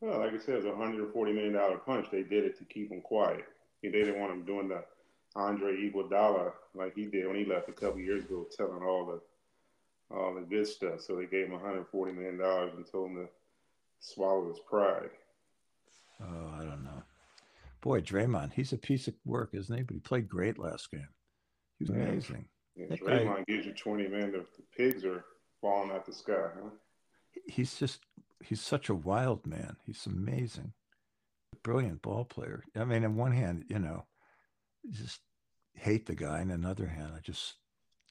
Well, 0.00 0.20
like 0.20 0.32
I 0.32 0.38
said, 0.38 0.54
it 0.54 0.64
was 0.64 0.66
a 0.66 0.76
hundred 0.76 1.12
forty 1.12 1.32
million 1.32 1.54
dollar 1.54 1.76
punch. 1.78 2.06
They 2.10 2.22
did 2.22 2.44
it 2.44 2.56
to 2.58 2.64
keep 2.64 2.90
him 2.90 3.02
quiet. 3.02 3.44
They 3.82 3.90
didn't 3.90 4.18
want 4.18 4.32
him 4.32 4.44
doing 4.44 4.68
the 4.68 4.82
Andre 5.36 5.72
Iguodala 5.72 6.52
like 6.74 6.94
he 6.94 7.06
did 7.06 7.26
when 7.26 7.36
he 7.36 7.44
left 7.44 7.68
a 7.68 7.72
couple 7.72 8.00
years 8.00 8.24
ago, 8.24 8.46
telling 8.56 8.82
all 8.82 9.04
the 9.04 9.20
all 10.10 10.34
the 10.34 10.40
good 10.42 10.66
stuff. 10.66 11.00
So 11.00 11.16
they 11.16 11.26
gave 11.26 11.46
him 11.46 11.52
140 11.52 12.12
million 12.12 12.38
dollars 12.38 12.72
and 12.76 12.86
told 12.90 13.10
him 13.10 13.16
to 13.16 13.28
swallow 14.00 14.48
his 14.48 14.60
pride. 14.60 15.10
Oh, 16.20 16.52
I 16.54 16.64
don't 16.64 16.84
know. 16.84 17.02
Boy, 17.80 18.00
Draymond, 18.00 18.52
he's 18.54 18.72
a 18.72 18.78
piece 18.78 19.06
of 19.06 19.14
work, 19.24 19.50
isn't 19.52 19.76
he? 19.76 19.82
But 19.82 19.94
he 19.94 20.00
played 20.00 20.28
great 20.28 20.58
last 20.58 20.90
game. 20.90 21.08
He 21.78 21.84
was 21.84 21.90
amazing. 21.90 22.46
Yeah, 22.74 22.86
Draymond 22.96 23.36
guy, 23.36 23.44
gives 23.46 23.66
you 23.66 23.72
20 23.72 24.08
men. 24.08 24.32
The, 24.32 24.38
the 24.38 24.62
pigs 24.76 25.04
are 25.04 25.24
falling 25.60 25.90
out 25.90 26.06
the 26.06 26.12
sky, 26.12 26.48
huh? 26.60 26.70
He's 27.46 27.78
just 27.78 28.00
he's 28.44 28.60
such 28.60 28.88
a 28.88 28.94
wild 28.94 29.46
man. 29.46 29.76
He's 29.84 30.06
amazing. 30.06 30.72
Brilliant 31.62 32.02
ball 32.02 32.24
player. 32.24 32.64
I 32.76 32.84
mean, 32.84 33.04
on 33.04 33.16
one 33.16 33.32
hand, 33.32 33.64
you 33.68 33.78
know, 33.78 34.06
just 34.90 35.20
hate 35.74 36.06
the 36.06 36.14
guy, 36.14 36.40
and 36.40 36.52
on 36.52 36.62
the 36.62 36.68
other 36.68 36.86
hand, 36.86 37.12
I 37.16 37.20
just 37.20 37.54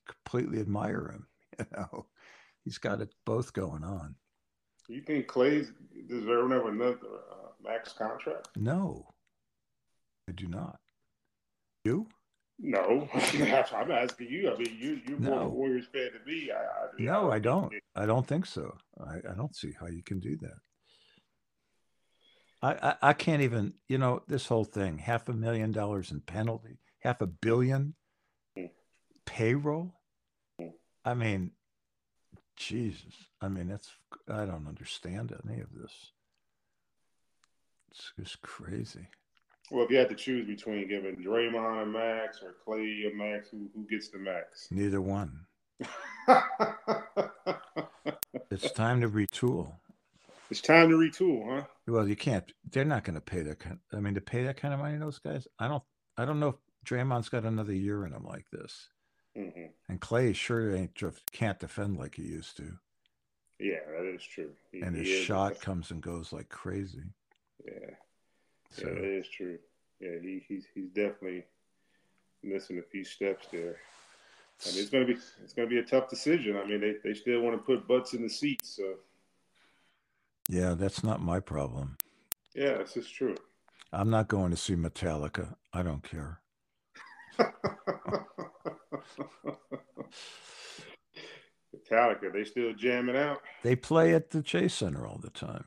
completely 0.06 0.60
admire 0.60 1.10
him. 1.10 1.28
You 1.60 1.66
know, 1.76 2.05
he's 2.64 2.78
got 2.78 3.01
it 3.01 3.14
both 3.26 3.53
going 3.53 3.84
on. 3.84 4.16
You 4.88 5.01
think 5.01 5.28
Klay's 5.28 5.72
deserving 6.08 6.58
of 6.58 6.66
another 6.68 6.97
uh, 7.32 7.49
max 7.64 7.93
contract? 7.93 8.49
No, 8.55 9.08
I 10.30 10.34
do 10.34 10.47
not. 10.47 10.80
You? 11.84 12.08
No, 12.60 13.08
I'm 13.14 13.91
asking 13.91 14.30
you. 14.30 14.51
I 14.51 14.58
mean, 14.58 14.78
you 14.80 14.99
you're 15.08 15.20
no. 15.20 15.39
more 15.41 15.49
Warriors 15.49 15.86
fan 15.93 16.10
than 16.14 16.22
me. 16.26 16.51
I, 16.51 16.58
I 16.58 16.88
no, 16.97 17.32
I 17.32 17.39
don't. 17.39 17.72
I 17.95 18.05
don't 18.05 18.26
think 18.26 18.45
so. 18.45 18.76
I, 18.99 19.18
I 19.30 19.36
don't 19.36 19.55
see 19.55 19.74
how 19.80 19.88
you 19.88 20.01
can 20.03 20.20
do 20.20 20.38
that. 20.38 20.58
I, 22.62 22.89
I, 22.89 23.10
I 23.10 23.14
can't 23.14 23.43
even. 23.43 23.74
You 23.88 23.99
know, 23.99 24.24
this 24.28 24.47
whole 24.47 24.64
thing: 24.64 24.97
half 24.97 25.30
a 25.30 25.34
million 25.34 25.72
dollars 25.72 26.12
in 26.12 26.22
penalty, 26.22 26.80
half 27.01 27.22
a 27.22 27.28
billion 27.28 27.93
mm. 28.58 28.70
payroll. 29.26 29.93
I 31.08 31.14
mean, 31.14 31.51
Jesus. 32.58 33.14
I 33.39 33.47
mean, 33.47 33.70
that's. 33.70 33.89
I 34.28 34.43
don't 34.43 34.68
understand 34.68 35.34
any 35.47 35.62
of 35.62 35.74
this. 35.74 36.12
It's 37.89 38.12
just 38.20 38.41
crazy. 38.41 39.08
Well, 39.72 39.86
if 39.86 39.91
you 39.91 39.95
had 39.95 40.10
to 40.10 40.16
choose 40.16 40.45
between 40.45 40.89
giving 40.89 41.16
Draymond 41.16 41.84
a 41.84 41.86
max 41.86 42.41
or 42.43 42.55
Klay 42.66 43.10
a 43.10 43.16
max, 43.16 43.47
who 43.49 43.70
who 43.74 43.88
gets 43.89 44.10
the 44.10 44.18
max? 44.18 44.68
Neither 44.70 44.99
one. 44.99 45.45
it's 48.51 48.70
time 48.74 48.99
to 48.99 49.08
retool. 49.08 49.76
It's 50.51 50.60
time 50.60 50.89
to 50.89 50.97
retool, 50.97 51.47
huh? 51.49 51.64
Well, 51.88 52.05
you 52.05 52.18
can't. 52.18 52.51
They're 52.70 52.84
not 52.84 53.05
going 53.05 53.16
to 53.16 53.22
pay 53.22 53.43
that 53.43 53.60
kind. 53.60 53.80
I 53.93 54.01
mean, 54.01 54.16
to 54.16 54.22
pay 54.22 54.43
that 54.43 54.58
kind 54.58 54.74
of 54.74 54.82
money, 54.82 54.97
those 54.97 55.20
guys. 55.20 55.47
I 55.58 55.70
don't. 55.70 55.84
I 56.18 56.26
don't 56.26 56.41
know 56.41 56.49
if 56.49 56.55
Draymond's 56.86 57.30
got 57.30 57.45
another 57.45 57.74
year 57.74 58.05
in 58.05 58.12
him 58.12 58.26
like 58.26 58.49
this. 58.51 58.89
Mm-hmm. 59.38 59.66
And 59.90 60.02
Klay 60.02 60.36
sure 60.36 60.76
ain't 60.76 61.00
can't 61.32 61.60
defend 61.60 61.98
like 61.98 62.16
he 62.16 62.24
used 62.24 62.58
to. 62.58 62.78
Yeah, 63.60 63.80
that 63.88 64.06
is 64.06 64.24
true. 64.24 64.52
He, 64.72 64.82
and 64.82 64.96
his 64.96 65.08
shot 65.08 65.60
comes 65.62 65.92
and 65.92 66.02
goes 66.02 66.34
like 66.34 66.50
crazy. 66.50 67.04
Yeah. 67.66 67.96
So. 68.72 68.88
Yeah, 68.88 68.94
that 68.94 69.04
is 69.04 69.28
true. 69.30 69.58
Yeah, 70.00 70.20
he, 70.22 70.44
he's 70.48 70.66
he's 70.74 70.90
definitely 70.90 71.46
missing 72.44 72.80
a 72.80 72.84
few 72.84 73.04
steps 73.04 73.48
there. 73.52 73.78
I 74.66 74.72
mean, 74.72 74.82
it's 74.82 74.90
gonna 74.90 75.06
be 75.06 75.18
it's 75.44 75.54
gonna 75.54 75.68
be 75.68 75.80
a 75.80 75.84
tough 75.84 76.10
decision. 76.10 76.58
I 76.58 76.66
mean, 76.66 76.82
they, 76.82 76.96
they 77.04 77.14
still 77.14 77.42
want 77.42 77.56
to 77.56 77.64
put 77.64 77.88
butts 77.88 78.14
in 78.14 78.22
the 78.22 78.30
seats. 78.30 78.70
So. 78.70 78.96
Yeah, 80.50 80.76
that's 80.76 81.04
not 81.04 81.22
my 81.22 81.40
problem. 81.40 81.98
Yeah, 82.56 82.78
this 82.78 82.96
is 82.96 83.10
true. 83.10 83.36
I'm 83.92 84.10
not 84.10 84.28
going 84.28 84.52
to 84.52 84.58
see 84.58 84.76
Metallica. 84.76 85.56
I 85.74 85.84
don't 85.84 86.04
care. 86.04 86.40
Metallica, 91.76 92.34
they 92.34 92.44
still 92.44 92.74
jamming 92.74 93.16
out. 93.16 93.42
They 93.64 93.76
play 93.76 94.14
at 94.14 94.30
the 94.30 94.42
Chase 94.42 94.74
Center 94.74 95.06
all 95.06 95.20
the 95.22 95.30
time. 95.30 95.66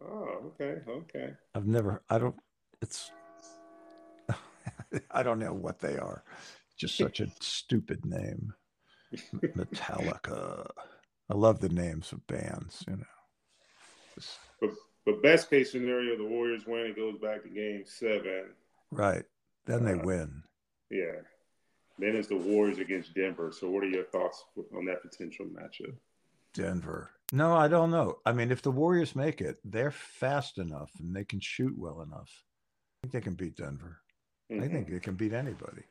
Oh, 0.00 0.52
okay, 0.60 0.80
okay. 0.88 1.30
I've 1.54 1.66
never. 1.66 2.02
I 2.08 2.18
don't. 2.18 2.36
It's. 2.80 3.10
I 5.10 5.22
don't 5.22 5.38
know 5.38 5.52
what 5.52 5.80
they 5.80 5.96
are. 5.96 6.22
Just 6.76 6.96
such 6.96 7.20
a 7.20 7.26
stupid 7.40 8.04
name. 8.04 8.54
Metallica. 9.34 10.68
I 11.30 11.34
love 11.34 11.60
the 11.60 11.68
names 11.68 12.12
of 12.12 12.26
bands. 12.26 12.84
You 12.86 12.96
know. 12.96 13.04
Just... 14.14 14.38
But, 14.60 14.70
but 15.04 15.22
best 15.22 15.50
case 15.50 15.72
scenario, 15.72 16.16
the 16.16 16.24
Warriors 16.24 16.66
win. 16.66 16.86
It 16.86 16.96
goes 16.96 17.18
back 17.20 17.42
to 17.42 17.48
Game 17.48 17.82
Seven. 17.86 18.50
Right. 18.90 19.24
Then 19.66 19.84
they 19.84 19.94
uh, 19.94 20.04
win. 20.04 20.42
Yeah. 20.90 21.20
Then 21.98 22.14
it's 22.14 22.28
the 22.28 22.36
Warriors 22.36 22.78
against 22.78 23.14
Denver. 23.14 23.52
So, 23.52 23.68
what 23.70 23.82
are 23.82 23.88
your 23.88 24.04
thoughts 24.04 24.44
on 24.76 24.84
that 24.86 25.02
potential 25.02 25.46
matchup? 25.46 25.94
Denver. 26.54 27.10
No, 27.32 27.54
I 27.54 27.68
don't 27.68 27.90
know. 27.90 28.18
I 28.24 28.32
mean, 28.32 28.50
if 28.50 28.62
the 28.62 28.70
Warriors 28.70 29.14
make 29.14 29.40
it, 29.40 29.58
they're 29.64 29.90
fast 29.90 30.58
enough 30.58 30.90
and 30.98 31.14
they 31.14 31.24
can 31.24 31.40
shoot 31.40 31.76
well 31.76 32.00
enough. 32.00 32.44
I 33.02 33.06
think 33.06 33.12
they 33.12 33.20
can 33.20 33.34
beat 33.34 33.56
Denver. 33.56 33.98
Mhm. 34.50 34.62
I 34.62 34.68
think 34.68 34.88
they 34.88 35.00
can 35.00 35.14
beat 35.14 35.32
anybody. 35.32 35.84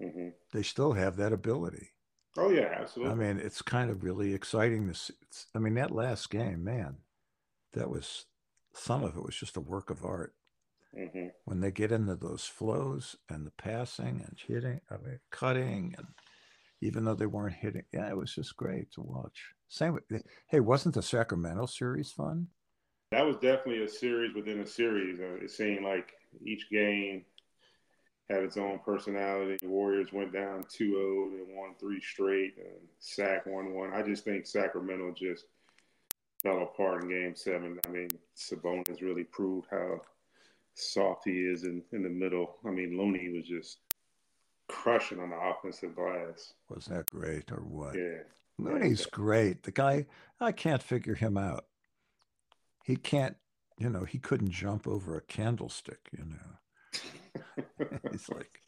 Mhm. 0.00 0.34
They 0.52 0.62
still 0.62 0.92
have 0.92 1.16
that 1.16 1.32
ability. 1.32 1.90
Oh 2.36 2.50
yeah, 2.50 2.74
absolutely. 2.80 3.12
I 3.12 3.14
mean, 3.14 3.38
it's 3.44 3.62
kind 3.62 3.90
of 3.90 4.02
really 4.02 4.34
exciting 4.34 4.88
to 4.88 4.94
see. 4.94 5.14
It's, 5.22 5.46
I 5.54 5.58
mean, 5.58 5.74
that 5.74 5.90
last 5.90 6.30
game, 6.30 6.64
man, 6.64 6.96
that 7.74 7.90
was 7.90 8.26
some 8.72 9.04
of 9.04 9.16
it 9.16 9.22
was 9.22 9.36
just 9.36 9.56
a 9.56 9.60
work 9.60 9.90
of 9.90 10.04
art. 10.04 10.34
Hmm 10.94 11.28
When 11.44 11.60
they 11.60 11.70
get 11.70 11.92
into 11.92 12.16
those 12.16 12.44
flows 12.44 13.16
and 13.28 13.46
the 13.46 13.52
passing 13.52 14.24
and 14.26 14.38
hitting, 14.46 14.80
I 14.90 14.96
mean, 14.96 15.20
cutting, 15.30 15.94
and 15.98 16.06
even 16.80 17.04
though 17.04 17.14
they 17.14 17.26
weren't 17.26 17.56
hitting, 17.56 17.84
yeah, 17.92 18.08
it 18.08 18.16
was 18.16 18.34
just 18.34 18.56
great 18.56 18.90
to 18.92 19.02
watch. 19.02 19.52
Same 19.68 19.94
with, 19.94 20.22
hey, 20.48 20.60
wasn't 20.60 20.94
the 20.94 21.02
Sacramento 21.02 21.66
series 21.66 22.12
fun? 22.12 22.48
That 23.10 23.26
was 23.26 23.36
definitely 23.36 23.84
a 23.84 23.88
series 23.88 24.34
within 24.34 24.60
a 24.60 24.66
series. 24.66 25.20
Uh, 25.20 25.44
it 25.44 25.50
seemed 25.50 25.84
like 25.84 26.14
each 26.44 26.68
game 26.70 27.24
had 28.28 28.42
its 28.42 28.56
own 28.56 28.80
personality. 28.84 29.56
The 29.60 29.68
Warriors 29.68 30.12
went 30.12 30.32
down 30.32 30.64
2-0 30.64 31.34
and 31.34 31.56
won 31.56 31.74
three 31.78 32.00
straight, 32.00 32.56
and 32.56 32.88
Sac 32.98 33.46
won 33.46 33.74
one. 33.74 33.92
I 33.92 34.02
just 34.02 34.24
think 34.24 34.46
Sacramento 34.46 35.14
just 35.16 35.44
fell 36.42 36.62
apart 36.62 37.04
in 37.04 37.10
Game 37.10 37.36
Seven. 37.36 37.78
I 37.86 37.90
mean, 37.90 38.08
Sabonis 38.36 39.02
really 39.02 39.24
proved 39.24 39.68
how 39.70 40.00
soft 40.74 41.22
he 41.24 41.32
is 41.46 41.64
in, 41.64 41.82
in 41.92 42.02
the 42.02 42.08
middle. 42.08 42.56
I 42.66 42.70
mean, 42.70 42.96
Looney 42.98 43.30
was 43.30 43.46
just 43.46 43.78
crushing 44.68 45.20
on 45.20 45.30
the 45.30 45.36
offensive 45.36 45.94
glass. 45.94 46.54
Wasn't 46.68 46.96
that 46.96 47.10
great 47.10 47.50
or 47.52 47.62
what? 47.62 47.94
Yeah. 47.96 48.22
Looney's 48.58 49.06
great. 49.06 49.62
The 49.64 49.72
guy, 49.72 50.06
I 50.40 50.52
can't 50.52 50.82
figure 50.82 51.14
him 51.14 51.36
out. 51.36 51.64
He 52.84 52.96
can't, 52.96 53.36
you 53.78 53.88
know, 53.90 54.04
he 54.04 54.18
couldn't 54.18 54.50
jump 54.50 54.86
over 54.86 55.16
a 55.16 55.22
candlestick, 55.22 55.98
you 56.16 56.24
know. 56.24 57.88
he's 58.12 58.28
like, 58.28 58.60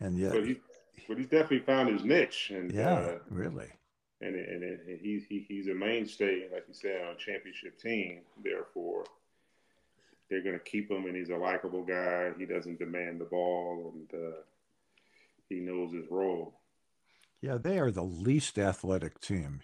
and 0.00 0.18
yet, 0.18 0.32
But 0.32 0.46
he, 0.46 0.56
but 1.08 1.18
he's 1.18 1.26
definitely 1.26 1.60
found 1.60 1.90
his 1.90 2.04
niche, 2.04 2.50
and 2.54 2.72
yeah, 2.72 2.92
uh, 2.94 3.18
really. 3.28 3.68
and 4.22 4.34
and, 4.34 4.62
and 4.62 5.00
he's 5.00 5.24
he, 5.26 5.44
he's 5.46 5.66
a 5.66 5.74
mainstay, 5.74 6.48
like 6.52 6.64
you 6.68 6.74
said, 6.74 7.02
on 7.04 7.12
a 7.14 7.16
championship 7.18 7.78
team. 7.78 8.20
Therefore, 8.42 9.04
they're 10.30 10.42
going 10.42 10.58
to 10.58 10.64
keep 10.64 10.90
him, 10.90 11.06
and 11.06 11.16
he's 11.16 11.30
a 11.30 11.36
likable 11.36 11.84
guy. 11.84 12.30
He 12.38 12.46
doesn't 12.46 12.78
demand 12.78 13.20
the 13.20 13.24
ball, 13.24 13.92
and 13.94 14.08
uh, 14.22 14.36
he 15.48 15.56
knows 15.56 15.92
his 15.92 16.06
role. 16.10 16.60
Yeah, 17.42 17.58
they 17.58 17.78
are 17.78 17.90
the 17.90 18.02
least 18.04 18.58
athletic 18.58 19.20
team. 19.20 19.60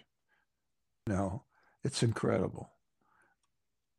No, 1.07 1.43
it's 1.83 2.03
incredible. 2.03 2.69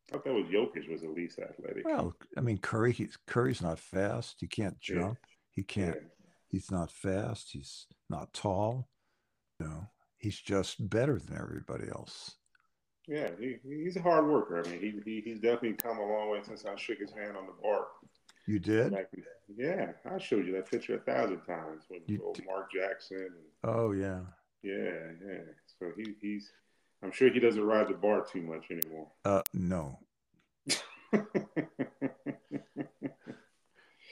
I 0.09 0.13
thought 0.13 0.25
that 0.25 0.33
was 0.33 0.45
Jokic 0.45 0.89
was 0.89 1.01
the 1.01 1.09
least 1.09 1.39
athletic. 1.39 1.85
Well, 1.85 2.15
I 2.37 2.41
mean, 2.41 2.57
Curry, 2.59 2.91
he's 2.93 3.17
Curry's 3.27 3.61
not 3.61 3.79
fast. 3.79 4.37
He 4.39 4.47
can't 4.47 4.77
Yeah. 4.87 4.95
jump. 4.95 5.17
He 5.51 5.63
can't. 5.63 5.95
Yeah. 5.95 6.07
He's 6.49 6.71
not 6.71 6.91
fast. 6.91 7.49
He's 7.51 7.85
not 8.09 8.33
tall. 8.33 8.89
No, 9.59 9.87
he's 10.17 10.39
just 10.39 10.89
better 10.89 11.19
than 11.19 11.37
everybody 11.37 11.89
else. 11.89 12.35
Yeah, 13.09 13.29
he, 13.39 13.57
he's 13.67 13.95
a 13.97 14.01
hard 14.01 14.27
worker. 14.27 14.63
I 14.63 14.69
mean, 14.69 14.79
he, 14.79 14.93
he 15.03 15.21
he's 15.21 15.39
definitely 15.39 15.73
come 15.73 15.97
a 15.97 16.05
long 16.05 16.29
way 16.29 16.41
since 16.45 16.63
I 16.65 16.75
shook 16.75 16.99
his 16.99 17.11
hand 17.11 17.35
on 17.35 17.47
the 17.47 17.53
BART. 17.59 17.87
You 18.45 18.59
did? 18.59 18.91
Back, 18.91 19.07
yeah, 19.57 19.93
I 20.09 20.19
showed 20.19 20.45
you 20.45 20.53
that 20.53 20.69
picture 20.69 20.95
a 20.95 20.99
thousand 20.99 21.41
times 21.41 21.85
with 21.89 22.03
old 22.21 22.39
Mark 22.45 22.71
Jackson. 22.71 23.17
And, 23.17 23.73
Oh 23.75 23.93
yeah. 23.93 24.19
yeah, 24.61 25.11
yeah. 25.25 25.39
So 25.79 25.91
he, 25.97 26.13
he's, 26.21 26.51
I'm 27.03 27.11
sure 27.11 27.31
he 27.31 27.39
doesn't 27.39 27.63
ride 27.63 27.87
the 27.87 27.95
BART 27.95 28.31
too 28.31 28.41
much 28.41 28.67
anymore. 28.69 29.07
Uh, 29.25 29.41
no. 29.53 29.99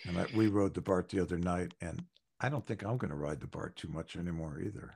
And 0.08 0.18
I, 0.18 0.26
we 0.34 0.48
rode 0.48 0.74
the 0.74 0.82
BART 0.82 1.10
the 1.10 1.20
other 1.20 1.38
night, 1.38 1.74
and 1.82 2.02
I 2.40 2.48
don't 2.50 2.66
think 2.66 2.84
I'm 2.84 2.98
going 2.98 3.12
to 3.12 3.18
ride 3.18 3.42
the 3.42 3.48
BART 3.48 3.76
too 3.76 3.90
much 3.90 4.16
anymore 4.16 4.62
either. 4.64 4.94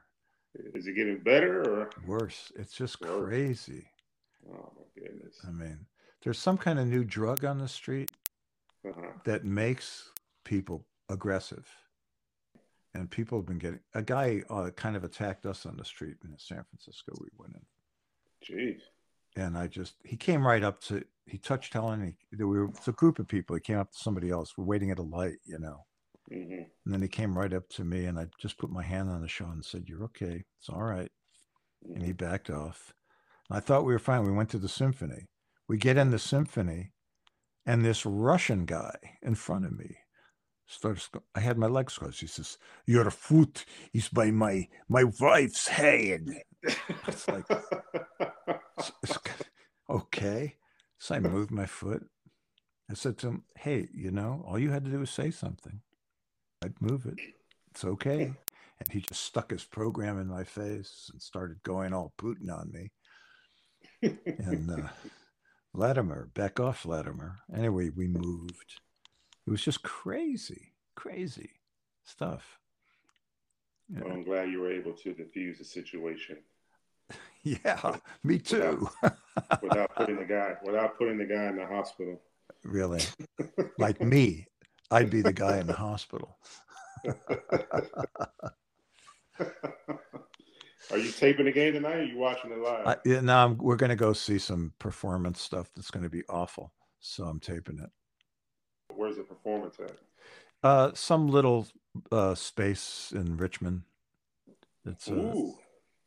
Is 0.74 0.88
it 0.88 0.95
getting 0.95 1.20
better 1.20 1.62
or? 1.82 1.89
Worse. 2.06 2.52
It's 2.56 2.74
just 2.74 3.02
Worse. 3.02 3.28
crazy. 3.28 3.88
Oh 4.50 4.72
my 4.76 5.02
goodness. 5.02 5.38
I 5.48 5.52
mean, 5.52 5.86
there's 6.24 6.39
some 6.39 6.58
kind 6.58 6.80
of 6.80 6.88
new 6.88 7.04
drug 7.04 7.46
on 7.46 7.58
the 7.60 7.68
street 7.68 8.12
Uh-huh. 8.86 9.12
that 9.26 9.44
makes 9.46 10.10
people 10.44 10.86
aggressive. 11.10 11.68
And 12.94 13.10
people 13.10 13.38
have 13.38 13.46
been 13.46 13.58
getting 13.60 13.80
a 13.94 14.02
guy 14.02 14.44
uh, 14.50 14.70
kind 14.76 14.96
of 14.98 15.04
attacked 15.06 15.46
us 15.46 15.66
on 15.66 15.78
the 15.78 15.86
street 15.86 16.18
in 16.26 16.38
San 16.38 16.64
Francisco. 16.70 17.14
We 17.22 17.30
went 17.38 17.56
in, 17.56 17.66
Jeez. 18.58 18.82
and 19.38 19.58
I 19.58 19.68
just 19.68 19.94
he 20.04 20.18
came 20.18 20.46
right 20.46 20.62
up 20.62 20.82
to 20.82 21.04
he 21.26 21.38
touched 21.38 21.72
Helen. 21.74 22.04
He, 22.06 22.36
there 22.36 22.48
were 22.48 22.66
it's 22.66 22.89
a 22.89 22.92
group 22.92 23.18
of 23.20 23.30
people. 23.30 23.56
He 23.56 23.62
came 23.62 23.78
up 23.80 23.92
to 23.94 23.98
somebody 23.98 24.30
else. 24.30 24.58
We're 24.58 24.66
waiting 24.66 24.92
at 24.92 25.00
a 25.00 25.04
light, 25.04 25.38
you 25.46 25.58
know. 25.58 25.86
Mm-hmm. 26.30 26.64
And 26.86 26.94
then 26.94 27.02
he 27.02 27.08
came 27.08 27.38
right 27.38 27.54
up 27.54 27.70
to 27.70 27.86
me, 27.86 28.06
and 28.08 28.20
I 28.20 28.28
just 28.38 28.58
put 28.58 28.70
my 28.70 28.84
hand 28.84 29.10
on 29.10 29.22
his 29.22 29.32
shoulder 29.32 29.54
and 29.54 29.64
said, 29.66 29.86
"You're 29.88 30.04
okay. 30.06 30.44
It's 30.60 30.68
all 30.68 30.84
right." 30.84 31.12
And 31.96 32.04
he 32.04 32.12
backed 32.12 32.50
off. 32.50 32.94
I 33.52 33.60
thought 33.60 33.86
we 33.86 33.93
were 33.93 33.99
fine. 33.99 34.24
We 34.26 34.32
went 34.32 34.49
to 34.52 34.58
the 34.60 34.70
symphony. 34.70 35.26
We 35.68 35.78
get 35.78 35.97
in 35.97 36.12
the 36.12 36.20
symphony, 36.20 36.91
and 37.66 37.84
this 37.84 38.06
Russian 38.06 38.66
guy 38.66 38.95
in 39.22 39.36
front 39.36 39.66
of 39.66 39.78
me 39.78 39.97
starts. 40.68 41.10
I 41.36 41.39
had 41.39 41.58
my 41.58 41.68
legs 41.68 41.97
crossed. 41.97 42.22
He 42.22 42.28
says, 42.28 42.58
"Your 42.86 43.10
foot 43.12 43.66
is 43.93 44.10
by 44.10 44.32
my 44.32 44.68
my 44.89 45.06
wife's 45.20 45.68
head." 45.68 46.26
It's 47.08 47.28
like- 47.28 47.45
It's- 48.78 48.91
it's 49.04 49.18
okay. 49.89 50.56
So 50.97 51.16
I 51.16 51.20
moved 51.20 51.52
my 51.52 51.66
foot. 51.66 52.04
I 52.89 52.93
said 52.95 53.18
to 53.20 53.28
him, 53.28 53.43
"Hey, 53.58 53.88
you 53.93 54.12
know, 54.12 54.43
all 54.47 54.58
you 54.60 54.72
had 54.72 54.86
to 54.86 54.91
do 54.91 54.99
was 54.99 55.10
say 55.12 55.32
something. 55.32 55.82
I'd 56.64 56.82
move 56.82 57.06
it. 57.06 57.20
It's 57.72 57.86
okay." 57.86 58.34
And 58.80 58.88
he 58.91 59.02
just 59.02 59.22
stuck 59.22 59.52
his 59.52 59.64
program 59.64 60.20
in 60.20 60.28
my 60.28 60.43
face 60.43 61.10
and 61.14 61.22
started 61.22 61.62
going 61.64 61.93
all 61.93 62.14
Putin 62.18 62.49
on 62.52 62.72
me. 62.72 62.91
And 64.02 64.72
uh, 64.72 64.88
Vladimir, 65.74 66.30
back 66.34 66.60
off, 66.60 66.86
Latimer. 66.86 67.39
Anyway, 67.56 67.89
we 67.89 68.08
moved. 68.08 68.80
It 69.45 69.52
was 69.52 69.64
just 69.64 69.84
crazy, 69.84 70.74
crazy 70.95 71.52
stuff. 72.04 72.60
Yeah. 73.93 74.02
well, 74.04 74.14
I'm 74.14 74.24
glad 74.24 74.49
you 74.49 74.60
were 74.62 74.72
able 74.72 74.93
to 74.93 75.14
diffuse 75.14 75.58
the 75.58 75.66
situation 75.66 76.38
Yeah, 77.43 77.97
me 78.24 78.39
too. 78.39 78.88
without 79.62 79.93
putting 79.95 80.16
the 80.20 80.26
guy 80.26 80.56
without 80.64 80.97
putting 80.97 81.18
the 81.18 81.26
guy 81.26 81.45
in 81.47 81.58
the 81.58 81.66
hospital. 81.66 82.22
really, 82.64 83.02
like 83.78 84.02
me, 84.02 84.45
I'd 84.91 85.10
be 85.10 85.22
the 85.22 85.34
guy 85.34 85.60
in 85.60 85.68
the 85.68 85.74
hospital. 85.74 86.38
Are 90.92 90.98
you 90.98 91.12
taping 91.12 91.46
the 91.46 91.52
game 91.52 91.74
tonight? 91.74 91.96
Or 91.96 92.00
are 92.00 92.04
you 92.04 92.18
watching 92.18 92.52
it 92.52 92.60
live? 92.60 92.88
I, 92.88 92.98
yeah, 93.06 93.22
now 93.22 93.46
I'm, 93.46 93.58
we're 93.58 93.76
going 93.76 93.92
to 93.92 93.96
go 93.96 94.14
see 94.14 94.38
some 94.38 94.74
performance 94.80 95.42
stuff 95.42 95.70
that's 95.76 95.92
going 95.92 96.04
to 96.04 96.10
be 96.10 96.24
awful. 96.30 96.74
So 97.00 97.26
I'm 97.26 97.39
taping 97.39 97.80
it. 97.80 97.89
Where's 98.94 99.18
the 99.18 99.24
performance 99.24 99.78
at? 99.80 99.92
Uh, 100.64 100.92
some 100.94 101.28
little 101.28 101.68
uh, 102.12 102.36
space 102.36 103.12
in 103.16 103.38
Richmond. 103.38 103.84
It's 104.86 105.08
a, 105.08 105.14
Ooh, 105.14 105.56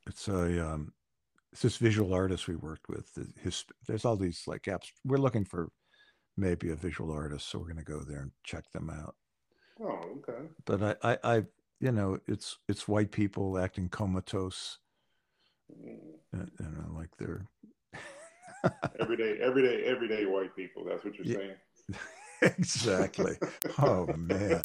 it's 0.06 0.28
a 0.28 0.72
um, 0.72 0.92
it's 1.52 1.62
this 1.62 1.76
visual 1.76 2.12
artist 2.12 2.46
we 2.46 2.56
worked 2.56 2.88
with. 2.88 3.08
His 3.40 3.64
there's 3.86 4.04
all 4.04 4.16
these 4.16 4.42
like 4.46 4.64
apps. 4.64 4.90
We're 5.04 5.16
looking 5.16 5.44
for 5.44 5.70
maybe 6.36 6.70
a 6.70 6.76
visual 6.76 7.12
artist, 7.12 7.48
so 7.48 7.58
we're 7.58 7.72
going 7.72 7.76
to 7.78 7.84
go 7.84 8.00
there 8.00 8.20
and 8.20 8.32
check 8.42 8.70
them 8.72 8.90
out. 8.90 9.14
oh, 9.80 10.00
okay. 10.18 10.48
But 10.64 10.98
I, 11.02 11.12
I, 11.12 11.18
I, 11.36 11.42
you 11.80 11.92
know, 11.92 12.18
it's 12.26 12.58
it's 12.68 12.88
white 12.88 13.10
people 13.10 13.58
acting 13.58 13.88
comatose, 13.88 14.78
Mm. 15.72 15.98
uh, 16.34 16.46
you 16.60 16.66
know, 16.66 16.94
like 16.96 17.16
they're 17.18 17.46
Everyday, 19.00 19.38
everyday, 19.40 19.84
everyday 19.84 20.24
white 20.26 20.54
people. 20.56 20.84
That's 20.84 21.04
what 21.04 21.14
you're 21.16 21.26
Yeah. 21.26 21.36
saying. 21.38 22.00
exactly. 22.42 23.36
Oh 23.78 24.06
man, 24.16 24.62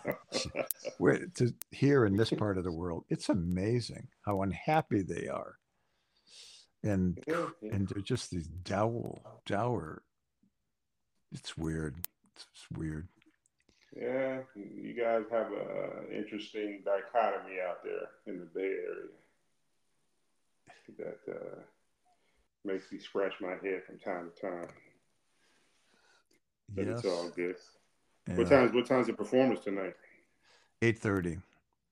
we're 0.98 1.26
to 1.36 1.54
here 1.70 2.04
in 2.06 2.16
this 2.16 2.30
part 2.30 2.58
of 2.58 2.64
the 2.64 2.72
world, 2.72 3.04
it's 3.08 3.28
amazing 3.28 4.08
how 4.24 4.42
unhappy 4.42 5.02
they 5.02 5.28
are, 5.28 5.56
and 6.82 7.18
Yeah, 7.26 7.46
yeah. 7.60 7.74
and 7.74 7.88
they're 7.88 8.02
just 8.02 8.30
these 8.30 8.48
dour, 8.48 9.20
dour. 9.46 10.02
It's 11.32 11.56
weird. 11.56 11.96
It's, 12.34 12.46
it's 12.52 12.78
weird. 12.78 13.08
Yeah, 13.94 14.38
you 14.54 14.94
guys 14.94 15.24
have 15.30 15.48
an 15.52 16.10
interesting 16.14 16.82
dichotomy 16.84 17.56
out 17.66 17.84
there 17.84 18.08
in 18.26 18.40
the 18.40 18.46
Bay 18.46 18.60
Area 18.62 19.08
that 20.98 21.18
uh, 21.30 21.60
makes 22.64 22.90
me 22.90 22.98
scratch 22.98 23.34
my 23.40 23.54
head 23.62 23.82
from 23.86 23.98
time 23.98 24.30
to 24.34 24.40
time. 24.40 24.68
But 26.74 26.86
Yes. 26.86 26.98
it's 26.98 27.06
all 27.08 27.28
good. 27.30 27.56
What 28.34 28.48
time's 28.48 28.72
what 28.72 28.86
time's 28.86 29.08
the 29.08 29.12
performance 29.12 29.60
tonight? 29.60 29.94
Eight 30.80 30.98
thirty. 30.98 31.38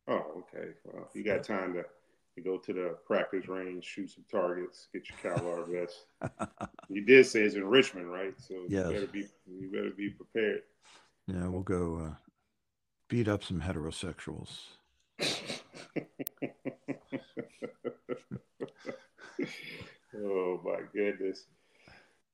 Oh, 0.09 0.45
okay. 0.55 0.71
Well, 0.85 1.09
you 1.15 1.23
got 1.23 1.45
time 1.45 1.75
to 1.75 1.85
You 2.37 2.45
go 2.45 2.57
to 2.59 2.73
the 2.73 2.97
practice 3.07 3.49
range, 3.49 3.85
shoot 3.85 4.11
some 4.11 4.25
targets, 4.31 4.89
get 4.93 5.03
your 5.09 5.19
Kevlar 5.35 5.67
vest. 5.69 6.07
you 6.89 7.05
did 7.05 7.27
say 7.27 7.43
it's 7.43 7.57
in 7.57 7.65
Richmond, 7.65 8.11
right? 8.11 8.35
So 8.41 8.65
yes. 8.69 8.87
you 8.87 8.93
better 8.95 9.07
be 9.07 9.27
you 9.47 9.71
better 9.71 9.91
be 9.91 10.11
prepared. 10.11 10.63
Yeah, 11.33 11.47
we'll 11.47 11.63
go 11.63 12.07
uh, 12.07 12.15
beat 13.09 13.29
up 13.29 13.45
some 13.45 13.61
heterosexuals. 13.61 14.63
oh 20.17 20.61
my 20.65 20.81
goodness. 20.93 21.45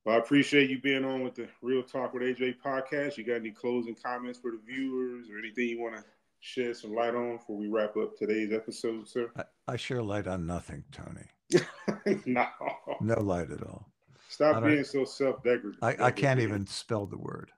Well, 0.03 0.15
I 0.15 0.19
appreciate 0.19 0.71
you 0.71 0.79
being 0.81 1.05
on 1.05 1.23
with 1.23 1.35
the 1.35 1.47
Real 1.61 1.83
Talk 1.83 2.13
with 2.13 2.23
AJ 2.23 2.55
podcast. 2.65 3.17
You 3.17 3.23
got 3.23 3.35
any 3.35 3.51
closing 3.51 3.95
comments 3.95 4.39
for 4.39 4.51
the 4.51 4.59
viewers 4.65 5.29
or 5.29 5.37
anything 5.37 5.69
you 5.69 5.79
want 5.79 5.97
to 5.97 6.03
shed 6.39 6.75
some 6.75 6.95
light 6.95 7.13
on 7.13 7.37
before 7.37 7.57
we 7.57 7.67
wrap 7.67 7.97
up 7.97 8.17
today's 8.17 8.51
episode, 8.51 9.07
sir? 9.07 9.29
I, 9.35 9.43
I 9.67 9.75
share 9.75 10.01
light 10.01 10.25
on 10.25 10.47
nothing, 10.47 10.83
Tony. 10.91 11.27
no. 12.25 12.47
No 13.01 13.21
light 13.21 13.51
at 13.51 13.61
all. 13.61 13.91
Stop 14.29 14.63
being 14.63 14.83
so 14.83 15.05
self 15.05 15.43
deprecating. 15.43 16.01
I, 16.01 16.07
I 16.07 16.11
can't 16.11 16.39
even 16.39 16.65
spell 16.65 17.05
the 17.05 17.17
word. 17.17 17.51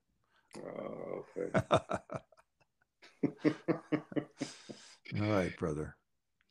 Oh, 0.58 1.26
okay. 1.38 1.52
all 5.22 5.28
right, 5.28 5.56
brother. 5.58 5.96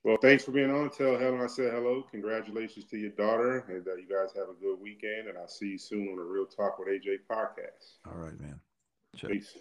Well, 0.05 0.19
thanks 0.23 0.45
for 0.45 0.53
being 0.53 0.71
on. 0.71 0.91
Tell 0.91 1.19
Helen 1.19 1.41
I 1.41 1.49
said 1.49 1.73
hello. 1.73 2.05
Congratulations 2.11 2.85
to 2.87 2.97
your 2.97 3.11
daughter, 3.11 3.65
and 3.69 3.87
uh, 3.87 3.97
you 3.97 4.09
guys 4.09 4.33
have 4.37 4.49
a 4.49 4.61
good 4.61 4.81
weekend. 4.81 5.29
And 5.29 5.37
I'll 5.37 5.49
see 5.49 5.67
you 5.67 5.79
soon 5.79 6.09
on 6.09 6.17
the 6.17 6.23
Real 6.23 6.47
Talk 6.47 6.79
with 6.79 6.89
AJ 6.89 7.19
podcast. 7.31 7.99
All 8.07 8.19
right, 8.19 8.41
man. 8.41 8.61
Check. 9.17 9.31
Peace. 9.31 9.59